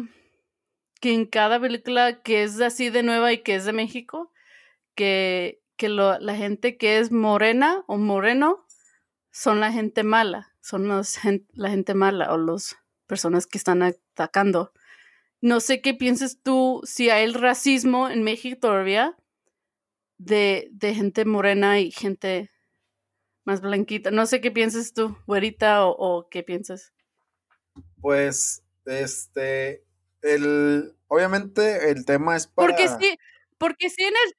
que 1.05 1.13
en 1.13 1.27
cada 1.27 1.61
película 1.61 2.23
que 2.23 2.41
es 2.41 2.59
así 2.61 2.89
de 2.89 3.03
nueva 3.03 3.31
y 3.31 3.43
que 3.43 3.53
es 3.53 3.65
de 3.65 3.73
México, 3.73 4.31
que, 4.95 5.61
que 5.77 5.87
la 5.87 6.35
gente 6.35 6.77
que 6.77 6.97
es 6.97 7.11
morena 7.11 7.83
o 7.85 7.97
moreno 7.97 8.65
son 9.29 9.59
la 9.59 9.71
gente 9.71 10.01
mala, 10.01 10.51
son 10.61 10.87
la 10.87 11.69
gente 11.69 11.93
mala 11.93 12.33
o 12.33 12.39
las 12.39 12.77
personas 13.05 13.45
que 13.45 13.59
están 13.59 13.83
atacando. 13.83 14.73
No 15.41 15.59
sé 15.59 15.79
qué 15.79 15.93
piensas 15.93 16.39
tú 16.41 16.81
si 16.85 17.11
hay 17.11 17.23
el 17.23 17.35
racismo 17.35 18.09
en 18.09 18.23
México 18.23 18.57
todavía 18.59 19.15
de, 20.17 20.69
de 20.71 20.95
gente 20.95 21.23
morena 21.23 21.79
y 21.79 21.91
gente 21.91 22.49
más 23.43 23.61
blanquita. 23.61 24.09
No 24.09 24.25
sé 24.25 24.41
qué 24.41 24.49
piensas 24.49 24.91
tú, 24.91 25.15
güerita, 25.27 25.85
o, 25.85 25.91
o 25.91 26.29
qué 26.29 26.41
piensas. 26.41 26.95
Pues, 28.01 28.63
este, 28.85 29.84
el, 30.25 30.95
obviamente 31.07 31.91
el 31.91 32.05
tema 32.05 32.35
es 32.35 32.47
para... 32.47 32.67
Porque 32.67 32.87
sí, 32.87 33.17
porque 33.57 33.89
sí 33.89 34.03
en 34.03 34.13
el... 34.13 34.35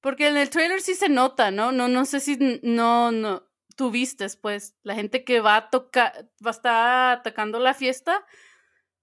Porque 0.00 0.28
en 0.28 0.36
el 0.36 0.50
trailer 0.50 0.82
sí 0.82 0.94
se 0.94 1.08
nota, 1.08 1.50
¿no? 1.50 1.72
No, 1.72 1.88
no 1.88 2.04
sé 2.04 2.20
si 2.20 2.36
no, 2.62 3.10
no, 3.10 3.48
tú 3.74 3.90
vistes, 3.90 4.36
pues, 4.36 4.74
la 4.82 4.94
gente 4.94 5.24
que 5.24 5.40
va 5.40 5.56
a 5.56 5.70
tocar, 5.70 6.30
va 6.44 6.50
a 6.50 6.52
estar 6.52 7.18
atacando 7.18 7.58
la 7.58 7.72
fiesta 7.72 8.24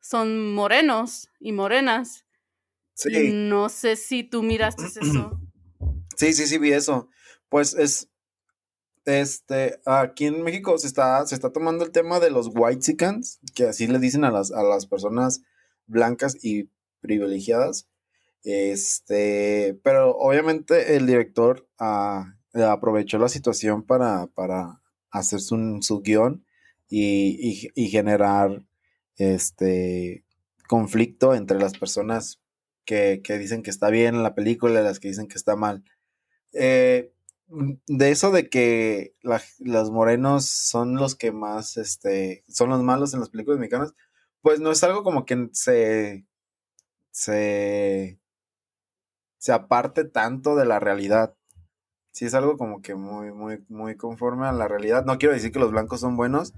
son 0.02 0.54
morenos 0.54 1.30
y 1.40 1.52
morenas. 1.52 2.26
Sí. 2.94 3.32
no 3.32 3.70
sé 3.70 3.96
si 3.96 4.24
tú 4.24 4.44
miraste 4.44 4.84
eso. 4.86 5.40
Sí, 6.18 6.34
sí, 6.34 6.46
sí, 6.46 6.58
vi 6.60 6.74
eso. 6.74 7.10
Pues 7.50 7.74
es, 7.74 8.11
este, 9.06 9.80
aquí 9.86 10.26
en 10.26 10.44
México 10.44 10.78
se 10.78 10.88
está, 10.88 11.26
se 11.26 11.36
está 11.36 11.52
tomando 11.52 11.84
el 11.84 11.92
tema 11.92 12.20
de 12.20 12.30
los 12.30 12.50
white 12.54 12.96
que 13.56 13.66
así 13.66 13.88
le 13.88 14.00
dicen 14.00 14.24
a 14.24 14.32
las, 14.32 14.52
a 14.52 14.64
las 14.64 14.86
personas 14.86 15.42
blancas 15.88 16.38
y 16.44 16.70
privilegiadas. 17.02 17.88
Este, 18.44 19.80
pero 19.84 20.16
obviamente 20.18 20.96
el 20.96 21.06
director 21.06 21.68
ah, 21.78 22.36
aprovechó 22.54 23.20
la 23.20 23.30
situación 23.30 23.84
para, 23.84 24.28
para 24.28 24.82
hacer 25.12 25.40
su, 25.42 25.80
su 25.82 26.02
guion 26.02 26.46
y, 26.90 27.70
y, 27.76 27.90
generar 27.90 28.64
este 29.16 30.26
conflicto 30.68 31.36
entre 31.36 31.60
las 31.60 31.78
personas 31.78 32.42
que, 32.84 33.22
que, 33.24 33.38
dicen 33.38 33.64
que 33.64 33.70
está 33.70 33.90
bien 33.90 34.24
la 34.24 34.36
película 34.36 34.82
y 34.82 34.84
las 34.84 35.00
que 35.00 35.08
dicen 35.08 35.28
que 35.28 35.38
está 35.38 35.56
mal. 35.56 35.84
Eh, 36.54 37.14
de 37.88 38.12
eso 38.12 38.32
de 38.32 38.50
que 38.50 39.16
los 39.60 39.92
morenos 39.92 40.46
son 40.46 40.96
los 40.96 41.16
que 41.16 41.32
más, 41.32 41.78
este, 41.78 42.46
son 42.48 42.70
los 42.70 42.82
malos 42.82 43.14
en 43.14 43.20
las 43.20 43.30
películas 43.30 43.60
mexicanas, 43.60 43.94
pues 44.42 44.60
no 44.60 44.72
es 44.72 44.84
algo 44.84 45.04
como 45.04 45.26
que 45.26 45.50
se, 45.52 46.26
se, 47.12 48.20
se 49.38 49.52
aparte 49.52 50.06
tanto 50.06 50.56
de 50.56 50.66
la 50.66 50.80
realidad. 50.80 51.36
Sí 52.12 52.26
es 52.26 52.34
algo 52.34 52.58
como 52.58 52.82
que 52.82 52.96
muy, 52.96 53.32
muy, 53.32 53.64
muy 53.70 53.96
conforme 53.96 54.48
a 54.48 54.52
la 54.52 54.68
realidad. 54.68 55.06
No 55.06 55.18
quiero 55.18 55.34
decir 55.34 55.52
que 55.52 55.60
los 55.60 55.72
blancos 55.72 56.00
son 56.02 56.18
buenos, 56.18 56.54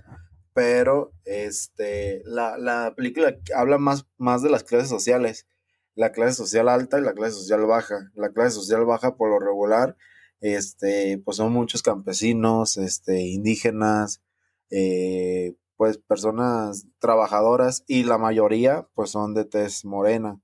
pero 0.53 1.11
este, 1.25 2.21
la, 2.25 2.57
la 2.57 2.93
película 2.95 3.35
habla 3.55 3.77
más, 3.77 4.07
más 4.17 4.41
de 4.43 4.49
las 4.49 4.63
clases 4.63 4.89
sociales. 4.89 5.47
La 5.95 6.11
clase 6.11 6.33
social 6.33 6.69
alta 6.69 6.99
y 6.99 7.03
la 7.03 7.13
clase 7.13 7.33
social 7.33 7.65
baja. 7.65 8.11
La 8.15 8.29
clase 8.29 8.51
social 8.51 8.85
baja 8.85 9.15
por 9.15 9.29
lo 9.29 9.39
regular 9.39 9.95
este, 10.43 11.17
pues 11.19 11.37
son 11.37 11.53
muchos 11.53 11.81
campesinos, 11.81 12.75
este, 12.77 13.21
indígenas, 13.21 14.21
eh, 14.69 15.55
pues 15.77 15.97
personas 15.97 16.85
trabajadoras 16.99 17.85
y 17.87 18.03
la 18.03 18.17
mayoría 18.17 18.87
pues 18.93 19.11
son 19.11 19.33
de 19.33 19.45
tez 19.45 19.85
morena. 19.85 20.41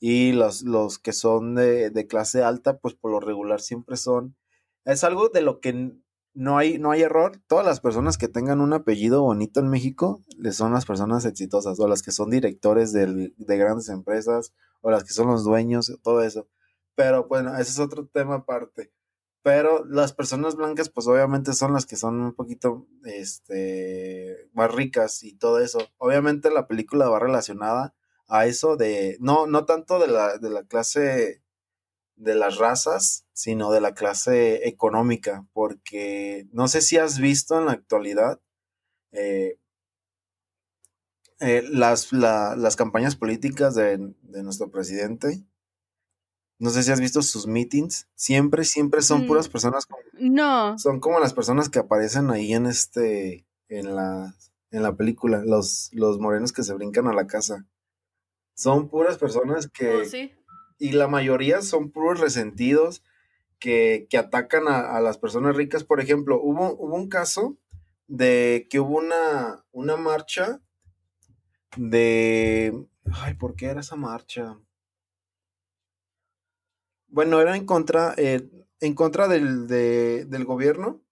Y 0.00 0.32
los, 0.32 0.62
los 0.62 0.98
que 0.98 1.12
son 1.12 1.54
de, 1.54 1.90
de, 1.90 2.06
clase 2.08 2.42
alta, 2.42 2.78
pues 2.78 2.94
por 2.94 3.12
lo 3.12 3.20
regular 3.20 3.60
siempre 3.60 3.96
son. 3.96 4.36
Es 4.84 5.04
algo 5.04 5.28
de 5.28 5.40
lo 5.42 5.60
que 5.60 5.92
no 6.34 6.58
hay, 6.58 6.78
no 6.78 6.90
hay 6.90 7.02
error. 7.02 7.40
Todas 7.46 7.64
las 7.64 7.80
personas 7.80 8.18
que 8.18 8.28
tengan 8.28 8.60
un 8.60 8.72
apellido 8.72 9.22
bonito 9.22 9.60
en 9.60 9.68
México 9.68 10.22
son 10.50 10.72
las 10.72 10.86
personas 10.86 11.24
exitosas, 11.24 11.78
o 11.78 11.88
las 11.88 12.02
que 12.02 12.10
son 12.10 12.30
directores 12.30 12.92
de 12.92 13.32
grandes 13.56 13.88
empresas, 13.88 14.52
o 14.82 14.90
las 14.90 15.04
que 15.04 15.12
son 15.12 15.28
los 15.28 15.44
dueños, 15.44 15.98
todo 16.02 16.22
eso. 16.22 16.48
Pero 16.96 17.28
bueno, 17.28 17.54
ese 17.54 17.70
es 17.70 17.78
otro 17.78 18.06
tema 18.06 18.36
aparte. 18.36 18.92
Pero 19.46 19.84
las 19.84 20.12
personas 20.12 20.56
blancas, 20.56 20.88
pues 20.88 21.06
obviamente 21.06 21.52
son 21.52 21.72
las 21.72 21.86
que 21.86 21.94
son 21.94 22.20
un 22.20 22.34
poquito 22.34 22.88
este, 23.04 24.50
más 24.54 24.74
ricas 24.74 25.22
y 25.22 25.34
todo 25.36 25.60
eso. 25.60 25.78
Obviamente 25.98 26.50
la 26.50 26.66
película 26.66 27.08
va 27.08 27.20
relacionada 27.20 27.94
a 28.26 28.46
eso 28.46 28.76
de, 28.76 29.16
no, 29.20 29.46
no 29.46 29.64
tanto 29.64 30.00
de 30.00 30.08
la, 30.08 30.38
de 30.38 30.50
la 30.50 30.64
clase 30.64 31.44
de 32.16 32.34
las 32.34 32.56
razas, 32.56 33.24
sino 33.34 33.70
de 33.70 33.80
la 33.80 33.94
clase 33.94 34.66
económica, 34.66 35.46
porque 35.52 36.48
no 36.50 36.66
sé 36.66 36.80
si 36.80 36.96
has 36.96 37.20
visto 37.20 37.56
en 37.56 37.66
la 37.66 37.72
actualidad 37.72 38.40
eh, 39.12 39.60
eh, 41.38 41.62
las, 41.70 42.12
las 42.12 42.74
campañas 42.74 43.14
políticas 43.14 43.76
de, 43.76 44.12
de 44.22 44.42
nuestro 44.42 44.72
presidente 44.72 45.46
no 46.58 46.70
sé 46.70 46.82
si 46.82 46.90
has 46.90 47.00
visto 47.00 47.22
sus 47.22 47.46
meetings. 47.46 48.08
Siempre, 48.14 48.64
siempre 48.64 49.02
son 49.02 49.26
puras 49.26 49.48
mm, 49.48 49.52
personas. 49.52 49.86
no. 50.18 50.78
Son 50.78 51.00
como 51.00 51.20
las 51.20 51.34
personas 51.34 51.68
que 51.68 51.78
aparecen 51.78 52.30
ahí 52.30 52.54
en 52.54 52.66
este. 52.66 53.46
En 53.68 53.94
la, 53.94 54.34
en 54.70 54.82
la 54.82 54.96
película. 54.96 55.42
Los, 55.44 55.90
los 55.92 56.18
morenos 56.18 56.52
que 56.52 56.62
se 56.62 56.72
brincan 56.74 57.08
a 57.08 57.12
la 57.12 57.26
casa. 57.26 57.66
Son 58.54 58.88
puras 58.88 59.18
personas 59.18 59.68
que. 59.68 59.96
Oh, 59.96 60.04
sí. 60.04 60.32
Y 60.78 60.92
la 60.92 61.08
mayoría 61.08 61.62
son 61.62 61.90
puros 61.90 62.20
resentidos 62.20 63.02
que, 63.58 64.06
que 64.10 64.18
atacan 64.18 64.68
a, 64.68 64.96
a, 64.96 65.00
las 65.00 65.18
personas 65.18 65.56
ricas. 65.56 65.84
Por 65.84 66.00
ejemplo, 66.00 66.40
hubo, 66.42 66.74
hubo 66.74 66.94
un 66.94 67.08
caso 67.08 67.56
de 68.08 68.66
que 68.70 68.80
hubo 68.80 68.98
una, 68.98 69.64
una 69.72 69.96
marcha 69.96 70.60
de. 71.76 72.86
Ay, 73.12 73.34
¿por 73.34 73.56
qué 73.56 73.66
era 73.66 73.80
esa 73.80 73.96
marcha? 73.96 74.58
Bueno, 77.08 77.40
era 77.40 77.56
en 77.56 77.66
contra, 77.66 78.14
eh, 78.16 78.48
en 78.80 78.94
contra 78.94 79.28
del, 79.28 79.66
del, 79.66 80.44
gobierno 80.44 81.02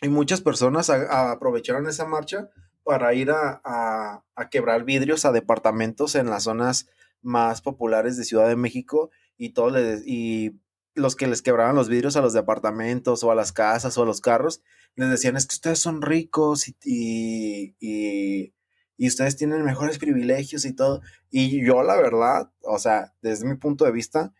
y 0.00 0.08
muchas 0.08 0.40
personas 0.40 0.90
aprovecharon 0.90 1.86
esa 1.86 2.06
marcha 2.06 2.50
para 2.84 3.12
ir 3.14 3.30
a, 3.30 3.60
a, 3.64 4.50
quebrar 4.50 4.84
vidrios 4.84 5.24
a 5.24 5.32
departamentos 5.32 6.14
en 6.14 6.30
las 6.30 6.44
zonas 6.44 6.88
más 7.22 7.60
populares 7.60 8.16
de 8.16 8.24
Ciudad 8.24 8.48
de 8.48 8.56
México 8.56 9.10
y 9.36 9.50
todo 9.50 9.78
y 10.04 10.58
los 10.94 11.16
que 11.16 11.26
les 11.26 11.42
quebraban 11.42 11.76
los 11.76 11.88
vidrios 11.88 12.16
a 12.16 12.22
los 12.22 12.32
departamentos 12.32 13.22
o 13.22 13.30
a 13.30 13.34
las 13.34 13.52
casas 13.52 13.96
o 13.98 14.02
a 14.02 14.06
los 14.06 14.20
carros 14.20 14.62
les 14.96 15.10
decían 15.10 15.36
es 15.36 15.46
que 15.46 15.54
ustedes 15.54 15.78
son 15.78 16.02
ricos 16.02 16.66
y, 16.68 16.76
y, 16.84 17.76
y, 17.78 18.54
y 18.96 19.06
ustedes 19.06 19.36
tienen 19.36 19.62
mejores 19.64 19.98
privilegios 19.98 20.64
y 20.64 20.72
todo 20.72 21.02
y 21.30 21.64
yo 21.64 21.82
la 21.82 21.96
verdad 21.96 22.50
o 22.62 22.78
sea 22.78 23.14
desde 23.22 23.46
mi 23.46 23.56
punto 23.56 23.84
de 23.84 23.92
vista 23.92 24.32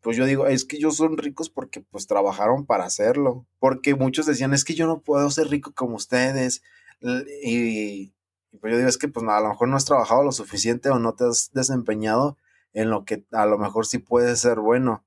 pues 0.00 0.16
yo 0.16 0.24
digo, 0.24 0.46
es 0.46 0.64
que 0.64 0.76
ellos 0.76 0.96
son 0.96 1.16
ricos 1.18 1.50
porque 1.50 1.80
pues 1.80 2.06
trabajaron 2.06 2.66
para 2.66 2.84
hacerlo, 2.84 3.46
porque 3.58 3.94
muchos 3.94 4.26
decían, 4.26 4.54
es 4.54 4.64
que 4.64 4.74
yo 4.74 4.86
no 4.86 5.00
puedo 5.00 5.30
ser 5.30 5.48
rico 5.48 5.72
como 5.74 5.96
ustedes, 5.96 6.62
y, 7.00 8.12
pues 8.60 8.72
yo 8.72 8.78
digo, 8.78 8.88
es 8.88 8.98
que 8.98 9.08
pues 9.08 9.26
a 9.28 9.40
lo 9.40 9.48
mejor 9.48 9.68
no 9.68 9.76
has 9.76 9.84
trabajado 9.84 10.22
lo 10.22 10.32
suficiente 10.32 10.90
o 10.90 10.98
no 10.98 11.14
te 11.14 11.24
has 11.24 11.50
desempeñado 11.52 12.36
en 12.72 12.90
lo 12.90 13.04
que 13.04 13.24
a 13.32 13.46
lo 13.46 13.58
mejor 13.58 13.86
sí 13.86 13.98
puede 13.98 14.36
ser 14.36 14.60
bueno, 14.60 15.04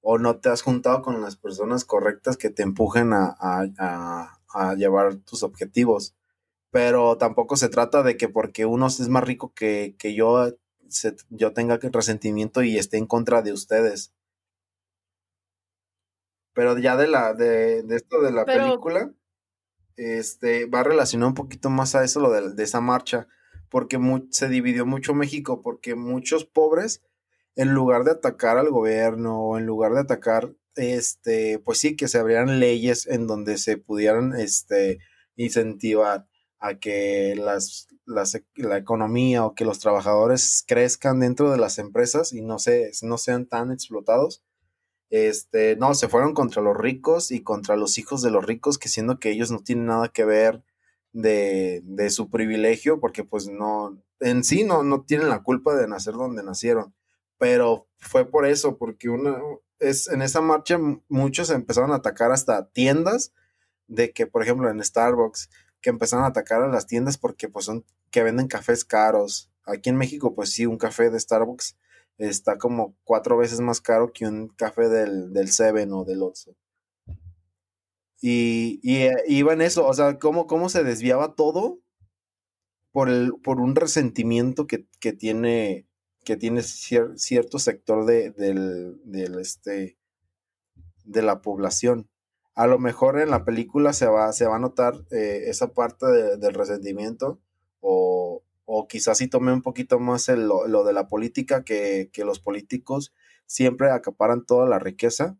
o 0.00 0.18
no 0.18 0.38
te 0.38 0.50
has 0.50 0.62
juntado 0.62 1.02
con 1.02 1.20
las 1.22 1.36
personas 1.36 1.84
correctas 1.84 2.36
que 2.36 2.50
te 2.50 2.62
empujen 2.62 3.12
a, 3.12 3.36
a, 3.40 4.38
a 4.54 4.74
llevar 4.74 5.16
tus 5.16 5.42
objetivos. 5.42 6.14
Pero 6.70 7.16
tampoco 7.18 7.56
se 7.56 7.68
trata 7.68 8.02
de 8.02 8.16
que 8.16 8.28
porque 8.28 8.66
uno 8.66 8.88
es 8.88 9.08
más 9.08 9.24
rico 9.24 9.52
que, 9.54 9.94
que 9.98 10.14
yo, 10.14 10.52
yo 11.30 11.52
tenga 11.52 11.78
resentimiento 11.78 12.62
y 12.62 12.78
esté 12.78 12.96
en 12.96 13.06
contra 13.06 13.42
de 13.42 13.52
ustedes. 13.52 14.12
Pero 16.54 16.78
ya 16.78 16.96
de 16.96 17.08
la, 17.08 17.34
de, 17.34 17.82
de 17.82 17.96
esto 17.96 18.20
de 18.22 18.30
la 18.30 18.44
película, 18.44 19.12
este, 19.96 20.66
va 20.66 20.82
relacionado 20.82 21.28
un 21.28 21.34
poquito 21.34 21.70
más 21.70 21.94
a 21.94 22.04
eso, 22.04 22.20
lo 22.20 22.30
de, 22.30 22.62
esa 22.62 22.80
marcha, 22.80 23.28
porque 23.68 23.98
se 24.30 24.48
dividió 24.48 24.86
mucho 24.86 25.14
México, 25.14 25.62
porque 25.62 25.94
muchos 25.94 26.44
pobres, 26.44 27.02
en 27.56 27.74
lugar 27.74 28.04
de 28.04 28.12
atacar 28.12 28.58
al 28.58 28.70
gobierno, 28.70 29.40
o 29.40 29.58
en 29.58 29.66
lugar 29.66 29.94
de 29.94 30.00
atacar, 30.00 30.52
este, 30.76 31.58
pues 31.58 31.78
sí, 31.78 31.96
que 31.96 32.08
se 32.08 32.18
abrieran 32.18 32.60
leyes 32.60 33.06
en 33.06 33.26
donde 33.26 33.58
se 33.58 33.76
pudieran, 33.76 34.34
este, 34.34 34.98
incentivar 35.36 36.26
a 36.64 36.78
que 36.78 37.34
las, 37.36 37.88
la 38.06 38.78
economía 38.78 39.44
o 39.44 39.54
que 39.54 39.66
los 39.66 39.80
trabajadores 39.80 40.64
crezcan 40.66 41.20
dentro 41.20 41.50
de 41.50 41.58
las 41.58 41.78
empresas 41.78 42.32
y 42.32 42.40
no, 42.40 42.58
se, 42.58 42.90
no 43.02 43.18
sean 43.18 43.44
tan 43.46 43.70
explotados. 43.70 44.42
Este, 45.10 45.76
no, 45.76 45.92
se 45.94 46.08
fueron 46.08 46.32
contra 46.32 46.62
los 46.62 46.74
ricos 46.74 47.30
y 47.30 47.42
contra 47.42 47.76
los 47.76 47.98
hijos 47.98 48.22
de 48.22 48.30
los 48.30 48.46
ricos, 48.46 48.78
que 48.78 48.88
siendo 48.88 49.20
que 49.20 49.30
ellos 49.30 49.50
no 49.50 49.58
tienen 49.58 49.84
nada 49.84 50.08
que 50.08 50.24
ver 50.24 50.64
de, 51.12 51.82
de 51.84 52.08
su 52.08 52.30
privilegio, 52.30 52.98
porque 52.98 53.24
pues 53.24 53.46
no, 53.46 54.02
en 54.20 54.42
sí 54.42 54.64
no, 54.64 54.82
no 54.82 55.02
tienen 55.02 55.28
la 55.28 55.42
culpa 55.42 55.74
de 55.74 55.86
nacer 55.86 56.14
donde 56.14 56.42
nacieron, 56.42 56.94
pero 57.36 57.88
fue 57.98 58.24
por 58.24 58.46
eso, 58.46 58.78
porque 58.78 59.10
una, 59.10 59.38
es, 59.80 60.08
en 60.08 60.22
esa 60.22 60.40
marcha 60.40 60.78
muchos 61.08 61.50
empezaron 61.50 61.92
a 61.92 61.96
atacar 61.96 62.32
hasta 62.32 62.70
tiendas 62.70 63.34
de 63.86 64.12
que, 64.12 64.26
por 64.26 64.42
ejemplo, 64.42 64.70
en 64.70 64.82
Starbucks, 64.82 65.50
que 65.84 65.90
empezaron 65.90 66.24
a 66.24 66.28
atacar 66.28 66.62
a 66.62 66.68
las 66.68 66.86
tiendas 66.86 67.18
porque 67.18 67.46
pues 67.46 67.66
son 67.66 67.84
que 68.10 68.22
venden 68.22 68.48
cafés 68.48 68.86
caros. 68.86 69.50
Aquí 69.66 69.90
en 69.90 69.96
México 69.96 70.34
pues 70.34 70.50
sí, 70.50 70.64
un 70.64 70.78
café 70.78 71.10
de 71.10 71.20
Starbucks 71.20 71.76
está 72.16 72.56
como 72.56 72.96
cuatro 73.04 73.36
veces 73.36 73.60
más 73.60 73.82
caro 73.82 74.10
que 74.10 74.26
un 74.26 74.48
café 74.48 74.88
del, 74.88 75.34
del 75.34 75.50
Seven 75.50 75.92
o 75.92 76.04
del 76.04 76.22
Oxxo. 76.22 76.56
Y, 78.22 78.80
y, 78.82 79.02
eh, 79.02 79.12
iba 79.26 79.52
en 79.52 79.60
eso, 79.60 79.86
o 79.86 79.92
sea, 79.92 80.18
cómo, 80.18 80.46
cómo 80.46 80.70
se 80.70 80.84
desviaba 80.84 81.34
todo 81.34 81.80
por, 82.90 83.10
el, 83.10 83.34
por 83.42 83.60
un 83.60 83.76
resentimiento 83.76 84.66
que, 84.66 84.86
tiene, 85.12 85.86
que 86.24 86.38
tiene 86.38 86.62
cierto 86.62 87.58
sector 87.58 88.06
de, 88.06 88.30
del, 88.30 89.02
del, 89.04 89.38
este, 89.38 89.98
de 91.04 91.20
la 91.20 91.42
población. 91.42 92.08
A 92.54 92.66
lo 92.66 92.78
mejor 92.78 93.18
en 93.18 93.30
la 93.30 93.44
película 93.44 93.92
se 93.92 94.06
va, 94.06 94.32
se 94.32 94.46
va 94.46 94.56
a 94.56 94.60
notar 94.60 94.94
eh, 95.10 95.44
esa 95.46 95.72
parte 95.72 96.06
del 96.36 96.54
resentimiento 96.54 97.40
o, 97.80 98.42
o 98.64 98.88
quizás 98.88 99.18
si 99.18 99.28
tome 99.28 99.52
un 99.52 99.62
poquito 99.62 99.98
más 99.98 100.28
lo, 100.28 100.84
de 100.84 100.92
la 100.92 101.08
política, 101.08 101.64
que, 101.64 102.10
que, 102.12 102.24
los 102.24 102.40
políticos 102.40 103.12
siempre 103.46 103.90
acaparan 103.90 104.44
toda 104.44 104.68
la 104.68 104.78
riqueza 104.78 105.36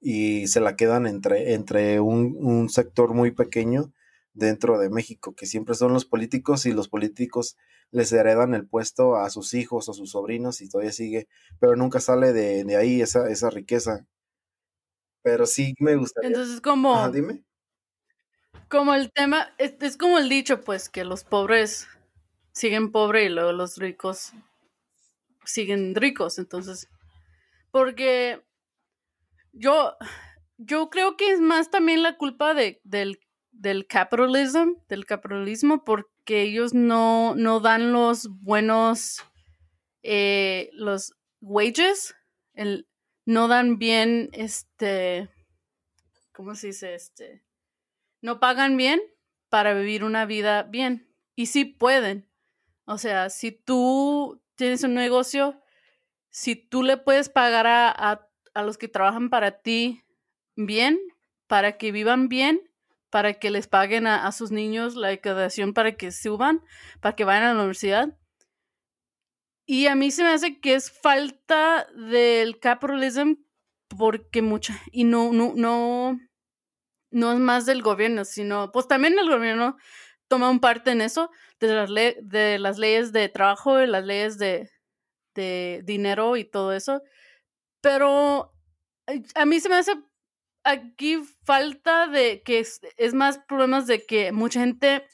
y 0.00 0.46
se 0.48 0.60
la 0.60 0.76
quedan 0.76 1.06
entre, 1.06 1.54
entre 1.54 2.00
un, 2.00 2.36
un, 2.38 2.68
sector 2.68 3.14
muy 3.14 3.30
pequeño 3.30 3.92
dentro 4.34 4.78
de 4.78 4.90
México, 4.90 5.34
que 5.34 5.46
siempre 5.46 5.74
son 5.74 5.92
los 5.94 6.04
políticos 6.04 6.66
y 6.66 6.72
los 6.72 6.88
políticos 6.88 7.56
les 7.90 8.12
heredan 8.12 8.54
el 8.54 8.66
puesto 8.66 9.16
a 9.16 9.30
sus 9.30 9.54
hijos 9.54 9.88
o 9.88 9.94
sus 9.94 10.10
sobrinos 10.10 10.60
y 10.60 10.68
todavía 10.68 10.92
sigue, 10.92 11.28
pero 11.58 11.76
nunca 11.76 12.00
sale 12.00 12.32
de, 12.32 12.64
de 12.64 12.76
ahí 12.76 13.00
esa, 13.00 13.30
esa 13.30 13.48
riqueza. 13.50 14.06
Pero 15.24 15.46
sí 15.46 15.74
me 15.80 15.96
gustaría. 15.96 16.28
Entonces, 16.28 16.60
como. 16.60 17.08
dime. 17.10 17.42
Como 18.68 18.94
el 18.94 19.10
tema, 19.10 19.54
es, 19.58 19.74
es, 19.80 19.96
como 19.96 20.18
el 20.18 20.28
dicho, 20.28 20.60
pues, 20.60 20.88
que 20.88 21.04
los 21.04 21.24
pobres 21.24 21.88
siguen 22.52 22.92
pobres 22.92 23.26
y 23.26 23.28
luego 23.30 23.52
los 23.52 23.78
ricos 23.78 24.32
siguen 25.44 25.94
ricos. 25.94 26.38
Entonces, 26.38 26.88
porque 27.70 28.42
yo, 29.52 29.96
yo 30.58 30.90
creo 30.90 31.16
que 31.16 31.32
es 31.32 31.40
más 31.40 31.70
también 31.70 32.02
la 32.02 32.16
culpa 32.18 32.52
de, 32.52 32.80
del, 32.84 33.18
del 33.50 33.86
capitalismo, 33.86 34.84
del 34.88 35.06
capitalismo, 35.06 35.84
porque 35.84 36.42
ellos 36.42 36.74
no, 36.74 37.34
no 37.34 37.60
dan 37.60 37.92
los 37.92 38.28
buenos, 38.42 39.22
eh, 40.02 40.68
los 40.74 41.14
wages, 41.40 42.14
el, 42.52 42.86
no 43.24 43.48
dan 43.48 43.78
bien, 43.78 44.30
este, 44.32 45.28
¿cómo 46.32 46.54
se 46.54 46.68
dice? 46.68 46.94
Este, 46.94 47.42
no 48.20 48.40
pagan 48.40 48.76
bien 48.76 49.00
para 49.48 49.74
vivir 49.74 50.04
una 50.04 50.26
vida 50.26 50.62
bien. 50.62 51.08
Y 51.36 51.46
sí 51.46 51.64
pueden, 51.64 52.28
o 52.86 52.98
sea, 52.98 53.30
si 53.30 53.50
tú 53.52 54.42
tienes 54.56 54.84
un 54.84 54.94
negocio, 54.94 55.60
si 56.30 56.56
tú 56.56 56.82
le 56.82 56.96
puedes 56.96 57.28
pagar 57.28 57.66
a, 57.66 58.28
los 58.62 58.78
que 58.78 58.88
trabajan 58.88 59.30
para 59.30 59.62
ti 59.62 60.04
bien, 60.54 60.98
para 61.46 61.76
que 61.76 61.92
vivan 61.92 62.28
bien, 62.28 62.60
para 63.10 63.34
que 63.34 63.50
les 63.50 63.68
paguen 63.68 64.06
a, 64.06 64.30
sus 64.32 64.50
niños 64.50 64.96
la 64.96 65.12
educación 65.12 65.72
para 65.72 65.96
que 65.96 66.12
suban, 66.12 66.62
para 67.00 67.16
que 67.16 67.24
vayan 67.24 67.44
a 67.44 67.54
la 67.54 67.60
universidad. 67.60 68.18
Y 69.66 69.86
a 69.86 69.94
mí 69.94 70.10
se 70.10 70.22
me 70.22 70.30
hace 70.30 70.60
que 70.60 70.74
es 70.74 70.90
falta 70.90 71.86
del 71.94 72.58
capitalismo 72.58 73.36
porque 73.88 74.42
mucha, 74.42 74.74
y 74.92 75.04
no, 75.04 75.32
no, 75.32 75.52
no, 75.54 76.18
no 77.10 77.32
es 77.32 77.38
más 77.38 77.64
del 77.64 77.82
gobierno, 77.82 78.24
sino, 78.24 78.72
pues 78.72 78.88
también 78.88 79.18
el 79.18 79.30
gobierno 79.30 79.76
toma 80.28 80.50
un 80.50 80.60
parte 80.60 80.90
en 80.90 81.00
eso, 81.00 81.30
de 81.60 81.74
las, 81.74 81.90
de 82.22 82.58
las 82.58 82.78
leyes 82.78 83.12
de 83.12 83.28
trabajo 83.28 83.80
y 83.80 83.86
las 83.86 84.04
leyes 84.04 84.38
de, 84.38 84.68
de 85.34 85.82
dinero 85.84 86.36
y 86.36 86.44
todo 86.44 86.72
eso. 86.72 87.02
Pero 87.80 88.52
a 89.34 89.44
mí 89.44 89.60
se 89.60 89.68
me 89.68 89.76
hace 89.76 89.92
aquí 90.64 91.18
falta 91.44 92.08
de 92.08 92.42
que 92.42 92.58
es, 92.58 93.14
más 93.14 93.38
problemas 93.38 93.86
de 93.86 94.04
que 94.04 94.32
mucha 94.32 94.60
gente 94.60 95.06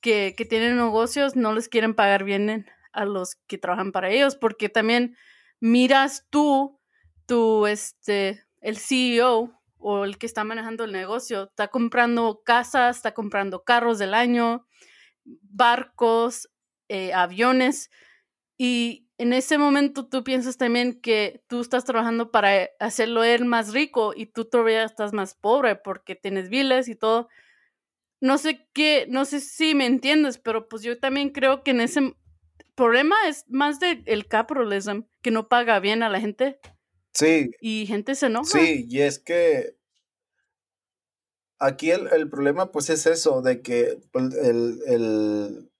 que, 0.00 0.34
que 0.36 0.44
tiene 0.44 0.74
negocios 0.74 1.36
no 1.36 1.52
les 1.52 1.68
quieren 1.68 1.94
pagar 1.94 2.24
bien 2.24 2.66
a 2.94 3.04
los 3.04 3.36
que 3.46 3.58
trabajan 3.58 3.92
para 3.92 4.10
ellos, 4.10 4.36
porque 4.36 4.68
también 4.68 5.16
miras 5.60 6.26
tú, 6.30 6.80
tu, 7.26 7.66
este, 7.66 8.44
el 8.60 8.78
CEO 8.78 9.60
o 9.78 10.04
el 10.04 10.18
que 10.18 10.26
está 10.26 10.44
manejando 10.44 10.84
el 10.84 10.92
negocio, 10.92 11.44
está 11.44 11.68
comprando 11.68 12.42
casas, 12.44 12.96
está 12.96 13.12
comprando 13.12 13.64
carros 13.64 13.98
del 13.98 14.14
año, 14.14 14.66
barcos, 15.24 16.48
eh, 16.88 17.12
aviones. 17.12 17.90
Y 18.56 19.08
en 19.18 19.32
ese 19.32 19.58
momento 19.58 20.06
tú 20.06 20.24
piensas 20.24 20.56
también 20.56 21.00
que 21.00 21.42
tú 21.48 21.60
estás 21.60 21.84
trabajando 21.84 22.30
para 22.30 22.70
hacerlo 22.80 23.24
él 23.24 23.44
más 23.44 23.72
rico 23.72 24.12
y 24.16 24.26
tú 24.26 24.44
todavía 24.44 24.84
estás 24.84 25.12
más 25.12 25.34
pobre 25.34 25.76
porque 25.76 26.14
tienes 26.14 26.48
biles 26.48 26.88
y 26.88 26.96
todo. 26.96 27.28
No 28.20 28.38
sé 28.38 28.68
qué, 28.72 29.06
no 29.08 29.24
sé 29.24 29.40
si 29.40 29.74
me 29.74 29.86
entiendes, 29.86 30.38
pero 30.38 30.68
pues 30.68 30.82
yo 30.82 30.98
también 30.98 31.30
creo 31.30 31.62
que 31.62 31.72
en 31.72 31.80
ese 31.82 32.14
problema 32.74 33.16
es 33.28 33.44
más 33.48 33.80
del 33.80 34.02
el 34.06 34.26
capitalismo, 34.26 35.06
que 35.22 35.30
no 35.30 35.48
paga 35.48 35.80
bien 35.80 36.02
a 36.02 36.08
la 36.08 36.20
gente. 36.20 36.58
Sí. 37.12 37.50
Y 37.60 37.86
gente 37.86 38.14
se 38.14 38.26
enoja. 38.26 38.58
Sí, 38.58 38.86
y 38.88 39.00
es 39.00 39.18
que 39.18 39.76
aquí 41.58 41.90
el, 41.90 42.28
problema 42.28 42.72
pues 42.72 42.90
es 42.90 43.06
eso, 43.06 43.42
de 43.42 43.62
que 43.62 43.98
pues, 44.12 44.34
el, 44.34 45.70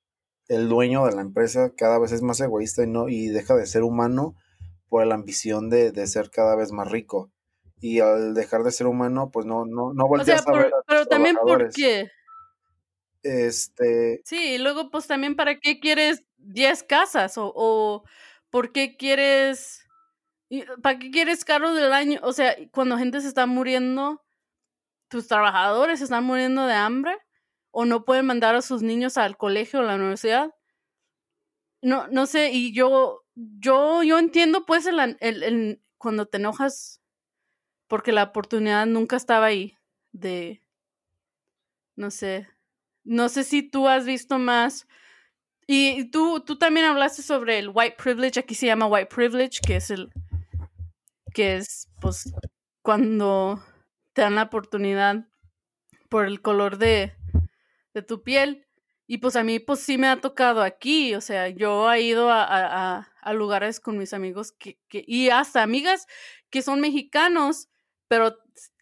dueño 0.49 1.07
de 1.07 1.15
la 1.15 1.23
empresa 1.23 1.73
cada 1.77 1.99
vez 1.99 2.13
es 2.13 2.23
más 2.23 2.41
egoísta 2.41 2.85
y, 2.85 2.87
no, 2.87 3.09
y 3.09 3.29
deja 3.29 3.55
de 3.55 3.67
ser 3.67 3.83
humano 3.83 4.37
por 4.89 5.07
la 5.07 5.15
ambición 5.17 5.71
de, 5.71 6.07
ser 6.07 6.31
cada 6.31 6.57
vez 6.57 6.73
más 6.73 6.91
rico. 6.91 7.31
Y 7.81 8.01
al 8.01 8.33
dejar 8.33 8.63
de 8.63 8.71
ser 8.71 8.87
humano, 8.87 9.31
pues 9.31 9.45
no, 9.45 9.67
no, 9.67 9.93
no 9.93 10.07
volteas 10.07 10.47
a 10.47 10.53
ver 10.53 10.73
Pero 10.87 11.07
también 11.07 11.37
porque... 11.43 12.09
Este... 13.23 14.21
Sí, 14.25 14.55
y 14.55 14.59
luego 14.59 14.91
pues 14.91 15.07
también 15.07 15.35
para 15.35 15.59
qué 15.59 15.81
quieres 15.81 16.25
10 16.45 16.83
casas 16.85 17.35
o, 17.37 18.05
por 18.51 18.73
qué 18.73 18.97
quieres... 18.97 19.81
¿Para 20.83 20.99
qué 20.99 21.11
quieres 21.11 21.45
carro 21.45 21.75
del 21.75 21.93
año? 21.93 22.21
O 22.23 22.33
sea, 22.33 22.55
cuando 22.71 22.97
gente 22.97 23.21
se 23.21 23.27
está 23.29 23.47
muriendo, 23.47 24.23
tus 25.09 25.27
trabajadores 25.27 26.01
están 26.01 26.25
muriendo 26.25 26.67
de 26.67 26.75
hambre 26.75 27.17
o 27.73 27.85
no 27.85 28.05
pueden 28.05 28.27
mandar 28.27 28.55
a 28.55 28.63
sus 28.63 28.83
niños 28.83 29.19
al 29.19 29.37
colegio 29.37 29.81
o 29.81 29.83
a 29.83 29.87
la 29.87 29.97
universidad. 29.97 30.55
No, 31.83 32.07
no 32.09 32.27
sé, 32.27 32.51
y 32.53 32.73
yo, 32.73 33.25
yo, 33.35 34.05
yo 34.05 34.19
entiendo 34.19 34.65
pues 34.65 34.87
el, 34.87 35.17
el, 35.21 35.83
cuando 35.99 36.27
te 36.27 36.37
enojas 36.37 37.03
porque 37.89 38.13
la 38.13 38.25
oportunidad 38.25 38.87
nunca 38.87 39.17
estaba 39.17 39.47
ahí 39.47 39.77
de, 40.13 40.63
no 41.97 42.11
sé, 42.11 42.49
no 43.05 43.29
sé 43.29 43.45
si 43.45 43.63
tú 43.63 43.89
has 43.89 44.07
visto 44.07 44.39
más. 44.39 44.87
Y 45.67 46.11
tú, 46.11 46.41
tú 46.41 46.57
también 46.57 46.87
hablaste 46.87 47.23
sobre 47.23 47.59
el 47.59 47.71
white 47.73 47.97
privilege, 47.97 48.41
aquí 48.41 48.55
se 48.55 48.67
llama 48.67 48.87
white 48.87 49.07
privilege, 49.15 49.61
que 49.67 49.77
es 49.77 49.91
el, 49.91 50.13
que 51.33 51.57
es 51.57 51.89
pues 52.01 52.33
cuando 52.83 53.63
te 54.13 54.23
dan 54.23 54.35
la 54.35 54.45
oportunidad 54.45 55.27
por 56.11 56.27
el 56.27 56.43
color 56.43 56.79
de, 56.79 57.15
de 57.95 58.03
tu 58.03 58.23
piel. 58.23 58.67
Y 59.07 59.19
pues 59.19 59.37
a 59.37 59.45
mí 59.45 59.59
pues 59.59 59.81
sí 59.81 59.99
me 59.99 60.07
ha 60.09 60.21
tocado 60.21 60.63
aquí, 60.63 61.15
o 61.15 61.21
sea, 61.21 61.49
yo 61.49 61.93
he 61.93 62.01
ido 62.01 62.31
a, 62.31 63.07
a, 63.21 63.33
lugares 63.35 63.79
con 63.79 63.99
mis 63.99 64.15
amigos 64.15 64.53
que, 64.53 64.79
que, 64.89 65.05
y 65.07 65.29
hasta 65.29 65.63
amigas 65.63 66.07
que 66.49 66.63
son 66.63 66.81
mexicanos, 66.81 67.69
pero 68.09 68.39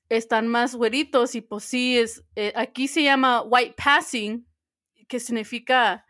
están 0.08 0.46
más 0.46 0.76
güeritos 0.76 1.34
y 1.34 1.40
pues 1.40 1.64
sí, 1.64 1.98
es, 1.98 2.22
eh, 2.36 2.52
aquí 2.54 2.86
se 2.86 3.02
llama 3.02 3.42
white 3.42 3.74
passing, 3.82 4.46
que 5.08 5.18
significa 5.18 6.06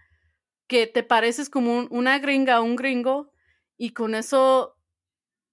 que 0.73 0.87
te 0.87 1.03
pareces 1.03 1.51
como 1.51 1.87
una 1.91 2.19
gringa 2.19 2.63
un 2.63 2.77
gringo 2.77 3.31
y 3.77 3.91
con 3.91 4.15
eso 4.15 4.75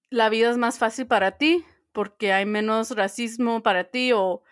la 0.08 0.30
vida 0.30 0.48
es 0.48 0.56
más 0.56 0.78
fácil 0.78 1.06
para 1.06 1.36
ti 1.36 1.62
porque 1.92 2.32
hay 2.32 2.46
menos 2.46 2.92
racismo 2.92 3.62
para 3.62 3.90
ti 3.90 4.12
o 4.14 4.42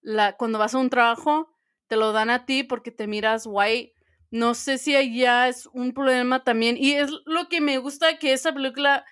la, 0.00 0.36
cuando 0.36 0.58
vas 0.58 0.74
a 0.74 0.78
un 0.78 0.90
trabajo 0.90 1.54
te 1.86 1.94
lo 1.94 2.10
dan 2.10 2.30
a 2.30 2.44
ti 2.44 2.64
porque 2.64 2.90
te 2.90 3.06
miras 3.06 3.44
white. 3.46 3.94
No 4.32 4.54
sé 4.54 4.78
si 4.78 4.96
allá 4.96 5.46
es 5.46 5.66
un 5.66 5.94
problema 5.94 6.42
también. 6.42 6.76
Y 6.76 6.94
es 6.94 7.12
lo 7.24 7.48
que 7.48 7.60
me 7.60 7.78
gusta 7.78 8.18
que 8.18 8.32
esa 8.32 8.52
película, 8.52 9.04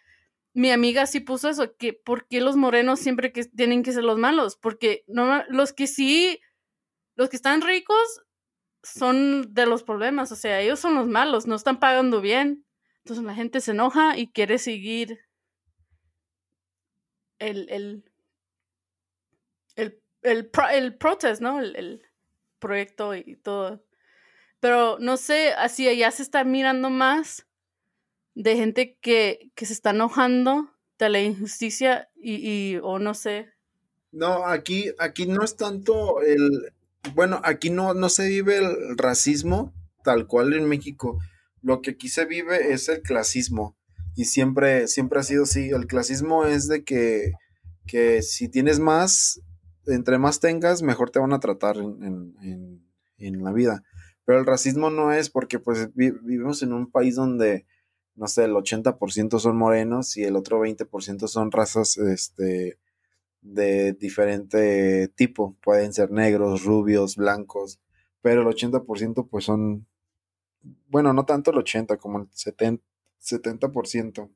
mi 0.53 0.73
amiga 0.73 1.07
sí 1.07 1.21
puso 1.21 1.49
eso, 1.49 1.77
que 1.77 1.93
por 1.93 2.27
qué 2.27 2.41
los 2.41 2.57
morenos 2.57 2.99
siempre 2.99 3.33
que 3.33 3.45
tienen 3.45 3.85
que 3.85 3.93
ser 3.93 4.03
los 4.03 4.19
malos. 4.19 4.57
Porque 4.57 5.05
no, 5.07 5.45
los 5.49 5.73
que 5.73 5.87
sí, 5.87 6.41
los 7.15 7.29
que 7.29 7.37
están 7.37 7.63
ricos 7.63 8.24
son 8.85 9.53
de 9.55 9.67
los 9.67 9.83
problemas. 9.83 10.31
O 10.31 10.37
sea, 10.37 10.61
ellos 10.61 10.79
son 10.79 10.95
los 10.95 11.09
malos, 11.09 11.47
no 11.47 11.57
están 11.57 11.81
pagando 11.81 12.21
bien. 12.21 12.65
Entonces 12.99 13.25
la 13.25 13.35
gente 13.35 13.61
se 13.61 13.73
enoja 13.73 14.17
y 14.17 14.31
quiere 14.31 14.59
seguir 14.59 15.19
el, 17.39 17.69
el, 17.71 18.05
el, 19.77 20.01
el, 20.23 20.51
el 20.73 20.97
protest, 20.97 21.43
¿no? 21.43 21.61
El, 21.61 21.77
el, 21.77 22.03
proyecto 22.65 23.15
y 23.15 23.37
todo. 23.37 23.85
Pero 24.59 24.97
no 24.99 25.19
sé, 25.19 25.53
así 25.53 25.87
allá 25.87 26.11
se 26.11 26.23
está 26.23 26.45
mirando 26.45 26.89
más 26.89 27.47
de 28.35 28.57
gente 28.57 28.97
que, 29.03 29.51
que 29.55 29.67
se 29.67 29.75
está 29.75 29.91
enojando 29.91 30.71
de 30.99 31.11
la 31.11 31.21
injusticia 31.21 32.09
y, 32.17 32.37
y, 32.37 32.77
o 32.83 32.99
no 32.99 33.13
sé. 33.13 33.53
No, 34.13 34.47
aquí, 34.47 34.93
aquí 34.99 35.27
no 35.27 35.45
es 35.45 35.57
tanto 35.57 36.23
el, 36.23 36.73
bueno, 37.15 37.41
aquí 37.45 37.71
no, 37.71 37.95
no 37.95 38.09
se 38.09 38.29
vive 38.29 38.59
el 38.59 38.97
racismo, 38.97 39.75
tal 40.03 40.27
cual 40.27 40.55
en 40.55 40.69
México. 40.69 41.19
Lo 41.61 41.83
que 41.83 41.93
aquí 41.93 42.09
se 42.09 42.25
vive 42.25 42.73
es 42.73 42.89
el 42.89 43.03
clasismo. 43.03 43.77
Y 44.15 44.27
siempre, 44.27 44.87
siempre 44.87 45.21
ha 45.21 45.23
sido 45.23 45.45
así. 45.45 45.71
El 45.71 45.87
clasismo 45.87 46.47
es 46.47 46.69
de 46.69 46.85
que, 46.85 47.33
que 47.87 48.23
si 48.23 48.49
tienes 48.49 48.79
más, 48.79 49.41
entre 49.87 50.19
más 50.19 50.41
tengas, 50.41 50.83
mejor 50.83 51.11
te 51.11 51.19
van 51.19 51.33
a 51.33 51.41
tratar 51.41 51.77
en, 51.77 52.35
en, 52.43 52.87
en, 53.19 53.43
la 53.43 53.53
vida. 53.53 53.83
Pero 54.25 54.39
el 54.39 54.47
racismo 54.47 54.91
no 54.91 55.13
es 55.13 55.31
porque 55.31 55.59
pues 55.59 55.93
vivimos 55.95 56.63
en 56.63 56.73
un 56.73 56.91
país 56.91 57.17
donde, 57.17 57.67
no 58.15 58.27
sé, 58.29 58.45
el 58.45 58.53
80% 58.53 59.39
son 59.39 59.57
morenos 59.57 60.17
y 60.17 60.23
el 60.23 60.37
otro 60.37 60.61
20% 60.61 61.27
son 61.29 61.51
razas 61.51 61.99
este, 61.99 62.79
de 63.45 63.93
diferente 63.93 65.09
tipo. 65.09 65.57
Pueden 65.63 65.93
ser 65.93 66.11
negros, 66.11 66.65
rubios, 66.65 67.17
blancos, 67.17 67.79
pero 68.23 68.41
el 68.43 68.49
80% 68.49 69.29
pues 69.29 69.45
son, 69.45 69.87
bueno, 70.89 71.13
no 71.13 71.25
tanto 71.27 71.53
el 71.53 71.59
80 71.59 71.99
como 71.99 72.19
el 72.19 72.29
70, 72.33 72.83
70%. 73.23 74.31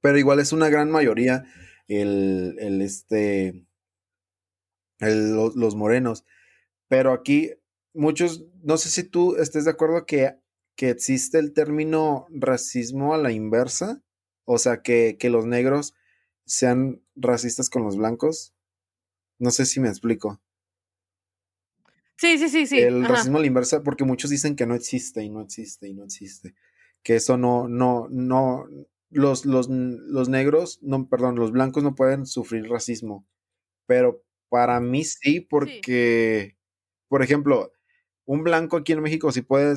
Pero 0.00 0.18
igual 0.18 0.38
es 0.38 0.52
una 0.52 0.68
gran 0.68 0.90
mayoría 0.90 1.44
el, 1.88 2.56
el 2.60 2.82
este, 2.82 3.66
los 5.00 5.74
morenos. 5.74 6.24
Pero 6.88 7.12
aquí 7.12 7.52
muchos, 7.94 8.44
no 8.62 8.76
sé 8.76 8.90
si 8.90 9.04
tú 9.04 9.36
estés 9.36 9.64
de 9.64 9.70
acuerdo 9.70 10.04
que, 10.04 10.36
que 10.76 10.90
existe 10.90 11.38
el 11.38 11.54
término 11.54 12.26
racismo 12.30 13.14
a 13.14 13.18
la 13.18 13.32
inversa. 13.32 14.02
O 14.44 14.58
sea, 14.58 14.82
que, 14.82 15.16
que 15.18 15.30
los 15.30 15.46
negros 15.46 15.94
sean 16.46 17.02
racistas 17.14 17.70
con 17.70 17.84
los 17.84 17.96
blancos. 17.96 18.54
No 19.38 19.50
sé 19.50 19.66
si 19.66 19.80
me 19.80 19.88
explico. 19.88 20.40
Sí, 22.16 22.38
sí, 22.38 22.48
sí, 22.48 22.66
sí. 22.66 22.78
El 22.78 23.04
racismo 23.04 23.38
a 23.38 23.40
la 23.40 23.46
inversa, 23.46 23.82
porque 23.82 24.04
muchos 24.04 24.30
dicen 24.30 24.56
que 24.56 24.66
no 24.66 24.74
existe 24.74 25.22
y 25.22 25.30
no 25.30 25.40
existe 25.40 25.88
y 25.88 25.94
no 25.94 26.04
existe. 26.04 26.54
Que 27.02 27.16
eso 27.16 27.36
no, 27.36 27.68
no, 27.68 28.06
no, 28.10 28.66
los, 29.10 29.44
los, 29.44 29.68
los 29.68 30.28
negros, 30.28 30.78
no, 30.82 31.08
perdón, 31.08 31.36
los 31.36 31.52
blancos 31.52 31.82
no 31.82 31.94
pueden 31.94 32.26
sufrir 32.26 32.68
racismo. 32.68 33.26
Pero 33.86 34.22
para 34.48 34.80
mí 34.80 35.04
sí, 35.04 35.40
porque, 35.40 36.56
por 37.08 37.22
ejemplo, 37.22 37.72
un 38.24 38.44
blanco 38.44 38.76
aquí 38.76 38.92
en 38.92 39.02
México 39.02 39.32
sí 39.32 39.42
puede 39.42 39.74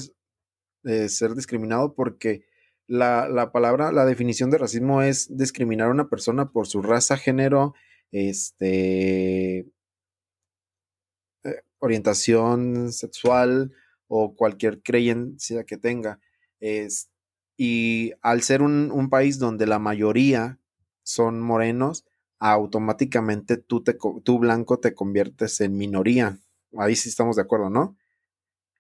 eh, 0.84 1.10
ser 1.10 1.34
discriminado 1.36 1.96
porque 1.96 2.46
la, 2.88 3.28
la, 3.30 3.52
palabra, 3.52 3.92
la 3.92 4.06
definición 4.06 4.50
de 4.50 4.58
racismo 4.58 5.02
es 5.02 5.36
discriminar 5.38 5.88
a 5.88 5.92
una 5.92 6.10
persona 6.10 6.52
por 6.52 6.68
su 6.68 6.82
raza, 6.82 7.18
género, 7.18 7.74
este, 8.12 9.60
eh, 11.44 11.64
orientación 11.80 12.92
sexual 12.92 13.74
o 14.08 14.36
cualquier 14.36 14.82
creencia 14.82 15.66
que 15.66 15.78
tenga. 15.78 16.20
Es, 16.60 17.10
y 17.58 18.14
al 18.22 18.42
ser 18.42 18.62
un, 18.62 18.92
un, 18.92 19.10
país 19.10 19.40
donde 19.40 19.68
la 19.68 19.80
mayoría 19.80 20.60
son 21.04 21.42
morenos, 21.42 22.06
automáticamente 22.40 23.58
tú, 23.58 23.84
te, 23.84 23.98
tú 24.24 24.40
blanco 24.40 24.80
te 24.80 24.94
conviertes 24.94 25.60
en 25.62 25.76
minoría. 25.78 26.40
Ahí 26.78 26.96
sí 26.96 27.10
estamos 27.10 27.36
de 27.36 27.42
acuerdo, 27.42 27.70
¿no? 27.70 27.98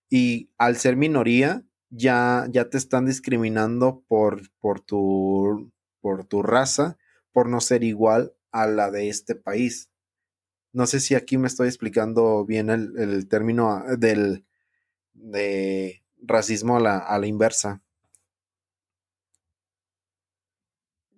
Y 0.09 0.49
al 0.57 0.77
ser 0.77 0.95
minoría, 0.95 1.66
ya, 1.89 2.47
ya 2.49 2.69
te 2.69 2.77
están 2.77 3.05
discriminando 3.05 4.03
por, 4.07 4.49
por, 4.59 4.79
tu, 4.79 5.71
por 6.01 6.25
tu 6.25 6.43
raza, 6.43 6.97
por 7.31 7.49
no 7.49 7.61
ser 7.61 7.83
igual 7.83 8.33
a 8.51 8.67
la 8.67 8.91
de 8.91 9.09
este 9.09 9.35
país. 9.35 9.89
No 10.73 10.85
sé 10.85 10.99
si 10.99 11.15
aquí 11.15 11.37
me 11.37 11.47
estoy 11.47 11.67
explicando 11.67 12.45
bien 12.45 12.69
el, 12.69 13.27
término 13.27 13.71
ah, 13.71 13.95
del 13.97 14.45
de 15.13 16.03
racismo 16.21 16.77
a 16.77 16.79
la, 16.79 16.97
a 16.97 17.17
la 17.19 17.27
inversa. 17.27 17.81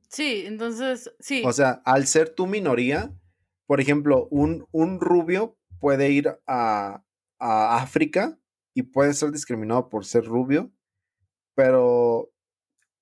Sí, 0.07 0.43
entonces, 0.45 1.11
sí. 1.19 1.43
O 1.45 1.53
sea, 1.53 1.81
al 1.85 2.07
ser 2.07 2.29
tu 2.29 2.47
minoría, 2.47 3.13
por 3.67 3.79
ejemplo, 3.79 4.27
un, 4.31 4.67
un 4.71 4.99
rubio 4.99 5.57
puede 5.79 6.09
ir 6.11 6.39
a, 6.47 7.03
a 7.37 7.77
África 7.77 8.39
y 8.79 8.83
puede 8.83 9.13
ser 9.13 9.31
discriminado 9.31 9.89
por 9.89 10.05
ser 10.05 10.23
rubio, 10.25 10.71
pero 11.53 12.31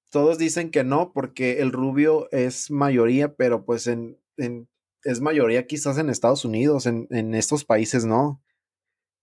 todos 0.10 0.40
dicen 0.40 0.72
que 0.72 0.84
no 0.84 1.14
porque 1.14 1.62
el 1.62 1.72
rubio 1.72 2.28
es 2.32 2.72
mayoría, 2.72 3.36
pero 3.36 3.64
pues 3.64 3.86
en, 3.86 4.20
es 5.04 5.22
mayoría 5.22 5.68
quizás 5.68 6.00
en 6.00 6.10
Estados 6.10 6.46
Unidos, 6.46 6.88
en, 6.88 7.08
en, 7.12 7.36
estos 7.36 7.64
países 7.64 8.06
no. 8.06 8.42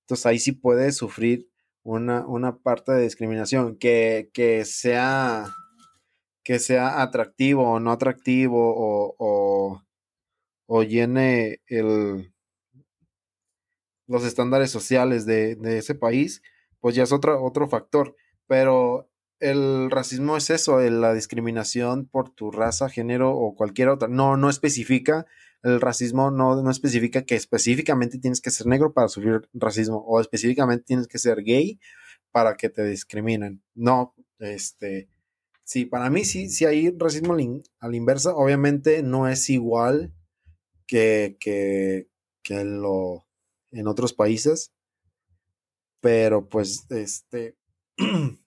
Entonces 0.02 0.26
ahí 0.26 0.38
sí 0.38 0.52
puede 0.52 0.92
sufrir 0.92 1.50
una, 1.82 2.24
una 2.26 2.58
parte 2.58 2.92
de 2.92 3.02
discriminación, 3.02 3.76
que, 3.76 4.30
que, 4.32 4.64
sea 4.64 5.46
que 6.44 6.60
sea 6.60 7.02
atractivo 7.02 7.68
o 7.68 7.80
no 7.80 7.90
atractivo 7.90 8.74
o, 8.76 9.16
o, 9.18 9.82
o 10.66 10.82
llene 10.84 11.60
el, 11.66 12.33
los 14.06 14.24
estándares 14.24 14.70
sociales 14.70 15.26
de, 15.26 15.58
ese 15.64 15.94
país, 15.94 16.42
pues 16.80 16.94
ya 16.94 17.02
es 17.02 17.12
otro, 17.12 17.42
otro 17.42 17.68
factor. 17.68 18.16
Pero 18.46 19.10
el 19.40 19.90
racismo 19.90 20.36
es 20.36 20.50
eso, 20.50 20.80
la 20.80 21.14
discriminación 21.14 22.06
por 22.06 22.30
tu 22.30 22.50
raza, 22.50 22.88
género 22.88 23.36
o 23.36 23.54
cualquier 23.54 23.88
otra. 23.88 24.08
No, 24.08 24.36
no 24.36 24.50
especifica, 24.50 25.26
el 25.62 25.80
racismo 25.80 26.30
no, 26.30 26.62
no 26.62 26.70
especifica 26.70 27.22
que 27.22 27.36
específicamente 27.36 28.18
tienes 28.18 28.40
que 28.40 28.50
ser 28.50 28.66
negro 28.66 28.92
para 28.92 29.08
sufrir 29.08 29.48
racismo 29.54 30.04
o 30.06 30.20
específicamente 30.20 30.84
tienes 30.84 31.08
que 31.08 31.18
ser 31.18 31.42
gay 31.42 31.80
para 32.30 32.56
que 32.56 32.68
te 32.68 32.84
discriminen. 32.84 33.62
No, 33.74 34.14
este, 34.38 35.08
sí, 35.62 35.86
para 35.86 36.10
mí 36.10 36.24
sí, 36.24 36.50
sí 36.50 36.66
hay 36.66 36.94
racismo 36.98 37.34
a 37.80 37.88
la 37.88 37.96
inversa. 37.96 38.34
Obviamente 38.34 39.02
no 39.02 39.28
es 39.28 39.48
igual 39.50 40.12
que, 40.86 41.36
que, 41.40 42.08
que 42.42 42.64
lo 42.64 43.26
en 43.74 43.86
otros 43.86 44.12
países. 44.12 44.72
Pero 46.00 46.48
pues, 46.48 46.86
este, 46.90 47.56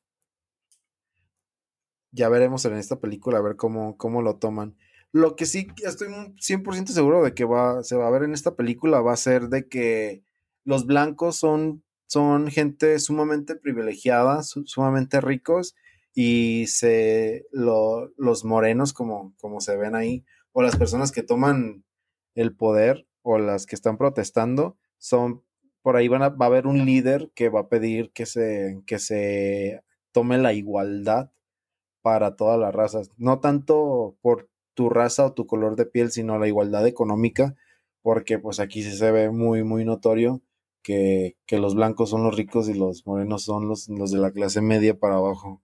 ya 2.11 2.29
veremos 2.29 2.65
en 2.65 2.73
esta 2.73 2.99
película 2.99 3.37
a 3.37 3.41
ver 3.41 3.55
cómo, 3.55 3.97
cómo 3.97 4.21
lo 4.21 4.37
toman. 4.37 4.75
Lo 5.11 5.35
que 5.35 5.45
sí 5.45 5.67
estoy 5.83 6.07
100% 6.07 6.87
seguro 6.87 7.23
de 7.23 7.33
que 7.33 7.45
va, 7.45 7.83
se 7.83 7.95
va 7.95 8.07
a 8.07 8.11
ver 8.11 8.23
en 8.23 8.33
esta 8.33 8.55
película 8.55 9.01
va 9.01 9.13
a 9.13 9.17
ser 9.17 9.49
de 9.49 9.67
que 9.67 10.23
los 10.63 10.85
blancos 10.85 11.37
son, 11.37 11.83
son 12.07 12.49
gente 12.49 12.99
sumamente 12.99 13.55
privilegiada, 13.55 14.43
sumamente 14.43 15.21
ricos, 15.21 15.75
y 16.13 16.65
se, 16.67 17.45
los 17.51 18.43
morenos, 18.43 18.91
como, 18.91 19.35
como 19.37 19.61
se 19.61 19.77
ven 19.77 19.93
ahí, 19.95 20.25
o 20.51 20.63
las 20.63 20.75
personas 20.75 21.11
que 21.11 21.21
toman 21.21 21.85
el 22.33 22.55
poder, 22.55 23.07
o 23.21 23.37
las 23.37 23.65
que 23.65 23.75
están 23.75 23.97
protestando, 23.97 24.77
son, 24.97 25.43
por 25.81 25.95
ahí 25.95 26.07
van 26.07 26.23
a, 26.23 26.29
va 26.29 26.45
a 26.45 26.49
haber 26.49 26.67
un 26.67 26.85
líder 26.85 27.31
que 27.35 27.49
va 27.49 27.61
a 27.61 27.69
pedir 27.69 28.11
que 28.11 28.25
se, 28.25 28.81
que 28.85 28.99
se 28.99 29.81
tome 30.11 30.37
la 30.37 30.53
igualdad 30.53 31.31
para 32.01 32.35
todas 32.35 32.59
las 32.59 32.73
razas, 32.73 33.11
no 33.17 33.39
tanto 33.39 34.17
por 34.21 34.49
tu 34.73 34.89
raza 34.89 35.25
o 35.25 35.33
tu 35.33 35.45
color 35.47 35.75
de 35.75 35.85
piel, 35.85 36.11
sino 36.11 36.37
la 36.39 36.47
igualdad 36.47 36.87
económica, 36.87 37.55
porque 38.01 38.39
pues 38.39 38.59
aquí 38.59 38.83
sí 38.83 38.95
se 38.95 39.11
ve 39.11 39.29
muy, 39.31 39.63
muy 39.63 39.83
notorio 39.83 40.41
que, 40.83 41.35
que 41.45 41.59
los 41.59 41.75
blancos 41.75 42.11
son 42.11 42.23
los 42.23 42.35
ricos 42.35 42.69
y 42.69 42.73
los 42.73 43.05
morenos 43.05 43.43
son 43.43 43.67
los, 43.67 43.89
los 43.89 44.11
de 44.11 44.19
la 44.19 44.31
clase 44.31 44.61
media 44.61 44.97
para 44.97 45.15
abajo. 45.15 45.61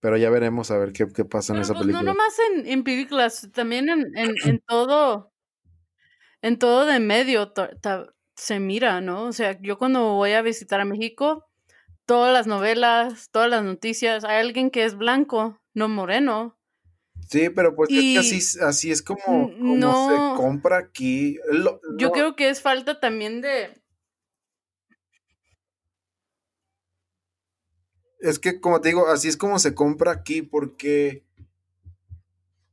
Pero 0.00 0.18
ya 0.18 0.28
veremos 0.30 0.70
a 0.70 0.78
ver 0.78 0.92
qué, 0.92 1.06
qué 1.08 1.24
pasa 1.24 1.54
en 1.54 1.60
esa 1.60 1.72
pues, 1.72 1.86
película. 1.86 2.02
No 2.02 2.12
nomás 2.12 2.36
en, 2.50 2.66
en 2.66 2.84
películas, 2.84 3.48
también 3.54 3.88
en, 3.88 4.16
en, 4.16 4.34
en 4.44 4.60
todo 4.66 5.32
en 6.46 6.58
todo 6.60 6.86
de 6.86 7.00
medio 7.00 7.52
se 8.36 8.60
mira, 8.60 9.00
¿no? 9.00 9.24
O 9.24 9.32
sea, 9.32 9.60
yo 9.60 9.78
cuando 9.78 10.14
voy 10.14 10.32
a 10.32 10.42
visitar 10.42 10.80
a 10.80 10.84
México, 10.84 11.44
todas 12.04 12.32
las 12.32 12.46
novelas, 12.46 13.30
todas 13.32 13.50
las 13.50 13.64
noticias, 13.64 14.22
hay 14.22 14.46
alguien 14.46 14.70
que 14.70 14.84
es 14.84 14.96
blanco, 14.96 15.58
no 15.74 15.88
moreno. 15.88 16.56
Sí, 17.28 17.50
pero 17.50 17.74
pues 17.74 17.90
es 17.90 17.96
que 17.96 18.18
así, 18.18 18.58
así 18.62 18.92
es 18.92 19.02
como, 19.02 19.50
como 19.58 20.08
se 20.08 20.40
compra 20.40 20.78
aquí. 20.78 21.36
Yo 21.98 22.12
creo 22.12 22.36
que 22.36 22.48
es 22.48 22.62
falta 22.62 23.00
también 23.00 23.40
de... 23.40 23.82
Es 28.20 28.38
que, 28.38 28.60
como 28.60 28.80
te 28.80 28.90
digo, 28.90 29.08
así 29.08 29.26
es 29.26 29.36
como 29.36 29.58
se 29.58 29.74
compra 29.74 30.12
aquí, 30.12 30.42
porque 30.42 31.24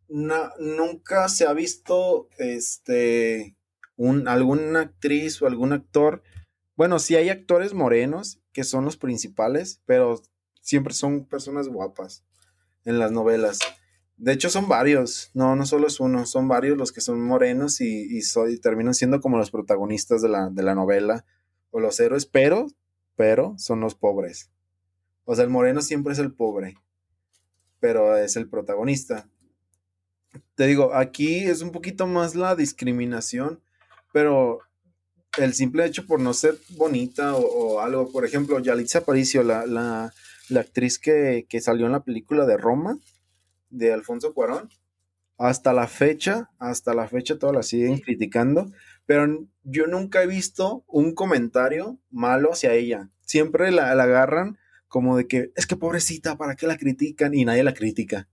nunca 0.08 1.28
se 1.28 1.48
ha 1.48 1.54
visto 1.54 2.30
este 2.38 3.56
un, 3.96 4.28
alguna 4.28 4.82
actriz 4.82 5.42
o 5.42 5.48
algún 5.48 5.74
actor. 5.74 6.24
Bueno, 6.76 7.00
sí 7.00 7.16
hay 7.16 7.30
actores 7.30 7.74
morenos 7.74 8.40
que 8.52 8.64
son 8.64 8.86
los 8.86 8.98
principales, 8.98 9.82
pero 9.86 10.22
siempre 10.62 10.94
son 10.94 11.26
personas 11.26 11.68
guapas 11.68 12.24
en 12.86 13.00
las 13.00 13.12
novelas. 13.12 13.60
De 14.18 14.32
hecho, 14.32 14.50
son 14.50 14.68
varios, 14.68 15.32
no, 15.34 15.56
no 15.56 15.66
solo 15.66 15.88
es 15.88 16.00
uno, 16.00 16.26
son 16.26 16.48
varios 16.48 16.78
los 16.78 16.92
que 16.92 17.02
son 17.02 17.22
morenos 17.22 17.82
y, 17.82 18.18
y, 18.18 18.58
terminan 18.60 18.94
siendo 18.94 19.20
como 19.20 19.38
los 19.38 19.52
protagonistas 19.52 20.22
de 20.22 20.30
la, 20.30 20.50
de 20.50 20.64
la 20.64 20.76
novela 20.76 21.26
o 21.72 21.80
los 21.80 22.00
héroes, 22.00 22.26
pero 22.26 22.68
pero 23.16 23.56
son 23.58 23.80
los 23.80 23.96
pobres. 23.96 24.52
O 25.26 25.36
sea, 25.36 25.44
el 25.44 25.50
moreno 25.50 25.82
siempre 25.82 26.14
es 26.14 26.20
el 26.20 26.34
pobre, 26.34 26.76
pero 27.80 28.18
es 28.18 28.36
el 28.36 28.50
protagonista. 28.50 29.30
Te 30.56 30.68
digo, 30.68 30.94
aquí 30.94 31.40
es 31.46 31.62
un 31.62 31.72
poquito 31.72 32.08
más 32.08 32.36
la 32.36 32.56
discriminación, 32.56 33.62
pero 34.14 34.60
el 35.38 35.54
simple 35.54 35.86
hecho 35.86 36.06
por 36.06 36.22
no 36.22 36.34
ser 36.34 36.58
bonita 36.70 37.36
o, 37.36 37.82
algo, 37.82 38.10
por 38.12 38.24
ejemplo, 38.24 38.60
Yalitza 38.60 39.00
Aparicio, 39.00 39.44
la, 39.44 39.66
la, 39.66 40.14
la 40.48 40.60
actriz 40.62 41.00
que, 41.00 41.46
que, 41.50 41.60
salió 41.60 41.88
en 41.88 41.92
la 41.92 42.04
película 42.04 42.46
de 42.46 42.56
Roma, 42.56 42.98
de 43.70 43.92
Alfonso 43.92 44.34
Cuarón, 44.34 44.70
hasta 45.38 45.74
la 45.74 45.88
fecha, 45.88 46.52
hasta 46.60 46.94
la 46.94 47.08
fecha 47.08 47.40
todas 47.40 47.56
la 47.56 47.64
siguen 47.64 48.00
criticando, 48.00 48.72
pero 49.06 49.48
yo 49.64 49.88
nunca 49.88 50.22
he 50.22 50.28
visto 50.28 50.86
un 50.88 51.16
comentario 51.16 52.00
malo 52.12 52.54
hacia 52.54 52.74
ella. 52.74 53.10
Siempre 53.22 53.72
la, 53.72 53.94
la 53.96 54.04
agarran 54.04 54.60
como 54.88 55.18
de 55.18 55.28
que, 55.28 55.52
es 55.56 55.66
que 55.66 55.76
pobrecita, 55.76 56.38
¿para 56.38 56.56
qué 56.56 56.68
la 56.68 56.78
critican? 56.78 57.34
Y 57.34 57.46
nadie 57.46 57.64
la 57.64 57.74
critica 57.74 58.30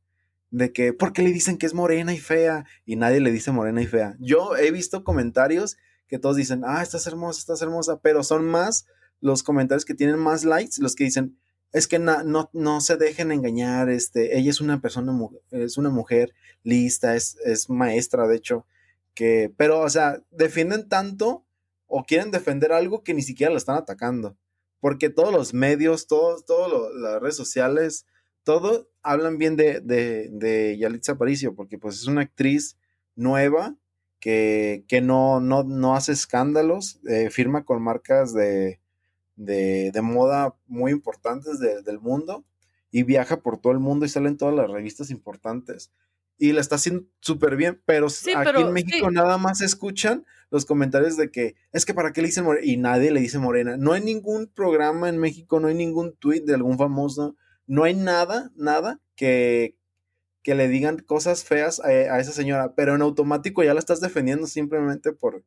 de 0.50 0.72
que, 0.72 0.92
¿por 0.92 1.12
qué 1.12 1.22
le 1.22 1.32
dicen 1.32 1.58
que 1.58 1.66
es 1.66 1.74
morena 1.74 2.12
y 2.12 2.18
fea? 2.18 2.64
Y 2.84 2.96
nadie 2.96 3.20
le 3.20 3.32
dice 3.32 3.52
morena 3.52 3.82
y 3.82 3.86
fea. 3.86 4.16
Yo 4.18 4.56
he 4.56 4.70
visto 4.70 5.04
comentarios 5.04 5.76
que 6.08 6.18
todos 6.18 6.36
dicen, 6.36 6.62
ah, 6.64 6.82
estás 6.82 7.06
hermosa, 7.06 7.38
estás 7.38 7.62
hermosa, 7.62 8.00
pero 8.00 8.22
son 8.24 8.44
más 8.44 8.86
los 9.20 9.42
comentarios 9.42 9.84
que 9.84 9.94
tienen 9.94 10.18
más 10.18 10.44
likes, 10.44 10.80
los 10.80 10.96
que 10.96 11.04
dicen, 11.04 11.38
es 11.72 11.86
que 11.86 11.98
no, 11.98 12.50
no 12.52 12.80
se 12.80 12.96
dejen 12.96 13.30
engañar, 13.30 13.88
este, 13.90 14.36
ella 14.36 14.50
es 14.50 14.60
una 14.60 14.80
persona, 14.80 15.12
es 15.52 15.78
una 15.78 15.90
mujer 15.90 16.34
lista, 16.64 17.14
es, 17.14 17.36
es 17.44 17.70
maestra, 17.70 18.26
de 18.26 18.36
hecho, 18.36 18.66
que, 19.14 19.52
pero, 19.56 19.80
o 19.80 19.88
sea, 19.88 20.20
defienden 20.30 20.88
tanto 20.88 21.44
o 21.86 22.04
quieren 22.04 22.30
defender 22.30 22.72
algo 22.72 23.04
que 23.04 23.14
ni 23.14 23.22
siquiera 23.22 23.52
la 23.52 23.58
están 23.58 23.76
atacando, 23.76 24.36
porque 24.80 25.10
todos 25.10 25.32
los 25.32 25.54
medios, 25.54 26.06
todos, 26.06 26.44
todas 26.44 26.92
las 26.94 27.20
redes 27.20 27.36
sociales, 27.36 28.06
todo 28.44 28.90
hablan 29.02 29.38
bien 29.38 29.56
de, 29.56 29.80
de, 29.80 30.28
de 30.30 30.76
Yalitza 30.78 31.12
Aparicio, 31.12 31.54
porque 31.54 31.78
pues 31.78 31.96
es 31.96 32.06
una 32.06 32.22
actriz 32.22 32.76
nueva 33.14 33.76
que, 34.18 34.84
que 34.88 35.00
no, 35.00 35.40
no, 35.40 35.64
no, 35.64 35.96
hace 35.96 36.12
escándalos, 36.12 37.00
eh, 37.08 37.30
firma 37.30 37.64
con 37.64 37.82
marcas 37.82 38.34
de, 38.34 38.80
de, 39.36 39.90
de 39.92 40.02
moda 40.02 40.54
muy 40.66 40.92
importantes 40.92 41.58
del 41.58 42.00
mundo 42.00 42.44
y 42.90 43.02
viaja 43.04 43.40
por 43.40 43.58
todo 43.58 43.72
el 43.72 43.78
mundo 43.78 44.04
y 44.04 44.08
sale 44.08 44.28
en 44.28 44.36
todas 44.36 44.54
las 44.54 44.70
revistas 44.70 45.10
importantes. 45.10 45.90
Y 46.38 46.52
la 46.52 46.60
está 46.60 46.76
haciendo 46.76 47.04
súper 47.20 47.56
bien, 47.56 47.82
pero 47.84 48.06
aquí 48.06 48.60
en 48.60 48.72
México 48.72 49.10
nada 49.10 49.36
más 49.36 49.60
escuchan 49.60 50.24
los 50.50 50.64
comentarios 50.64 51.16
de 51.16 51.30
que 51.30 51.54
es 51.72 51.84
que 51.84 51.94
para 51.94 52.12
qué 52.12 52.22
le 52.22 52.28
dicen 52.28 52.44
morena 52.44 52.66
y 52.66 52.76
nadie 52.76 53.10
le 53.10 53.20
dice 53.20 53.38
morena. 53.38 53.76
No 53.76 53.92
hay 53.92 54.02
ningún 54.02 54.46
programa 54.46 55.08
en 55.08 55.18
México, 55.18 55.60
no 55.60 55.68
hay 55.68 55.74
ningún 55.74 56.14
tweet 56.16 56.42
de 56.42 56.54
algún 56.54 56.78
famoso, 56.78 57.36
no 57.70 57.84
hay 57.84 57.94
nada, 57.94 58.50
nada 58.56 59.00
que, 59.14 59.76
que 60.42 60.56
le 60.56 60.66
digan 60.66 60.98
cosas 60.98 61.44
feas 61.44 61.78
a, 61.78 62.18
esa 62.18 62.32
señora, 62.32 62.74
pero 62.74 62.96
en 62.96 63.00
automático 63.00 63.62
ya 63.62 63.74
la 63.74 63.78
estás 63.78 64.00
defendiendo 64.00 64.48
simplemente 64.48 65.12
por, 65.12 65.44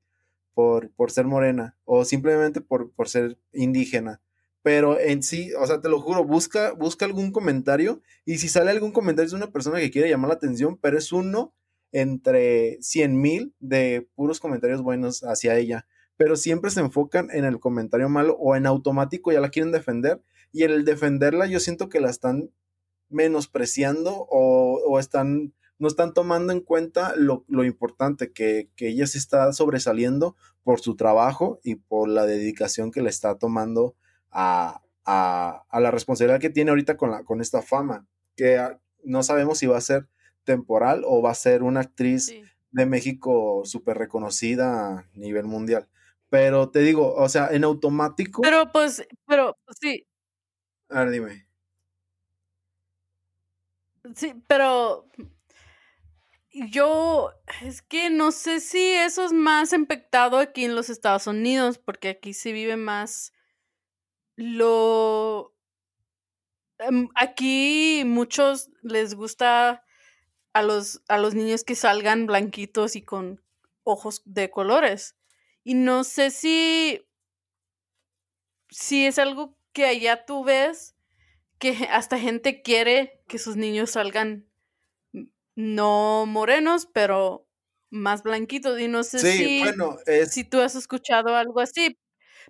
por, 0.53 0.89
por 0.91 1.11
ser 1.11 1.25
morena 1.25 1.75
o 1.83 2.05
simplemente 2.05 2.61
por, 2.61 2.93
por, 2.93 3.09
ser 3.09 3.37
indígena. 3.51 4.21
Pero 4.61 4.97
en 5.01 5.21
sí, 5.21 5.51
o 5.59 5.67
sea, 5.67 5.81
te 5.81 5.89
lo 5.89 5.99
juro, 5.99 6.23
busca, 6.23 6.71
busca 6.71 7.03
algún 7.03 7.33
comentario 7.33 8.01
y 8.23 8.37
si 8.37 8.47
sale 8.47 8.71
algún 8.71 8.93
comentario 8.93 9.27
es 9.27 9.33
una 9.33 9.51
persona 9.51 9.79
que 9.79 9.91
quiere 9.91 10.09
llamar 10.09 10.29
la 10.29 10.35
atención, 10.35 10.77
pero 10.77 10.97
es 10.97 11.11
uno 11.11 11.53
entre 11.91 12.81
cien 12.81 13.19
mil 13.19 13.53
de 13.59 14.07
puros 14.15 14.39
comentarios 14.39 14.81
buenos 14.81 15.25
hacia 15.25 15.57
ella. 15.57 15.87
Pero 16.15 16.37
siempre 16.37 16.71
se 16.71 16.79
enfocan 16.79 17.27
en 17.31 17.43
el 17.43 17.59
comentario 17.59 18.07
malo 18.07 18.37
o 18.39 18.55
en 18.55 18.65
automático 18.65 19.33
ya 19.33 19.41
la 19.41 19.49
quieren 19.49 19.73
defender 19.73 20.21
y 20.53 20.63
el 20.63 20.85
defenderla 20.85 21.47
yo 21.47 21.59
siento 21.59 21.89
que 21.89 21.99
la 21.99 22.09
están 22.09 22.51
menospreciando 23.09 24.27
o, 24.29 24.99
están, 24.99 25.53
no 25.79 25.87
están 25.87 26.13
tomando 26.13 26.53
en 26.53 26.61
cuenta 26.61 27.13
lo, 27.17 27.43
importante 27.63 28.31
que, 28.31 28.69
ella 28.77 29.07
se 29.07 29.17
está 29.17 29.51
sobresaliendo 29.51 30.35
por 30.63 30.79
su 30.79 30.95
trabajo 30.95 31.59
y 31.63 31.75
por 31.75 32.07
la 32.07 32.25
dedicación 32.25 32.91
que 32.91 33.01
le 33.01 33.09
está 33.09 33.37
tomando 33.37 33.95
a, 34.31 34.81
la 35.05 35.91
responsabilidad 35.91 36.39
que 36.39 36.49
tiene 36.49 36.69
ahorita 36.69 36.95
con, 36.95 37.11
la, 37.11 37.23
con 37.23 37.41
esta 37.41 37.61
fama, 37.61 38.05
que 38.35 38.59
no 39.03 39.23
sabemos 39.23 39.57
si 39.57 39.67
va 39.67 39.77
a 39.77 39.81
ser 39.81 40.07
temporal 40.43 41.03
o 41.05 41.21
va 41.21 41.31
a 41.31 41.35
ser 41.35 41.63
una 41.63 41.81
actriz 41.81 42.33
de 42.71 42.85
México 42.85 43.63
súper 43.65 43.97
reconocida 43.97 44.99
a 44.99 45.09
nivel 45.13 45.45
mundial. 45.45 45.87
Pero 46.29 46.69
te 46.69 46.79
digo, 46.79 47.13
o 47.13 47.29
sea, 47.29 47.49
en 47.51 47.63
automático. 47.63 48.41
Pero 48.41 48.71
pues, 48.71 49.05
pero 49.27 49.57
sí. 49.79 50.07
A 50.89 51.05
dime. 51.05 51.47
Sí, 54.15 54.33
pero 54.47 55.07
yo 56.51 57.31
es 57.61 57.81
que 57.81 58.09
no 58.09 58.31
sé 58.31 58.59
si 58.59 58.93
eso 58.93 59.25
es 59.25 59.33
más 59.33 59.73
impactado 59.73 60.37
aquí 60.37 60.65
en 60.65 60.75
los 60.75 60.89
Estados 60.89 61.25
Unidos, 61.27 61.77
porque 61.79 62.09
aquí 62.09 62.33
se 62.33 62.51
vive 62.51 62.77
más 62.77 63.33
lo... 64.35 65.55
Em, 66.79 67.09
aquí 67.15 68.03
muchos 68.05 68.69
les 68.81 69.15
gusta 69.15 69.83
a 70.53 70.63
los, 70.63 71.01
a 71.07 71.17
los 71.17 71.33
niños 71.33 71.63
que 71.63 71.75
salgan 71.75 72.27
blanquitos 72.27 72.95
y 72.95 73.03
con 73.03 73.41
ojos 73.83 74.21
de 74.25 74.49
colores. 74.49 75.15
Y 75.63 75.75
no 75.75 76.03
sé 76.03 76.29
si, 76.29 77.01
si 78.69 79.05
es 79.05 79.17
algo 79.17 79.57
que 79.73 79.85
allá 79.85 80.25
tú 80.25 80.43
ves 80.43 80.95
que 81.59 81.71
hasta 81.91 82.19
gente 82.19 82.61
quiere 82.61 83.21
que 83.27 83.39
sus 83.39 83.55
niños 83.55 83.91
salgan 83.91 84.47
no 85.55 86.25
morenos, 86.25 86.87
pero 86.91 87.47
más 87.89 88.23
blanquitos. 88.23 88.79
Y 88.79 88.87
no 88.87 89.03
sé 89.03 89.19
si, 89.19 89.63
si 90.29 90.43
tú 90.43 90.59
has 90.61 90.75
escuchado 90.75 91.35
algo 91.35 91.59
así. 91.59 91.97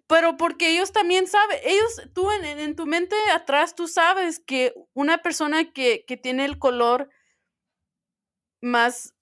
Pero 0.08 0.38
porque 0.38 0.70
ellos 0.70 0.92
también 0.92 1.28
saben, 1.28 1.60
ellos, 1.64 2.02
tú 2.14 2.30
en, 2.32 2.76
tu 2.76 2.86
mente 2.86 3.16
atrás, 3.32 3.76
tú 3.76 3.88
sabes 3.88 4.40
que 4.40 4.74
una 4.94 5.20
persona 5.20 5.72
que, 5.72 6.04
que 6.08 6.18
tiene 6.18 6.46
el 6.46 6.58
color 6.58 7.10
más, 8.60 9.14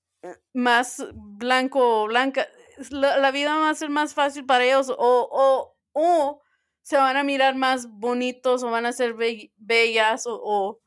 más 0.53 1.05
blanco 1.13 2.03
o 2.03 2.07
blanca, 2.07 2.47
la, 2.89 3.17
la, 3.17 3.31
vida 3.31 3.55
va 3.57 3.69
a 3.69 3.75
ser 3.75 3.89
más 3.89 4.13
fácil 4.13 4.45
para 4.45 4.63
ellos 4.63 4.89
o, 4.89 4.95
o, 4.97 5.77
o 5.93 6.41
se 6.81 6.97
van 6.97 7.17
a 7.17 7.23
mirar 7.23 7.55
más 7.55 7.89
bonitos 7.89 8.63
o 8.63 8.71
van 8.71 8.85
a 8.85 8.93
ser 8.93 9.15
bellas 9.57 10.23
o, 10.25 10.81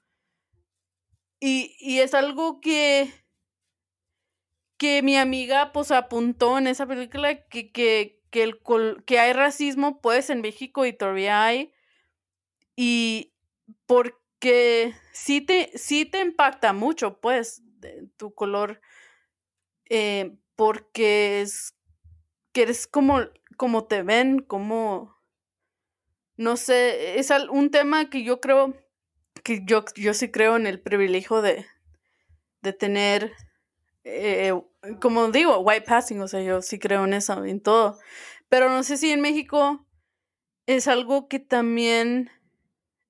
y, 1.41 1.77
y, 1.79 2.01
es 2.01 2.15
algo 2.15 2.61
que 2.61 3.13
que 4.77 5.03
mi 5.03 5.17
amiga 5.17 5.73
pues 5.73 5.91
apuntó 5.91 6.59
en 6.59 6.67
esa 6.67 6.87
película 6.87 7.47
que, 7.47 7.71
que, 7.71 8.21
que, 8.31 8.43
el, 8.43 8.61
que 9.07 9.19
hay 9.19 9.33
racismo 9.33 10.01
pues 10.01 10.31
en 10.31 10.41
México 10.41 10.85
y 10.85 10.93
todavía 10.93 11.45
hay 11.45 11.73
y 12.77 13.33
porque 13.87 14.95
sí 15.13 15.41
te, 15.41 15.71
sí 15.77 16.05
te 16.05 16.21
impacta 16.21 16.73
mucho 16.73 17.21
pues 17.21 17.63
tu 18.17 18.35
color 18.35 18.81
eh, 19.89 20.37
porque 20.57 21.41
es 21.43 21.75
que 22.53 22.63
eres 22.63 22.87
como, 22.87 23.21
como 23.57 23.85
te 23.85 24.03
ven, 24.03 24.41
como 24.41 25.17
no 26.37 26.57
sé, 26.57 27.19
es 27.19 27.31
un 27.51 27.71
tema 27.71 28.11
que 28.11 28.25
yo 28.25 28.41
creo, 28.41 28.75
que 29.43 29.63
yo, 29.65 29.85
yo 29.97 30.15
sí 30.15 30.31
creo 30.31 30.57
en 30.57 30.67
el 30.67 30.81
privilegio 30.81 31.43
de, 31.43 31.67
de 32.63 32.73
tener, 32.73 33.33
eh, 34.05 34.53
como 35.01 35.31
digo, 35.31 35.59
white 35.59 35.87
passing, 35.87 36.21
o 36.21 36.29
sea, 36.29 36.43
yo 36.43 36.63
sí 36.63 36.79
creo 36.79 37.05
en 37.05 37.15
eso, 37.15 37.45
en 37.45 37.61
todo. 37.61 37.99
Pero 38.49 38.69
no 38.69 38.83
sé 38.83 38.97
si 38.97 39.11
en 39.11 39.21
México 39.21 39.87
es 40.67 40.89
algo 40.89 41.29
que 41.29 41.39
también, 41.39 42.31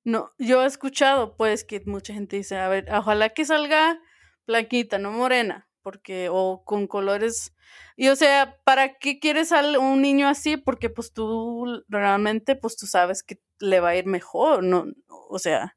no, 0.05 0.31
yo 0.39 0.63
he 0.63 0.67
escuchado, 0.67 1.37
pues, 1.37 1.65
que 1.65 1.83
mucha 1.87 2.15
gente 2.15 2.37
dice, 2.37 2.59
a 2.59 2.69
ver, 2.69 2.87
ojalá 2.93 3.31
que 3.31 3.45
salga 3.45 4.01
blanquita, 4.47 4.99
no 4.99 5.11
morena, 5.13 5.69
porque, 5.85 6.29
o 6.31 6.65
con 6.65 6.89
colores 6.89 7.55
y 7.97 8.09
o 8.09 8.17
sea, 8.17 8.59
¿para 8.65 8.99
qué 8.99 9.19
quieres 9.21 9.53
a 9.53 9.79
un 9.79 10.03
niño 10.03 10.29
así? 10.29 10.57
Porque 10.57 10.91
pues 10.91 11.13
tú 11.13 11.85
realmente, 11.89 12.57
pues 12.57 12.77
tú 12.77 12.87
sabes 12.87 13.23
que 13.23 13.41
le 13.61 13.81
va 13.81 13.91
a 13.91 13.97
ir 13.97 14.07
mejor, 14.07 14.65
¿no? 14.65 14.87
O 15.31 15.39
sea, 15.39 15.77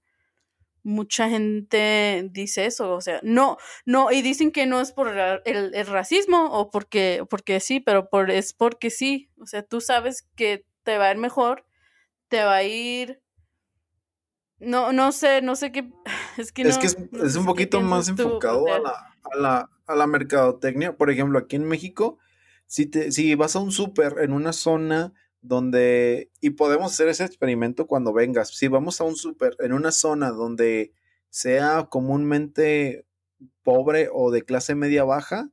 mucha 0.83 1.29
gente 1.29 2.27
dice 2.31 2.65
eso, 2.65 2.93
o 2.93 3.01
sea, 3.01 3.19
no, 3.21 3.57
no, 3.85 4.11
y 4.11 4.21
dicen 4.21 4.51
que 4.51 4.65
no 4.65 4.81
es 4.81 4.91
por 4.91 5.09
el, 5.45 5.87
racismo 5.87 6.45
o 6.51 6.71
porque, 6.71 7.23
porque 7.29 7.59
sí, 7.59 7.79
pero 7.79 8.09
por, 8.09 8.31
es 8.31 8.53
porque 8.53 8.89
sí, 8.89 9.29
o 9.39 9.45
sea, 9.45 9.63
tú 9.63 9.81
sabes 9.81 10.27
que 10.35 10.65
te 10.83 10.97
va 10.97 11.07
a 11.07 11.11
ir 11.11 11.17
mejor, 11.17 11.65
te 12.29 12.43
va 12.43 12.55
a 12.55 12.63
ir... 12.63 13.21
No, 14.59 14.91
no 14.91 15.11
sé, 15.11 15.43
no 15.43 15.55
sé 15.55 15.71
qué. 15.71 15.87
Es 16.37 16.51
que, 16.51 16.63
es, 16.63 16.77
que 16.77 16.85
es, 16.85 17.35
un 17.35 17.45
poquito 17.45 17.81
más 17.81 18.09
enfocado 18.09 18.71
a 18.71 18.79
la, 18.79 19.16
a 19.31 19.37
la, 19.37 19.69
a 19.85 19.95
la 19.95 20.07
mercadotecnia. 20.07 20.97
Por 20.97 21.09
ejemplo, 21.09 21.39
aquí 21.39 21.55
en 21.55 21.65
México, 21.65 22.17
si, 22.65 22.85
te, 22.85 23.11
si 23.11 23.35
vas 23.35 23.55
a 23.55 23.59
un 23.59 23.71
súper 23.71 24.15
en 24.19 24.33
una 24.33 24.53
zona 24.53 25.13
donde, 25.41 26.31
y 26.41 26.51
podemos 26.51 26.91
hacer 26.91 27.07
ese 27.07 27.25
experimento 27.25 27.87
cuando 27.87 28.13
vengas. 28.13 28.49
Si 28.49 28.67
vamos 28.67 28.99
a 29.01 29.05
un 29.05 29.15
súper 29.15 29.55
en 29.59 29.73
una 29.73 29.91
zona 29.91 30.31
donde 30.31 30.93
sea 31.29 31.87
comúnmente 31.89 33.05
pobre 33.63 34.09
o 34.11 34.31
de 34.31 34.43
clase 34.43 34.75
media 34.75 35.03
baja, 35.03 35.49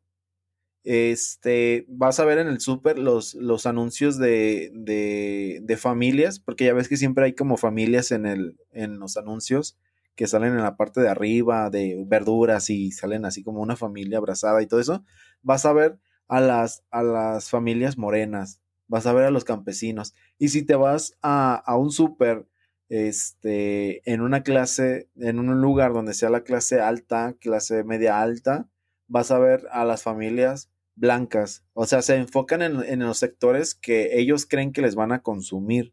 este, 0.84 1.86
vas 1.88 2.20
a 2.20 2.24
ver 2.24 2.38
en 2.38 2.48
el 2.48 2.60
súper 2.60 2.98
los, 2.98 3.34
los 3.34 3.66
anuncios 3.66 4.18
de, 4.18 4.70
de, 4.74 5.60
de, 5.62 5.76
familias, 5.78 6.40
porque 6.40 6.66
ya 6.66 6.74
ves 6.74 6.88
que 6.88 6.98
siempre 6.98 7.24
hay 7.24 7.32
como 7.34 7.56
familias 7.56 8.10
en, 8.12 8.26
el, 8.26 8.58
en 8.70 8.98
los 8.98 9.16
anuncios 9.16 9.78
que 10.14 10.26
salen 10.26 10.52
en 10.52 10.62
la 10.62 10.76
parte 10.76 11.00
de 11.00 11.08
arriba 11.08 11.70
de 11.70 12.04
verduras 12.06 12.70
y 12.70 12.92
salen 12.92 13.24
así 13.24 13.42
como 13.42 13.60
una 13.60 13.76
familia 13.76 14.18
abrazada 14.18 14.62
y 14.62 14.66
todo 14.66 14.80
eso. 14.80 15.04
Vas 15.42 15.66
a 15.66 15.72
ver 15.72 15.98
a 16.28 16.40
las, 16.40 16.84
a 16.90 17.02
las 17.02 17.50
familias 17.50 17.98
morenas, 17.98 18.60
vas 18.86 19.06
a 19.06 19.12
ver 19.12 19.24
a 19.24 19.30
los 19.30 19.44
campesinos. 19.44 20.14
Y 20.38 20.48
si 20.48 20.62
te 20.62 20.74
vas 20.76 21.18
a, 21.22 21.54
a 21.54 21.76
un 21.76 21.90
súper, 21.90 22.46
este, 22.88 24.08
en 24.10 24.20
una 24.20 24.42
clase, 24.42 25.08
en 25.16 25.38
un 25.38 25.60
lugar 25.60 25.92
donde 25.92 26.14
sea 26.14 26.30
la 26.30 26.44
clase 26.44 26.80
alta, 26.80 27.34
clase 27.40 27.84
media 27.84 28.20
alta, 28.20 28.68
vas 29.08 29.30
a 29.30 29.38
ver 29.38 29.66
a 29.72 29.84
las 29.84 30.02
familias 30.02 30.70
blancas. 30.94 31.64
O 31.72 31.86
sea, 31.86 32.02
se 32.02 32.16
enfocan 32.16 32.62
en, 32.62 32.82
en 32.82 33.00
los 33.00 33.18
sectores 33.18 33.74
que 33.74 34.18
ellos 34.18 34.46
creen 34.46 34.72
que 34.72 34.82
les 34.82 34.94
van 34.94 35.12
a 35.12 35.22
consumir. 35.22 35.92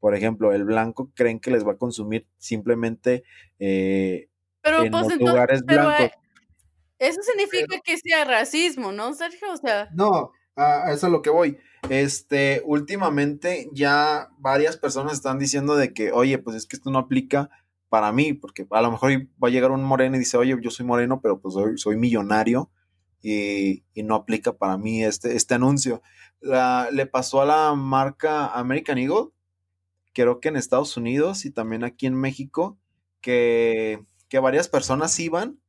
Por 0.00 0.14
ejemplo, 0.14 0.52
el 0.52 0.64
blanco 0.64 1.10
creen 1.14 1.38
que 1.40 1.50
les 1.50 1.64
va 1.66 1.72
a 1.72 1.76
consumir 1.76 2.26
simplemente 2.38 3.22
eh, 3.58 4.28
pero, 4.62 4.82
en 4.82 4.90
pues, 4.90 5.02
los 5.04 5.12
entonces, 5.12 5.28
lugares 5.34 5.62
pero, 5.66 5.82
blancos. 5.84 6.06
eh, 6.06 6.12
eso 6.98 7.20
significa 7.22 7.66
Pero- 7.68 7.82
que 7.84 7.96
sea 7.98 8.24
racismo, 8.24 8.92
¿no, 8.92 9.12
Sergio? 9.14 9.52
O 9.52 9.56
sea, 9.56 9.88
No, 9.94 10.32
a, 10.56 10.86
a 10.88 10.92
eso 10.92 11.06
es 11.06 11.12
lo 11.12 11.22
que 11.22 11.30
voy. 11.30 11.56
Este, 11.88 12.62
últimamente 12.66 13.68
ya 13.72 14.28
varias 14.38 14.76
personas 14.76 15.14
están 15.14 15.38
diciendo 15.38 15.76
de 15.76 15.92
que, 15.94 16.12
oye, 16.12 16.36
pues 16.38 16.56
es 16.56 16.66
que 16.66 16.76
esto 16.76 16.90
no 16.90 16.98
aplica 16.98 17.48
para 17.88 18.12
mí, 18.12 18.32
porque 18.34 18.66
a 18.70 18.82
lo 18.82 18.90
mejor 18.90 19.12
va 19.42 19.48
a 19.48 19.50
llegar 19.50 19.70
un 19.70 19.82
moreno 19.82 20.16
y 20.16 20.20
dice, 20.20 20.36
oye, 20.36 20.56
yo 20.60 20.70
soy 20.70 20.84
moreno, 20.86 21.20
pero 21.22 21.40
pues 21.40 21.54
soy, 21.54 21.76
soy 21.78 21.96
millonario 21.96 22.70
y, 23.22 23.82
y 23.94 24.02
no 24.02 24.14
aplica 24.14 24.52
para 24.52 24.76
mí 24.78 25.02
este, 25.02 25.34
este 25.36 25.54
anuncio. 25.54 26.02
La- 26.40 26.88
le 26.92 27.06
pasó 27.06 27.40
a 27.42 27.46
la 27.46 27.74
marca 27.74 28.46
American 28.48 28.98
Eagle, 28.98 29.30
creo 30.12 30.40
que 30.40 30.48
en 30.48 30.56
Estados 30.56 30.96
Unidos 30.96 31.44
y 31.44 31.50
también 31.50 31.84
aquí 31.84 32.06
en 32.06 32.14
México, 32.14 32.78
que, 33.20 34.04
que 34.28 34.38
varias 34.38 34.68
personas 34.68 35.18
iban 35.20 35.60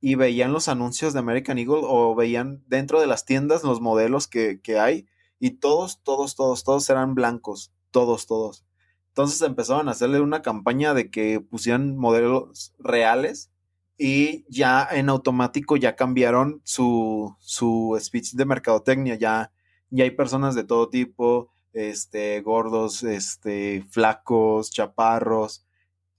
y 0.00 0.14
veían 0.14 0.52
los 0.52 0.68
anuncios 0.68 1.12
de 1.12 1.18
American 1.18 1.58
Eagle 1.58 1.82
o 1.82 2.14
veían 2.14 2.62
dentro 2.66 3.00
de 3.00 3.06
las 3.06 3.24
tiendas 3.24 3.64
los 3.64 3.80
modelos 3.80 4.26
que, 4.28 4.60
que 4.60 4.78
hay 4.78 5.06
y 5.38 5.52
todos, 5.52 6.02
todos, 6.02 6.34
todos, 6.34 6.64
todos 6.64 6.88
eran 6.90 7.14
blancos, 7.14 7.72
todos, 7.90 8.26
todos. 8.26 8.64
Entonces 9.08 9.42
empezaron 9.42 9.88
a 9.88 9.92
hacerle 9.92 10.20
una 10.20 10.42
campaña 10.42 10.94
de 10.94 11.10
que 11.10 11.40
pusieran 11.40 11.96
modelos 11.96 12.74
reales 12.78 13.50
y 13.98 14.46
ya 14.48 14.86
en 14.90 15.08
automático 15.08 15.76
ya 15.76 15.96
cambiaron 15.96 16.62
su, 16.64 17.36
su 17.40 17.98
speech 18.00 18.32
de 18.32 18.46
mercadotecnia, 18.46 19.16
ya, 19.16 19.52
ya 19.90 20.04
hay 20.04 20.10
personas 20.12 20.54
de 20.54 20.64
todo 20.64 20.88
tipo, 20.88 21.50
este, 21.72 22.40
gordos, 22.40 23.02
este, 23.02 23.84
flacos, 23.90 24.70
chaparros, 24.70 25.66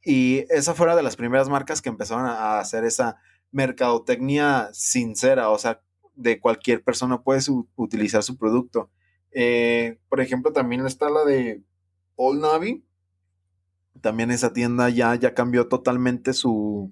y 0.03 0.45
esa 0.49 0.73
fue 0.73 0.87
una 0.87 0.95
de 0.95 1.03
las 1.03 1.15
primeras 1.15 1.49
marcas 1.49 1.81
que 1.81 1.89
empezaron 1.89 2.25
a 2.25 2.59
hacer 2.59 2.85
esa 2.85 3.17
mercadotecnia 3.51 4.69
sincera, 4.73 5.49
o 5.49 5.57
sea, 5.57 5.81
de 6.15 6.39
cualquier 6.39 6.83
persona 6.83 7.21
puede 7.21 7.41
su- 7.41 7.67
utilizar 7.75 8.23
su 8.23 8.37
producto. 8.37 8.89
Eh, 9.31 9.99
por 10.09 10.21
ejemplo, 10.21 10.51
también 10.53 10.85
está 10.85 11.09
la 11.09 11.23
de 11.23 11.63
Old 12.15 12.41
Navy. 12.41 12.83
También 14.01 14.31
esa 14.31 14.53
tienda 14.53 14.89
ya, 14.89 15.15
ya 15.15 15.33
cambió 15.33 15.67
totalmente 15.67 16.33
su, 16.33 16.91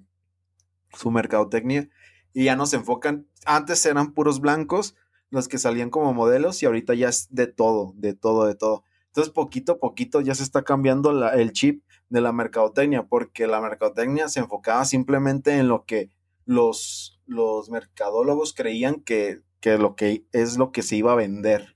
su 0.94 1.12
mercadotecnia 1.12 1.90
y 2.34 2.46
ya 2.46 2.56
no 2.56 2.66
se 2.66 2.76
enfocan. 2.78 3.28
Antes 3.46 3.86
eran 3.86 4.14
puros 4.14 4.40
blancos 4.40 4.96
los 5.30 5.48
que 5.48 5.58
salían 5.58 5.90
como 5.90 6.14
modelos 6.14 6.62
y 6.62 6.66
ahorita 6.66 6.94
ya 6.94 7.10
es 7.10 7.28
de 7.30 7.48
todo, 7.48 7.94
de 7.96 8.14
todo, 8.14 8.46
de 8.46 8.56
todo. 8.56 8.84
Entonces, 9.08 9.34
poquito 9.34 9.74
a 9.74 9.80
poquito 9.80 10.22
ya 10.22 10.36
se 10.36 10.44
está 10.44 10.64
cambiando 10.64 11.30
el 11.32 11.52
chip 11.52 11.84
de 12.10 12.22
la 12.22 12.32
mercadotecnia, 12.32 13.08
porque 13.08 13.48
la 13.48 13.62
mercadotecnia 13.62 14.30
se 14.30 14.40
enfocaba 14.40 14.86
simplemente 14.86 15.58
en 15.58 15.68
lo 15.68 15.86
que 15.86 16.10
los, 16.46 17.20
los 17.26 17.70
mercadólogos 17.70 18.54
creían 18.54 19.02
que, 19.02 19.42
que 19.60 19.78
lo 19.78 19.96
que 19.96 20.26
es 20.32 20.58
lo 20.58 20.72
que 20.72 20.82
se 20.82 20.96
iba 20.96 21.12
a 21.12 21.16
vender. 21.16 21.76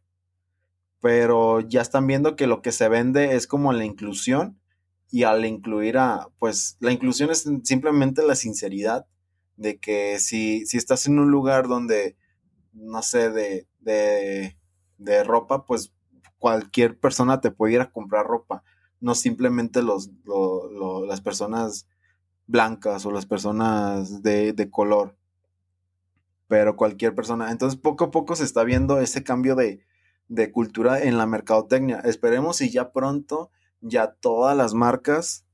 Pero 1.00 1.60
ya 1.60 1.82
están 1.82 2.08
viendo 2.08 2.36
que 2.36 2.48
lo 2.48 2.62
que 2.62 2.72
se 2.72 2.88
vende 2.88 3.36
es 3.36 3.46
como 3.46 3.74
la 3.74 3.86
inclusión 3.86 4.60
y 5.12 5.24
al 5.24 5.46
incluir 5.46 5.98
a, 5.98 6.30
pues 6.40 6.78
la 6.80 6.92
inclusión 6.92 7.30
es 7.30 7.48
simplemente 7.64 8.26
la 8.26 8.36
sinceridad 8.36 9.06
de 9.58 9.80
que 9.80 10.18
si, 10.20 10.66
si 10.66 10.78
estás 10.78 11.06
en 11.06 11.20
un 11.20 11.30
lugar 11.30 11.68
donde, 11.68 12.16
no 12.74 13.02
sé, 13.02 13.30
de, 13.32 13.68
de, 13.80 14.58
de 14.98 15.24
ropa, 15.24 15.66
pues 15.66 15.94
cualquier 16.40 17.00
persona 17.00 17.42
te 17.42 17.52
puede 17.52 17.74
ir 17.74 17.82
a 17.82 17.92
comprar 17.92 18.26
ropa, 18.26 18.64
no 19.00 19.16
simplemente 19.16 19.82
los, 19.84 20.10
lo- 20.26 20.70
lo- 20.72 21.06
las 21.06 21.22
personas 21.22 21.88
blancas 22.48 23.06
o 23.06 23.12
las 23.12 23.26
personas 23.26 24.22
de, 24.24 24.54
de 24.54 24.70
color, 24.72 25.16
pero 26.48 26.76
cualquier 26.76 27.16
persona. 27.16 27.52
Entonces 27.52 27.80
poco 27.80 28.06
a 28.06 28.12
poco 28.12 28.36
se 28.36 28.44
está 28.44 28.64
viendo 28.64 29.00
ese 29.00 29.24
cambio 29.24 29.56
de, 29.56 29.84
de 30.28 30.52
cultura 30.52 31.02
en 31.02 31.18
la 31.18 31.26
mercadotecnia. 31.26 32.00
Esperemos 32.02 32.62
y 32.62 32.70
ya 32.70 32.92
pronto 32.92 33.52
ya 33.82 34.14
todas 34.14 34.56
las 34.56 34.74
marcas 34.74 35.46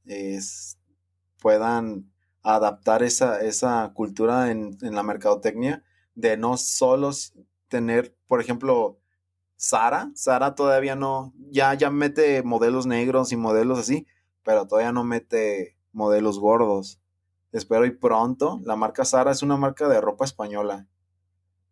puedan 1.41 2.11
adaptar 2.43 3.03
esa, 3.03 3.41
esa 3.41 3.91
cultura 3.93 4.51
en, 4.51 4.77
en 4.81 4.95
la 4.95 5.03
mercadotecnia 5.03 5.83
de 6.19 6.37
no 6.37 6.57
solo 6.57 7.09
s- 7.09 7.33
tener, 7.67 8.15
por 8.27 8.41
ejemplo, 8.41 8.99
Sara, 9.57 10.11
Sara 10.15 10.55
todavía 10.55 10.95
no, 10.95 11.33
ya, 11.51 11.73
ya 11.75 11.89
mete 11.91 12.43
modelos 12.43 12.85
negros 12.87 13.31
y 13.31 13.37
modelos 13.37 13.79
así, 13.79 14.07
pero 14.43 14.67
todavía 14.67 14.91
no 14.93 15.03
mete 15.03 15.77
modelos 15.93 16.39
gordos. 16.39 17.01
Espero 17.51 17.85
y 17.85 17.91
pronto, 17.91 18.61
la 18.65 18.75
marca 18.75 19.05
Sara 19.05 19.31
es 19.31 19.43
una 19.43 19.57
marca 19.57 19.87
de 19.89 20.01
ropa 20.01 20.25
española. 20.25 20.87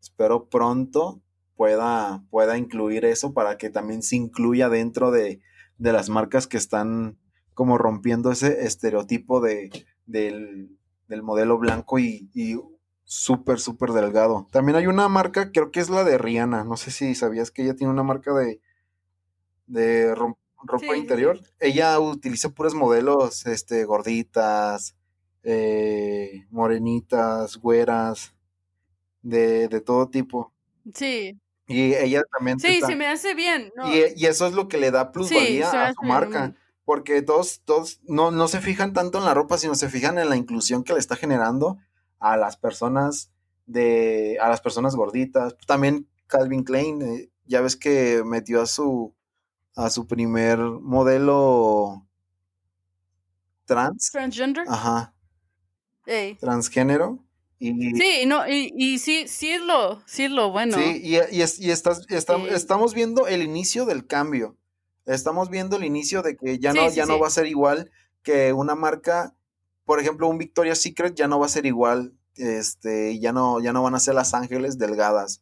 Espero 0.02 0.50
pronto 0.50 1.22
pueda, 1.56 2.24
pueda 2.30 2.58
incluir 2.58 3.06
eso 3.06 3.34
para 3.34 3.58
que 3.58 3.70
también 3.70 4.04
se 4.04 4.16
incluya 4.16 4.70
dentro 4.70 5.12
de, 5.12 5.42
de 5.78 5.92
las 5.94 6.10
marcas 6.10 6.48
que 6.48 6.58
están 6.58 7.18
como 7.54 7.78
rompiendo 7.78 8.32
ese 8.32 8.66
estereotipo 8.66 9.42
de, 9.42 9.72
del, 10.06 10.78
del 11.08 11.24
modelo 11.24 11.58
blanco 11.58 12.00
y, 12.00 12.30
y 12.34 12.56
súper, 13.08 13.60
súper 13.60 13.92
delgado. 13.94 14.48
También 14.52 14.76
hay 14.76 14.88
una 14.88 15.08
marca, 15.08 15.52
creo 15.52 15.72
que 15.72 15.80
es 15.80 15.90
la 15.90 16.04
de 16.04 16.18
Rihanna. 16.20 16.64
No 16.66 16.78
sé 16.78 16.92
si 16.92 17.16
sabías 17.16 17.52
que 17.52 17.64
ella 17.64 17.76
tiene 17.76 17.94
una 17.94 18.04
marca 18.04 18.34
de, 18.34 18.62
de 19.66 20.14
ropa 20.16 20.38
Sí, 20.80 20.86
sí, 20.88 20.94
sí. 20.96 21.00
interior. 21.00 21.40
Ella 21.60 22.00
utiliza 22.00 22.50
puros 22.50 22.74
modelos, 22.76 23.46
este, 23.46 23.86
gorditas, 23.86 24.96
eh, 25.44 26.46
morenitas, 26.50 27.58
güeras, 27.58 28.34
de, 29.22 29.68
de 29.68 29.82
todo 29.82 30.10
tipo. 30.10 30.54
sí, 30.94 31.40
Y 31.68 31.94
ella 31.96 32.24
también 32.38 32.60
sí, 32.60 32.68
está- 32.76 32.88
se 32.88 32.96
me 32.96 33.08
hace 33.08 33.34
bien. 33.36 33.72
No, 33.76 33.94
y, 33.96 34.14
y 34.16 34.26
eso 34.26 34.48
es 34.48 34.54
lo 34.54 34.68
que 34.68 34.78
le 34.78 34.92
da 34.92 35.12
plusvalía 35.12 35.72
me 35.72 35.78
a 35.80 35.94
su 35.94 36.04
marca. 36.04 36.56
Porque 36.86 37.22
todos, 37.22 37.62
todos 37.66 38.00
no, 38.04 38.32
no 38.32 38.48
se 38.48 38.62
fijan 38.62 38.94
tanto 38.94 39.18
en 39.18 39.26
la 39.26 39.34
ropa, 39.34 39.58
sino 39.58 39.76
se 39.76 39.90
fijan 39.90 40.18
en 40.18 40.30
la 40.30 40.38
inclusión 40.38 40.84
que 40.86 40.94
le 40.94 41.00
está 41.00 41.18
generando 41.18 41.78
a 42.20 42.38
las 42.38 42.58
personas 42.58 43.32
de, 43.66 44.38
a 44.42 44.50
las 44.50 44.62
personas 44.62 44.96
gorditas. 44.96 45.56
También 45.68 46.08
Calvin 46.28 46.64
Klein, 46.64 47.02
eh, 47.02 47.30
ya 47.46 47.62
ves 47.62 47.76
que 47.76 48.24
metió 48.26 48.62
a 48.62 48.66
su, 48.66 49.14
a 49.76 49.90
su 49.90 50.08
primer 50.08 50.58
modelo 50.60 52.06
trans, 53.66 54.10
transgender. 54.12 54.66
ajá, 54.68 55.14
Ey. 56.06 56.36
transgénero. 56.36 57.24
Y, 57.60 57.74
Sí, 57.96 58.26
no, 58.28 58.48
y, 58.48 58.72
y 58.78 59.00
sí, 59.00 59.28
sí 59.28 59.50
es 59.50 59.62
lo, 59.62 60.02
sí 60.06 60.26
es 60.26 60.32
lo 60.32 60.52
bueno. 60.52 60.78
Sí, 60.78 61.02
y, 61.04 61.16
y 61.36 61.42
es- 61.42 61.60
y 61.60 61.72
estás, 61.72 62.06
está- 62.10 62.38
estamos 62.52 62.94
viendo 62.94 63.28
el 63.28 63.42
inicio 63.42 63.86
del 63.86 64.06
cambio. 64.06 64.56
Estamos 65.08 65.50
viendo 65.50 65.78
el 65.78 65.84
inicio 65.84 66.22
de 66.22 66.38
que 66.38 66.60
ya 66.60 66.74
no, 66.74 66.88
sí, 66.90 66.96
ya 66.98 67.06
no 67.08 67.18
va 67.20 67.28
a 67.28 67.32
ser 67.32 67.48
igual 67.48 67.90
que 68.22 68.54
una 68.54 68.76
marca, 68.76 69.36
por 69.88 70.02
ejemplo, 70.02 70.28
un 70.28 70.38
Victoria's 70.38 70.80
Secret 70.82 71.16
ya 71.16 71.28
no 71.30 71.40
va 71.40 71.46
a 71.46 71.50
ser 71.50 71.66
igual, 71.66 72.14
este, 72.36 73.18
ya 73.20 73.32
no, 73.32 73.62
ya 73.62 73.72
no 73.72 73.82
van 73.82 73.96
a 73.96 74.00
ser 74.00 74.16
las 74.16 74.34
ángeles 74.34 74.78
delgadas. 74.78 75.42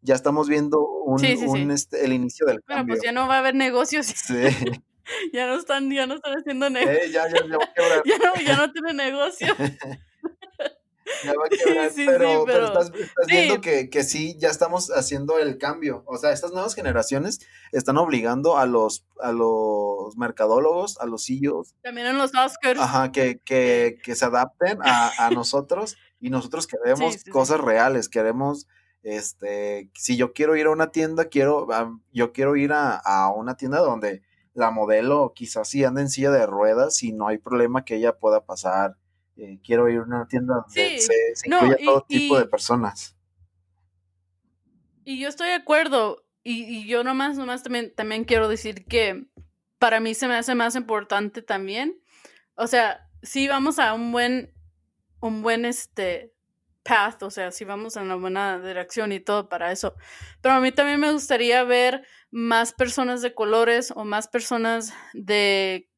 Ya 0.00 0.16
estamos 0.16 0.48
viendo 0.48 0.80
un, 0.80 1.20
Sí, 1.20 1.36
sí, 1.36 1.44
un, 1.46 1.56
sí. 1.68 1.72
este, 1.72 2.04
el 2.04 2.12
inicio 2.12 2.44
del 2.44 2.56
Bueno, 2.66 2.80
cambio. 2.80 2.94
pues 2.96 3.04
ya 3.04 3.12
no 3.12 3.28
va 3.28 3.36
a 3.36 3.38
haber 3.38 3.54
negocios. 3.54 4.06
Sí. 4.06 4.34
Ya 5.32 5.46
no 5.48 5.56
están, 5.56 5.90
ya 5.90 6.06
no 6.06 6.14
están 6.14 6.38
haciendo 6.38 6.70
negocios. 6.70 7.06
Eh, 7.06 7.10
ya. 7.12 7.26
Ya 8.04 8.18
no, 8.18 8.34
ya 8.46 8.56
no 8.56 8.72
tiene 8.72 8.94
negocio. 8.94 9.48
Ya 11.24 11.32
va 11.32 11.46
a 11.46 11.48
quebrar, 11.48 11.90
Sí, 11.90 11.94
sí, 12.02 12.06
pero, 12.06 12.44
pero 12.44 12.66
estás, 12.66 12.86
estás 12.88 13.26
sí. 13.26 13.32
viendo 13.32 13.60
que, 13.60 13.90
que 13.90 14.02
sí, 14.04 14.36
ya 14.38 14.48
estamos 14.48 14.90
haciendo 14.90 15.38
el 15.38 15.58
cambio. 15.58 16.02
O 16.06 16.16
sea, 16.16 16.32
estas 16.32 16.52
nuevas 16.52 16.74
generaciones 16.74 17.40
están 17.72 17.96
obligando 17.98 18.56
a 18.58 18.66
los, 18.66 19.06
a 19.20 19.32
los 19.32 20.16
mercadólogos, 20.16 20.98
a 20.98 21.06
los 21.06 21.26
CEOs, 21.26 21.74
También 21.82 22.06
en 22.08 22.18
los 22.18 22.32
Oscars. 22.34 22.80
ajá, 22.80 23.12
que, 23.12 23.40
que, 23.44 23.98
que 24.04 24.14
se 24.14 24.24
adapten 24.24 24.78
a, 24.82 25.26
a 25.26 25.30
nosotros 25.30 25.96
y 26.20 26.30
nosotros 26.30 26.66
queremos 26.66 27.24
cosas 27.30 27.60
reales, 27.60 28.08
queremos, 28.08 28.66
este, 29.02 29.90
si 29.94 30.16
yo 30.16 30.32
quiero 30.32 30.56
ir 30.56 30.66
a 30.66 30.70
una 30.70 30.92
tienda, 30.92 31.24
quiero, 31.26 31.66
yo 32.12 32.32
quiero 32.32 32.54
ir 32.56 32.72
a, 32.72 32.96
a 32.96 33.32
una 33.32 33.56
tienda 33.56 33.78
donde 33.78 34.22
la 34.54 34.70
modelo 34.70 35.32
quizás 35.34 35.68
sí 35.68 35.82
anda 35.82 36.00
en 36.00 36.10
silla 36.10 36.30
de 36.30 36.46
ruedas 36.46 37.02
y 37.02 37.12
no 37.12 37.26
hay 37.26 37.38
problema 37.38 37.84
que 37.84 37.96
ella 37.96 38.18
pueda 38.18 38.44
pasar. 38.44 38.96
Eh, 39.36 39.58
quiero 39.64 39.88
ir 39.88 39.98
a 39.98 40.02
una 40.02 40.26
tienda 40.26 40.54
donde 40.56 40.98
Sí. 40.98 41.00
se, 41.00 41.12
se 41.36 41.48
No, 41.48 41.56
incluya 41.58 41.76
y- 41.80 41.84
todo 41.84 42.04
tipo 42.08 42.38
de 42.38 42.46
personas. 42.46 43.16
Y 45.04 45.18
yo 45.18 45.28
estoy 45.28 45.48
de 45.48 45.54
acuerdo. 45.54 46.24
Y, 46.44 46.64
y 46.64 46.86
yo 46.86 47.04
nomás, 47.04 47.36
nomás 47.38 47.62
también, 47.62 47.94
también 47.94 48.24
quiero 48.24 48.48
decir 48.48 48.84
que 48.86 49.26
para 49.78 50.00
mí 50.00 50.14
se 50.14 50.28
me 50.28 50.34
hace 50.34 50.54
más 50.54 50.74
importante 50.76 51.42
también. 51.42 52.00
O 52.54 52.66
sea, 52.66 53.08
si 53.22 53.48
vamos 53.48 53.78
a 53.78 53.94
un 53.94 54.12
buen, 54.12 54.52
un 55.20 55.42
buen 55.42 55.64
este 55.64 56.34
path, 56.84 57.22
o 57.22 57.30
sea, 57.30 57.52
si 57.52 57.64
vamos 57.64 57.96
en 57.96 58.08
la 58.08 58.16
buena 58.16 58.58
dirección 58.60 59.12
y 59.12 59.20
todo 59.20 59.48
para 59.48 59.70
eso. 59.70 59.94
Pero 60.40 60.56
a 60.56 60.60
mí 60.60 60.72
también 60.72 60.98
me 61.00 61.12
gustaría 61.12 61.62
ver 61.62 62.04
más 62.32 62.72
personas 62.72 63.22
de 63.22 63.34
colores 63.34 63.92
o 63.94 64.04
más 64.04 64.26
personas 64.26 64.92
de 65.14 65.88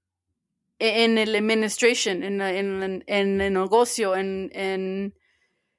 en 0.78 1.18
el 1.18 1.34
administration, 1.34 2.22
en, 2.22 2.40
en, 2.40 2.82
en- 2.82 3.04
el 3.06 3.52
negocio, 3.52 4.16
en, 4.16 4.50
en 4.54 5.14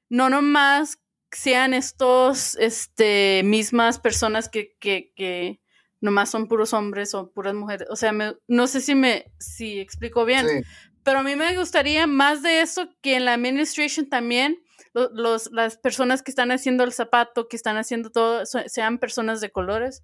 no 0.10 0.30
nomás 0.30 1.00
sean 1.32 1.74
estos, 1.74 2.56
este, 2.56 3.42
mismas 3.44 4.00
personas 4.00 4.48
que, 4.50 4.76
que, 4.80 5.12
que 5.16 5.60
nomás 6.00 6.30
son 6.32 6.48
puros 6.48 6.72
hombres 6.74 7.14
o 7.14 7.32
puras 7.32 7.54
mujeres. 7.54 7.88
O 7.90 7.96
sea, 7.96 8.12
me- 8.14 8.36
no 8.48 8.68
sé 8.68 8.80
si 8.82 8.96
me, 8.96 9.32
si 9.40 9.80
explico 9.80 10.24
bien, 10.26 10.48
Sí, 10.48 10.56
pero 11.04 11.20
a 11.20 11.24
mí 11.24 11.36
me 11.36 11.56
gustaría 11.58 12.08
más 12.08 12.42
de 12.42 12.62
eso 12.62 12.90
que 13.02 13.16
en 13.16 13.26
la 13.26 13.34
administration 13.34 14.08
también. 14.10 14.62
lo- 14.94 15.10
Los, 15.14 15.52
las 15.52 15.78
personas 15.78 16.24
que 16.24 16.32
están 16.32 16.52
haciendo 16.52 16.84
el 16.86 16.94
zapato, 16.94 17.48
que 17.50 17.58
están 17.58 17.76
haciendo 17.78 18.12
todo, 18.12 18.44
sean 18.46 18.98
personas 18.98 19.42
de 19.42 19.52
colores. 19.52 20.04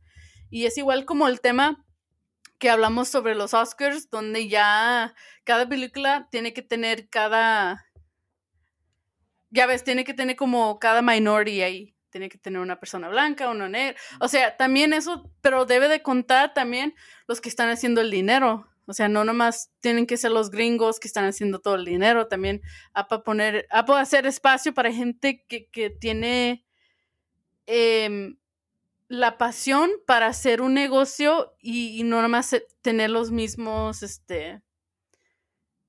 Y 0.49 0.65
es 0.65 0.77
igual 0.77 1.05
como 1.05 1.29
el 1.29 1.39
tema 1.39 1.85
que 2.61 2.69
hablamos 2.69 3.09
sobre 3.09 3.33
los 3.33 3.55
Oscars, 3.55 4.11
donde 4.11 4.47
ya 4.47 5.15
cada 5.43 5.67
película 5.67 6.27
tiene 6.29 6.53
que 6.53 6.61
tener 6.61 7.09
cada, 7.09 7.87
ya 9.49 9.65
ves, 9.65 9.83
tiene 9.83 10.03
que 10.03 10.13
tener 10.13 10.35
como 10.35 10.77
cada 10.77 11.01
minority 11.01 11.63
ahí. 11.63 11.95
Tiene 12.11 12.29
que 12.29 12.37
tener 12.37 12.61
una 12.61 12.79
persona 12.79 13.09
blanca, 13.09 13.49
una 13.49 13.67
negra. 13.67 13.99
O 14.19 14.27
sea, 14.27 14.57
también 14.57 14.93
eso, 14.93 15.31
pero 15.41 15.65
debe 15.65 15.87
de 15.87 16.03
contar 16.03 16.53
también 16.53 16.93
los 17.27 17.41
que 17.41 17.49
están 17.49 17.69
haciendo 17.69 17.99
el 17.99 18.11
dinero. 18.11 18.67
O 18.85 18.93
sea, 18.93 19.07
no 19.07 19.23
nomás 19.23 19.71
tienen 19.79 20.05
que 20.05 20.17
ser 20.17 20.31
los 20.31 20.51
gringos 20.51 20.99
que 20.99 21.07
están 21.07 21.25
haciendo 21.25 21.61
todo 21.61 21.75
el 21.75 21.85
dinero. 21.85 22.27
También 22.27 22.61
hay 22.93 23.05
para 23.09 23.23
poner, 23.23 23.65
hay 23.71 23.83
para 23.83 24.01
hacer 24.01 24.27
espacio 24.27 24.71
para 24.71 24.93
gente 24.93 25.45
que, 25.47 25.67
que 25.69 25.89
tiene 25.89 26.63
em, 27.65 28.37
la 29.11 29.37
pasión 29.37 29.89
para 30.07 30.27
hacer 30.27 30.61
un 30.61 30.73
negocio 30.73 31.53
y, 31.59 31.99
y 31.99 32.03
no 32.03 32.21
nomás 32.21 32.45
se- 32.45 32.65
tener 32.81 33.09
los 33.09 33.29
mismos, 33.29 34.03
este, 34.03 34.61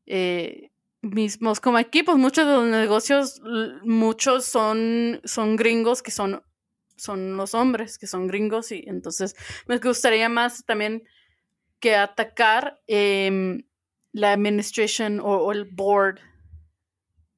eh, 0.07 0.70
mismos 1.03 1.61
como 1.61 1.79
aquí, 1.79 2.03
pues 2.03 2.16
muchos 2.16 2.47
de 2.47 2.53
los 2.53 2.66
negocios, 2.66 3.41
muchos 3.85 4.45
son, 4.45 5.20
son 5.25 5.57
gringos 5.57 6.03
que 6.03 6.11
son, 6.11 6.43
son 6.97 7.37
los 7.37 7.55
hombres, 7.55 7.99
que 7.99 8.07
son 8.07 8.27
gringos 8.27 8.73
y 8.73 8.85
entonces 8.87 9.35
me 9.66 9.79
gustaría 9.79 10.29
más 10.29 10.64
también 10.64 11.05
que 11.81 11.95
atacar 11.97 12.81
em, 12.87 13.62
la 14.12 14.33
administration 14.33 15.20
o, 15.20 15.27
o 15.39 15.53
el 15.53 15.64
board 15.64 16.18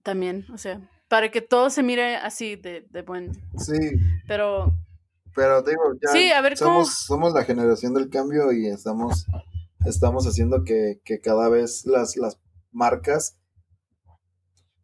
también, 0.02 0.46
o 0.52 0.58
sea, 0.58 0.80
para 1.08 1.30
que 1.30 1.40
todo 1.40 1.70
se 1.70 1.82
mire 1.82 2.16
así 2.16 2.56
de, 2.56 2.86
de 2.90 3.02
buen, 3.02 3.32
sí, 3.58 3.74
pero 4.26 4.74
pero 5.34 5.62
digo, 5.62 5.82
ya 6.02 6.12
Sí, 6.12 6.30
a 6.32 6.40
ver 6.40 6.56
cómo- 6.58 6.84
somos, 6.84 6.94
somos 7.06 7.32
la 7.34 7.44
generación 7.44 7.94
del 7.94 8.08
cambio 8.10 8.52
y 8.52 8.66
estamos, 8.68 9.26
estamos 9.86 10.26
haciendo 10.26 10.64
que, 10.64 11.00
que 11.04 11.20
cada 11.20 11.48
vez 11.48 11.84
las, 11.86 12.16
las 12.16 12.38
marcas 12.72 13.36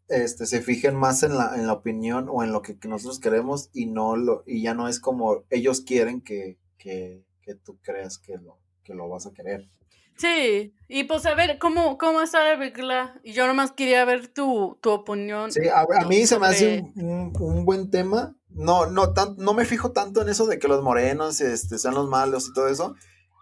este, 0.08 0.46
se 0.46 0.60
fijen 0.60 0.96
más 0.96 1.22
en 1.22 1.36
la, 1.36 1.54
en 1.54 1.66
la 1.66 1.72
opinión 1.74 2.26
o 2.30 2.42
en 2.42 2.52
lo 2.52 2.62
que, 2.62 2.78
que 2.78 2.88
nosotros 2.88 3.20
queremos 3.20 3.70
y 3.72 3.86
no 3.86 4.16
lo, 4.16 4.42
y 4.46 4.62
ya 4.62 4.74
no 4.74 4.88
es 4.88 4.98
como 4.98 5.44
ellos 5.50 5.82
quieren 5.82 6.20
que, 6.20 6.58
que, 6.78 7.24
que 7.42 7.54
tú 7.54 7.78
creas 7.82 8.18
que 8.18 8.36
lo, 8.36 8.58
que 8.82 8.94
lo 8.94 9.08
vas 9.08 9.26
a 9.26 9.32
querer. 9.32 9.68
sí, 10.16 10.74
y 10.88 11.04
pues 11.04 11.24
a 11.26 11.34
ver 11.34 11.58
cómo, 11.58 11.96
cómo 11.96 12.20
está 12.22 12.42
la 12.44 12.58
película, 12.58 13.20
y 13.22 13.32
yo 13.32 13.46
nomás 13.46 13.70
quería 13.72 14.04
ver 14.04 14.26
tu, 14.28 14.78
tu 14.82 14.90
opinión. 14.90 15.52
Sí, 15.52 15.60
a, 15.68 15.82
a 15.82 16.08
mí 16.08 16.26
se 16.26 16.38
me 16.40 16.46
hace 16.46 16.80
un, 16.96 17.04
un- 17.04 17.32
un 17.40 17.64
buen 17.64 17.88
tema. 17.90 18.36
No, 18.50 18.86
no, 18.86 19.12
tan- 19.12 19.36
no 19.38 19.54
me 19.54 19.64
fijo 19.64 19.92
tanto 19.92 20.22
en 20.22 20.28
eso 20.28 20.46
de 20.46 20.58
que 20.58 20.68
los 20.68 20.82
morenos 20.82 21.40
este, 21.40 21.78
sean 21.78 21.94
los 21.94 22.08
malos 22.08 22.48
y 22.48 22.52
todo 22.52 22.68
eso. 22.68 22.94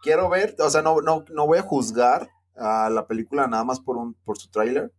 Quiero 0.02 0.28
ver, 0.28 0.54
o 0.58 0.70
sea, 0.70 0.82
no, 0.82 1.00
no, 1.00 1.24
no 1.32 1.46
voy 1.46 1.58
a 1.58 1.62
juzgar 1.62 2.28
a 2.56 2.90
la 2.90 3.06
película 3.06 3.46
nada 3.46 3.64
más 3.64 3.80
por 3.80 3.96
un, 3.96 4.14
por 4.24 4.38
su 4.38 4.50
tráiler. 4.50 4.92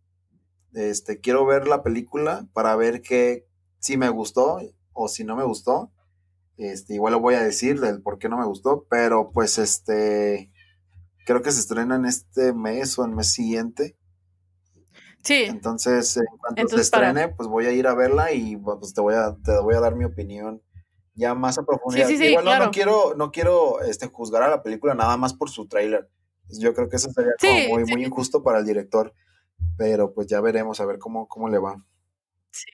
Este, 0.72 1.20
quiero 1.20 1.46
ver 1.46 1.66
la 1.68 1.82
película 1.82 2.46
para 2.52 2.76
ver 2.76 3.02
que 3.02 3.46
si 3.78 3.96
me 3.96 4.08
gustó 4.08 4.60
o 4.92 5.08
si 5.08 5.24
no 5.24 5.36
me 5.36 5.44
gustó. 5.44 5.90
Este, 6.56 6.94
igual 6.94 7.14
lo 7.14 7.20
voy 7.20 7.34
a 7.34 7.42
decir 7.42 7.80
del 7.80 8.02
por 8.02 8.18
qué 8.18 8.28
no 8.28 8.36
me 8.38 8.44
gustó, 8.46 8.86
pero 8.90 9.30
pues 9.32 9.58
este 9.58 10.50
creo 11.26 11.42
que 11.42 11.52
se 11.52 11.60
estrena 11.60 11.96
en 11.96 12.06
este 12.06 12.52
mes 12.52 12.98
o 12.98 13.04
el 13.04 13.12
mes 13.12 13.32
siguiente. 13.32 13.96
Sí, 15.22 15.44
Entonces, 15.44 16.16
en 16.16 16.24
cuanto 16.38 16.60
Entonces, 16.62 16.86
se 16.86 16.90
para- 16.92 17.08
estrene, 17.08 17.34
pues 17.34 17.48
voy 17.48 17.66
a 17.66 17.72
ir 17.72 17.86
a 17.86 17.94
verla 17.94 18.32
y 18.32 18.56
pues 18.56 18.94
te 18.94 19.00
voy 19.00 19.14
a, 19.14 19.36
te 19.44 19.58
voy 19.60 19.74
a 19.74 19.80
dar 19.80 19.94
mi 19.94 20.04
opinión 20.04 20.62
ya 21.14 21.34
más 21.34 21.58
a 21.58 21.62
profundidad. 21.64 22.08
sí, 22.08 22.16
sí, 22.16 22.26
Igual 22.28 22.44
no, 22.46 22.58
no 22.58 22.70
quiero, 22.70 23.14
no 23.16 23.30
quiero 23.30 23.80
este, 23.82 24.06
juzgar 24.06 24.42
a 24.42 24.48
la 24.48 24.62
película 24.62 24.94
nada 24.94 25.16
más 25.18 25.34
por 25.34 25.50
su 25.50 25.68
tráiler. 25.68 26.08
Yo 26.48 26.72
creo 26.74 26.88
que 26.88 26.96
eso 26.96 27.10
sería 27.12 27.32
como 27.38 27.52
Sí, 27.52 27.68
muy, 27.68 27.84
sí. 27.86 27.92
muy 27.92 28.04
injusto 28.04 28.42
para 28.42 28.58
el 28.60 28.64
director. 28.66 29.12
Pero 29.76 30.14
pues 30.14 30.26
ya 30.26 30.40
veremos 30.40 30.80
a 30.80 30.86
ver 30.86 30.98
cómo, 30.98 31.28
cómo 31.28 31.48
le 31.48 31.58
va. 31.58 31.76
sí. 32.50 32.70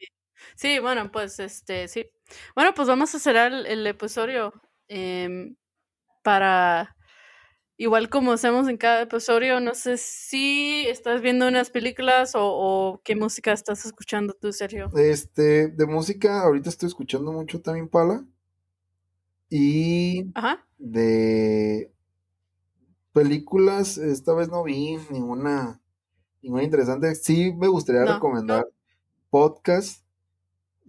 Sí, 0.55 0.79
bueno, 0.79 1.11
pues 1.11 1.41
este, 1.41 1.89
sí. 1.89 2.07
Bueno, 2.55 2.73
pues 2.75 2.87
vamos 2.89 3.13
a 3.15 3.19
cerrar 3.19 3.53
el, 3.53 3.67
el 3.67 3.87
episodio 3.87 4.53
em, 4.87 5.57
para, 6.23 6.96
igual 7.79 8.09
como 8.09 8.33
hacemos 8.33 8.69
en 8.69 8.77
cada 8.77 9.03
episodio, 9.03 9.61
no 9.61 9.75
sé 9.75 9.97
si 9.99 10.87
estás 10.89 11.21
viendo 11.23 11.47
unas 11.49 11.71
películas 11.71 12.35
o, 12.35 12.41
o 12.45 13.01
qué 13.05 13.17
música 13.17 13.53
estás 13.53 13.85
escuchando 13.85 14.35
tú, 14.35 14.53
Sergio. 14.53 14.91
Este, 14.97 15.69
de 15.69 15.87
música, 15.87 16.43
ahorita 16.43 16.69
estoy 16.71 16.89
escuchando 16.89 17.33
mucho 17.33 17.61
también 17.61 17.89
Pala. 17.89 18.25
Y 19.49 20.31
Ajá. 20.35 20.67
de 20.79 21.93
películas, 23.13 23.97
esta 23.99 24.35
vez 24.35 24.49
no 24.49 24.63
vi 24.65 24.97
ninguna, 25.11 25.81
ninguna 26.43 26.63
interesante. 26.65 27.15
Sí 27.15 27.53
me 27.55 27.69
gustaría 27.69 28.03
No, 28.05 28.15
recomendar 28.15 28.67
podcast. 29.31 30.05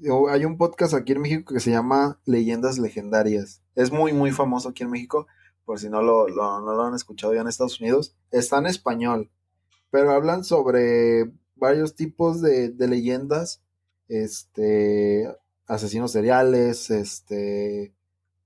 O- 0.09 0.27
Hay 0.29 0.45
un 0.45 0.57
podcast 0.57 0.93
aquí 0.93 1.13
en 1.13 1.21
México 1.21 1.53
que 1.53 1.59
se 1.59 1.71
llama 1.71 2.19
Leyendas 2.25 2.79
Legendarias. 2.79 3.61
Es 3.75 3.91
muy, 3.91 4.11
muy 4.13 4.31
famoso 4.31 4.69
aquí 4.69 4.83
en 4.83 4.89
México, 4.89 5.27
por 5.67 5.79
si 5.79 5.89
no 5.91 6.01
lo, 6.03 6.29
lo- 6.29 6.61
no 6.61 6.75
lo 6.75 6.83
han 6.85 6.95
escuchado 6.95 7.35
ya 7.35 7.41
en 7.43 7.49
Estados 7.49 7.81
Unidos. 7.81 8.15
Está 8.31 8.59
en 8.59 8.67
español, 8.67 9.31
pero 9.91 10.11
hablan 10.11 10.43
sobre 10.43 11.31
varios 11.55 11.95
tipos 11.95 12.41
de, 12.41 12.69
de 12.69 12.87
leyendas, 12.87 13.61
este, 14.09 15.27
asesinos 15.67 16.11
seriales, 16.11 16.89
este, 16.91 17.93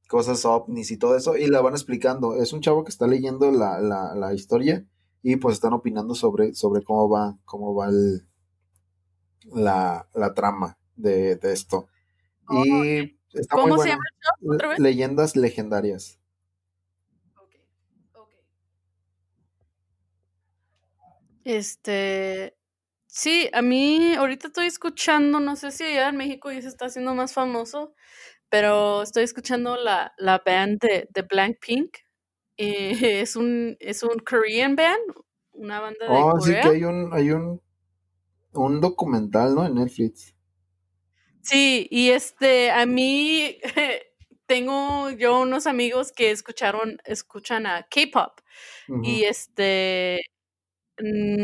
cosas 0.08 0.46
ovnis 0.46 0.92
y 0.92 0.98
todo 0.98 1.18
eso, 1.18 1.38
y 1.38 1.48
la 1.48 1.62
van 1.62 1.74
explicando. 1.74 2.36
Es 2.36 2.54
un 2.54 2.62
chavo 2.62 2.84
que 2.84 2.92
está 2.92 3.08
leyendo 3.08 3.52
la, 3.52 3.80
la, 3.82 4.16
la 4.16 4.34
historia 4.34 4.86
y 5.24 5.38
pues 5.38 5.56
están 5.56 5.74
opinando 5.74 6.16
sobre, 6.16 6.54
sobre 6.56 6.84
cómo 6.84 7.10
va, 7.10 7.38
cómo 7.46 7.76
va 7.76 7.90
el, 7.90 8.28
la, 9.54 10.08
la 10.14 10.34
trama 10.34 10.78
de, 10.96 11.36
de 11.36 11.54
esto. 11.54 11.88
Y 12.50 12.64
está 13.34 13.58
muy 13.58 13.72
¿Cómo 13.72 13.78
se 13.80 13.90
llama? 13.90 14.04
Leyendas 14.78 15.36
legendarias. 15.36 16.20
Ok, 17.36 17.54
ok. 18.14 18.32
Este, 21.44 22.58
sí, 23.08 23.50
a 23.54 23.62
mí 23.62 24.14
ahorita 24.16 24.48
estoy 24.48 24.68
escuchando, 24.68 25.40
no 25.40 25.56
sé 25.56 25.72
si 25.72 25.84
allá 25.84 26.10
en 26.10 26.18
México 26.18 26.52
ya 26.52 26.62
se 26.62 26.68
está 26.68 26.86
haciendo 26.86 27.16
más 27.16 27.34
famoso, 27.34 27.96
pero 28.50 29.04
estoy 29.04 29.24
escuchando 29.24 29.78
la, 29.78 30.14
la 30.18 30.40
band 30.46 30.80
de, 30.82 31.08
de 31.14 31.22
Blackpink. 31.24 31.98
Eh, 32.58 32.92
es 33.24 33.36
un, 33.38 33.78
es 33.82 34.04
un 34.04 34.20
Korean 34.20 34.76
band, 34.76 35.00
una 35.54 35.82
banda 35.82 36.08
de 36.10 36.26
Oh, 36.26 36.40
sí 36.40 36.60
que 36.60 36.68
hay 36.70 36.84
un, 36.84 37.12
hay 37.12 37.32
un, 37.32 37.60
un 38.54 38.82
documental, 38.82 39.56
¿no? 39.56 39.66
En 39.66 39.76
Netflix. 39.76 40.36
Sí, 41.42 41.88
y 41.90 42.10
este, 42.12 42.72
a 42.72 42.86
mí 42.86 43.58
tengo 44.46 45.10
yo 45.12 45.42
unos 45.42 45.66
amigos 45.68 46.12
que 46.12 46.32
escucharon, 46.32 46.98
escuchan 47.06 47.66
a 47.66 47.84
K-pop. 47.90 48.40
Y 49.02 49.24
Ujú. 49.24 49.24
este, 49.26 50.22
mm, 50.22 50.31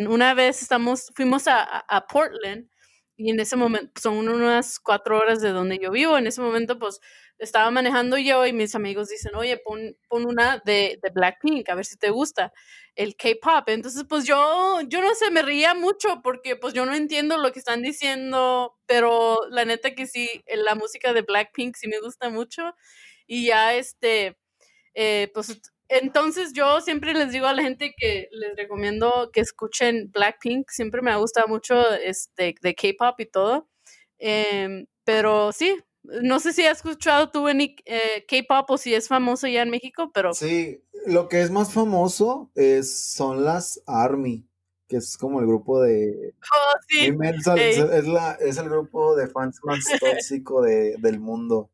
una 0.10 0.34
vez 0.34 0.62
estamos, 0.62 1.12
fuimos 1.16 1.48
a, 1.48 1.64
a- 1.64 2.08
Portland 2.08 2.70
y 3.16 3.32
en 3.32 3.40
ese 3.40 3.56
momento, 3.56 3.92
son 4.02 4.28
unas 4.30 4.80
cuatro 4.80 5.18
horas 5.18 5.42
de 5.42 5.50
donde 5.52 5.80
yo 5.80 5.92
vivo. 5.92 6.18
En 6.18 6.28
ese 6.28 6.42
momento, 6.42 6.78
pues 6.80 7.00
estaba 7.40 7.72
manejando 7.72 8.18
yo 8.18 8.46
y 8.46 8.54
mis 8.54 8.76
amigos 8.76 9.10
dicen, 9.10 9.34
oye, 9.36 9.58
pon, 9.64 9.96
pon 10.08 10.26
una 10.28 10.62
de, 10.66 11.00
de 11.02 11.10
Blackpink, 11.12 11.68
a 11.70 11.76
ver 11.76 11.86
si 11.86 11.98
te 11.98 12.10
gusta 12.12 12.54
el 12.96 13.16
K-pop. 13.16 13.70
Entonces, 13.70 14.04
pues 14.08 14.26
yo, 14.26 14.82
yo 14.88 15.02
no 15.02 15.14
sé, 15.16 15.32
me 15.32 15.42
reía 15.42 15.74
mucho 15.74 16.22
porque 16.24 16.56
pues 16.56 16.74
yo 16.74 16.86
no 16.86 16.94
entiendo 16.96 17.38
lo 17.38 17.52
que 17.52 17.60
están 17.60 17.82
diciendo, 17.82 18.76
pero 18.86 19.40
la 19.50 19.66
neta 19.66 19.94
que 19.96 20.06
sí, 20.08 20.44
la 20.56 20.76
música 20.76 21.14
de 21.14 21.22
Blackpink 21.24 21.76
sí 21.76 21.88
me 21.88 22.00
gusta 22.00 22.30
mucho. 22.30 22.74
Y 23.28 23.48
ya 23.48 23.74
este, 23.76 24.38
eh, 24.94 25.30
pues 25.34 25.62
entonces 25.90 26.54
yo 26.54 26.82
siempre 26.82 27.14
les 27.14 27.32
digo 27.32 27.48
a 27.48 27.54
la 27.54 27.64
gente 27.64 27.94
que 27.98 28.28
les 28.32 28.56
recomiendo 28.56 29.30
que 29.32 29.42
escuchen 29.42 30.12
Blackpink, 30.12 30.70
siempre 30.70 31.02
me 31.02 31.12
ha 31.12 31.18
gustado 31.18 31.48
mucho 31.48 31.94
este, 31.94 32.56
de 32.62 32.76
K-pop 32.76 33.20
y 33.20 33.26
todo. 33.26 33.70
Em, 34.18 34.86
pero 35.04 35.52
sí, 35.52 35.76
no 36.04 36.40
sé 36.40 36.54
si 36.54 36.66
has 36.66 36.78
escuchado 36.78 37.30
tú 37.30 37.48
en 37.48 37.62
eh, 37.62 38.26
K-pop 38.28 38.70
o 38.72 38.78
si 38.78 38.94
es 38.94 39.08
famoso 39.08 39.48
ya 39.48 39.62
en 39.62 39.70
México, 39.70 40.12
pero 40.14 40.34
Sí, 40.34 40.84
lo 41.06 41.30
que 41.30 41.42
es 41.42 41.52
más 41.52 41.72
famoso 41.72 42.52
es, 42.56 43.14
son 43.14 43.46
las 43.46 43.82
ARMY, 43.86 44.46
que 44.88 44.98
es 44.98 45.18
como 45.18 45.40
el 45.40 45.48
grupo 45.48 45.82
de... 45.82 46.34
oh, 46.54 46.80
sí, 46.88 47.16
Es, 47.58 48.08
la, 48.08 48.38
es 48.42 48.58
el 48.58 48.70
grupo 48.70 49.16
de 49.16 49.28
fans 49.28 49.60
más 49.64 49.80
tóxico 50.00 50.62
de, 50.62 50.98
del 50.98 51.20
mundo. 51.20 51.70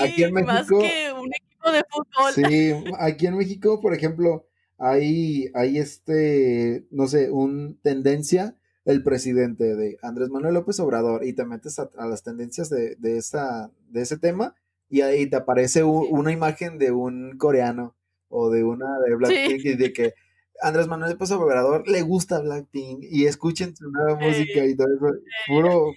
Aquí 0.00 0.22
en 0.22 0.36
sí, 0.36 0.42
más 0.44 0.68
que 0.68 1.12
un 1.12 1.28
equipo 1.34 1.49
de 1.72 1.84
fútbol. 1.88 2.32
sí, 2.34 2.72
aquí 2.98 3.26
en 3.26 3.36
México, 3.36 3.80
por 3.80 3.94
ejemplo, 3.94 4.46
hay, 4.78 5.50
hay 5.54 5.78
este, 5.78 6.86
no 6.90 7.06
sé, 7.06 7.30
un 7.30 7.78
tendencia, 7.82 8.56
el 8.86 9.02
presidente 9.02 9.76
de 9.76 9.98
Andrés 10.02 10.30
Manuel 10.30 10.54
López 10.54 10.80
Obrador, 10.80 11.24
y 11.24 11.34
te 11.34 11.44
metes 11.44 11.78
a, 11.78 11.90
a 11.98 12.06
las 12.06 12.22
tendencias 12.22 12.70
de, 12.70 12.96
de, 12.96 13.18
esa, 13.18 13.70
de 13.88 14.00
ese 14.02 14.16
tema, 14.18 14.54
y 14.88 15.02
ahí 15.02 15.28
te 15.28 15.36
aparece 15.36 15.84
Sí, 15.84 16.08
una 16.10 16.32
imagen 16.32 16.78
de 16.78 16.90
un 16.90 17.36
coreano 17.36 17.94
o 18.28 18.50
de 18.50 18.64
una 18.64 18.98
de 19.00 19.10
sí, 19.10 19.16
Blackpink, 19.16 19.64
y 19.64 19.76
de 19.76 19.92
que 19.92 20.14
Andrés 20.62 20.88
Manuel 20.88 21.12
López 21.12 21.30
Obrador 21.32 21.86
le 21.88 22.02
gusta 22.02 22.40
Blackpink, 22.40 23.02
y 23.02 23.26
escuchen 23.26 23.76
su 23.76 23.90
nueva 23.90 24.18
música 24.18 24.64
y 24.64 24.74
todo 24.74 24.88
eso, 24.94 25.20
puro, 25.46 25.92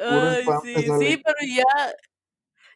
ay, 0.00 0.44
sí, 0.64 0.74
sí, 0.82 1.22
pero 1.22 1.36
ya 1.46 1.92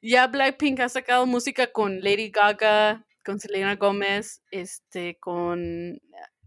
Ya 0.03 0.27
Blackpink 0.27 0.81
ha 0.81 0.89
sacado 0.89 1.27
música 1.27 1.73
con 1.73 2.01
Lady 2.03 2.31
Gaga, 2.31 3.07
con 3.25 3.39
Selena 3.41 3.77
Gomez, 3.77 4.43
este, 4.51 5.17
con 5.21 6.01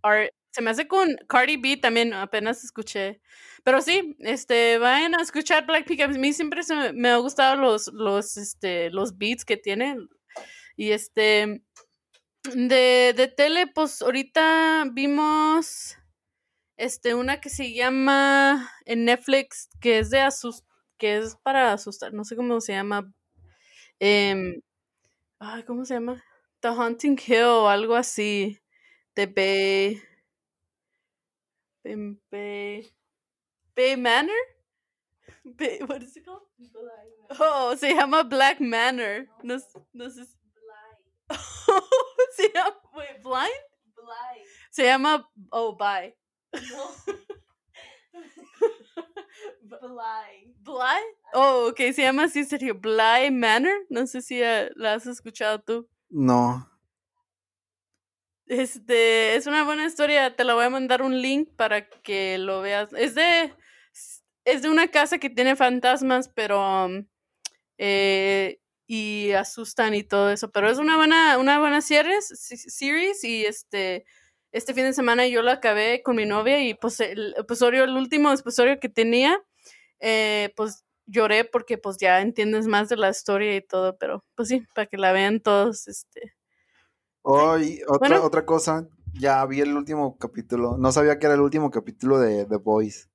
Ar- 0.04 0.32
se 0.52 0.62
me 0.62 0.72
hace 0.72 0.88
con 0.88 1.16
Cardi 1.28 1.58
B 1.58 1.78
también, 1.78 2.14
apenas 2.14 2.64
escuché. 2.64 3.22
Pero 3.64 3.82
sí, 3.82 4.16
este, 4.20 4.78
vayan 4.78 5.16
a 5.16 5.22
escuchar 5.22 5.66
Blackpink. 5.66 6.02
A 6.02 6.08
mí 6.08 6.34
siempre 6.34 6.64
se 6.64 6.76
me, 6.76 6.94
me 6.94 7.10
ha 7.10 7.18
gustado 7.18 7.56
los, 7.58 7.88
los, 7.94 8.38
este, 8.38 8.90
los 8.92 9.18
beats 9.18 9.44
que 9.46 9.58
tienen. 9.58 10.08
Y 10.78 10.92
este, 10.92 11.62
de, 12.54 13.14
de 13.16 13.28
tele, 13.28 13.68
pues 13.68 14.02
ahorita 14.02 14.86
vimos, 14.94 15.98
este, 16.78 17.16
una 17.16 17.42
que 17.42 17.50
se 17.50 17.74
llama 17.74 18.72
en 18.86 19.06
Netflix, 19.06 19.70
que 19.82 20.00
es 20.00 20.10
de 20.10 20.22
asus 20.22 20.64
que 20.98 21.18
es 21.18 21.36
para 21.44 21.74
asustar, 21.74 22.14
no 22.14 22.24
sé 22.24 22.36
cómo 22.38 22.62
se 22.62 22.74
llama, 22.74 23.12
em, 24.00 24.62
ay, 25.40 25.64
¿cómo 25.64 25.86
se 25.86 25.96
llama? 25.96 26.24
The 26.62 26.70
Haunting 26.70 27.18
Hill 27.26 27.44
o 27.46 27.68
algo 27.70 27.96
así. 27.96 28.60
De 29.16 29.28
Bay. 29.28 30.02
Bay. 32.32 32.90
Bay, 33.76 33.96
Manor? 33.96 34.34
Bay, 35.58 35.80
what 35.86 36.02
is 36.04 36.16
it 36.18 36.26
called? 36.26 36.42
Oh, 37.40 37.76
se 37.76 37.94
llama 37.94 38.24
Black 38.24 38.60
Manor. 38.60 39.28
No, 39.44 39.58
no 39.94 40.10
sé. 40.10 40.26
si- 40.26 40.38
se 42.36 42.50
llama. 42.54 42.76
Wait, 42.94 43.22
Blind? 43.24 43.64
Se 44.72 44.84
llama. 44.84 45.28
Oh, 45.52 45.76
bye. 45.76 46.14
Bly? 50.64 51.02
Oh, 51.34 51.68
ok, 51.70 51.78
se 51.94 52.02
llama 52.04 52.24
así, 52.26 52.44
serio. 52.44 52.76
Bly 52.76 53.32
Manor. 53.32 53.86
No 53.90 54.08
sé 54.08 54.22
si 54.22 54.42
eh, 54.42 54.72
la 54.76 54.94
has 54.94 55.06
escuchado 55.08 55.62
tú. 55.62 55.88
No, 56.10 56.70
Este, 58.48 59.36
es 59.36 59.48
una 59.48 59.64
buena 59.64 59.86
historia. 59.86 60.36
Te 60.36 60.44
la 60.44 60.54
voy 60.54 60.66
a 60.66 60.70
mandar 60.70 61.02
un 61.02 61.22
link 61.22 61.50
para 61.56 61.90
que 61.90 62.38
lo 62.38 62.62
veas. 62.62 62.90
Es 62.94 63.16
de, 63.16 63.54
es 64.46 64.62
de 64.62 64.70
una 64.70 64.90
casa 64.90 65.18
que 65.18 65.30
tiene 65.30 65.56
fantasmas, 65.56 66.30
pero 66.30 66.86
um, 66.86 67.06
eh, 67.78 68.62
y 68.88 69.32
asustan 69.34 69.96
y 69.96 70.04
todo 70.04 70.30
eso. 70.32 70.52
Pero 70.52 70.70
es 70.70 70.78
una 70.78 70.98
buena, 70.98 71.38
una 71.40 71.60
buena 71.60 71.82
series, 71.82 72.28
se- 72.28 72.58
series 72.58 73.24
y 73.24 73.46
este, 73.46 74.06
este 74.56 74.74
fin 74.74 74.86
de 74.86 74.94
semana 74.94 75.28
yo 75.28 75.42
la 75.42 75.54
acabé 75.54 76.02
con 76.02 76.16
mi 76.16 76.26
novia 76.26 76.66
y 76.66 76.76
pues 76.76 77.02
el 77.02 77.36
episodio, 77.38 77.84
el 77.84 77.98
último 77.98 78.32
episodio 78.32 78.80
que 78.80 78.88
tenía, 78.88 79.38
eh, 80.00 80.54
pues 80.56 80.86
lloré 81.08 81.44
porque 81.44 81.78
pues 81.78 81.98
ya 81.98 82.22
entiendes 82.22 82.66
más 82.66 82.88
de 82.88 82.96
la 82.96 83.10
historia 83.10 83.54
y 83.58 83.62
todo. 83.62 83.98
Pero 83.98 84.24
pues 84.34 84.48
sí, 84.48 84.66
para 84.74 84.88
que 84.88 84.98
la 84.98 85.12
vean 85.12 85.42
todos, 85.42 85.90
este. 85.90 86.36
Oh, 87.22 87.58
y 87.58 87.82
otra, 87.88 87.98
Bueno, 87.98 88.24
otra 88.24 88.46
cosa, 88.46 88.88
ya 89.14 89.46
vi 89.46 89.60
el 89.60 89.76
último 89.76 90.18
capítulo. 90.18 90.78
No 90.78 90.90
sabía 90.94 91.20
que 91.20 91.26
era 91.26 91.36
el 91.36 91.42
último 91.42 91.70
capítulo 91.70 92.18
de 92.18 92.46
The 92.46 92.58
Boys. 92.58 93.10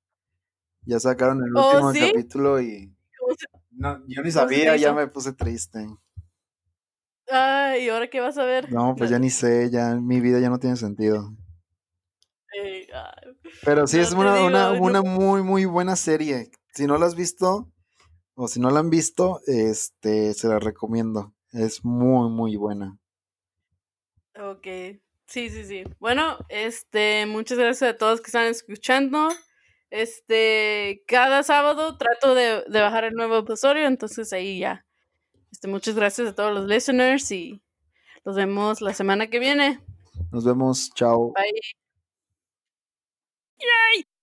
Ya 0.83 0.99
sacaron 0.99 1.43
el 1.43 1.57
oh, 1.57 1.71
último 1.71 1.91
sí. 1.93 2.11
capítulo 2.11 2.61
y 2.61 2.95
¿Cómo 3.17 3.33
se, 3.33 3.47
no, 3.71 3.99
yo 4.07 4.21
ni 4.21 4.29
sabía, 4.29 4.75
ya 4.75 4.93
me 4.93 5.07
puse 5.07 5.33
triste. 5.33 5.87
Ay, 7.31 7.85
¿y 7.85 7.89
ahora 7.89 8.07
qué 8.09 8.19
vas 8.19 8.37
a 8.37 8.45
ver? 8.45 8.69
No, 8.75 8.95
pues 8.97 9.09
No, 9.09 9.11
ya 9.11 9.19
ni 9.19 9.29
sé, 9.29 9.69
ya 9.69 9.93
mi 9.95 10.19
vida 10.19 10.39
ya 10.39 10.49
no 10.49 10.57
tiene 10.59 10.75
sentido. 10.75 11.31
eh, 12.53 12.87
Pero 13.63 13.87
sí 13.87 13.99
es 13.99 14.13
no 14.17 14.19
una, 14.19 14.43
una, 14.43 14.71
no. 14.71 14.79
una 14.79 15.01
muy, 15.01 15.41
muy 15.43 15.65
buena 15.65 15.95
serie. 15.95 16.51
Si 16.73 16.85
no 16.87 16.97
la 16.97 17.05
has 17.07 17.15
visto 17.15 17.71
o 18.35 18.47
si 18.47 18.59
no 18.59 18.71
la 18.71 18.79
han 18.81 18.89
visto, 18.91 19.41
este, 19.47 20.33
se 20.33 20.47
la 20.49 20.59
recomiendo. 20.59 21.33
Es 21.51 21.85
muy, 21.85 22.29
muy 22.31 22.57
buena. 22.57 22.97
Ok, 24.39 24.65
sí, 25.27 25.49
sí, 25.49 25.65
sí. 25.65 25.83
Bueno, 25.99 26.37
este, 26.49 27.25
muchas 27.25 27.57
gracias 27.57 27.91
a 27.91 27.97
todos 27.97 28.21
que 28.21 28.27
están 28.27 28.47
escuchando. 28.47 29.29
Este, 29.89 31.03
cada 31.07 31.43
sábado 31.43 31.97
trato 31.97 32.33
de, 32.33 32.63
de 32.67 32.81
bajar 32.81 33.03
el 33.03 33.13
nuevo 33.13 33.37
episodio, 33.39 33.85
entonces 33.87 34.31
ahí 34.33 34.59
ya. 34.59 34.85
Este, 35.51 35.67
muchas 35.67 35.95
gracias 35.95 36.29
a 36.29 36.35
todos 36.35 36.53
los 36.53 36.67
listeners 36.67 37.31
y 37.31 37.61
nos 38.25 38.35
vemos 38.35 38.81
la 38.81 38.93
semana 38.93 39.27
que 39.27 39.39
viene. 39.39 39.79
Nos 40.31 40.45
vemos, 40.45 40.91
chao. 40.93 41.33
Bye. 41.33 41.61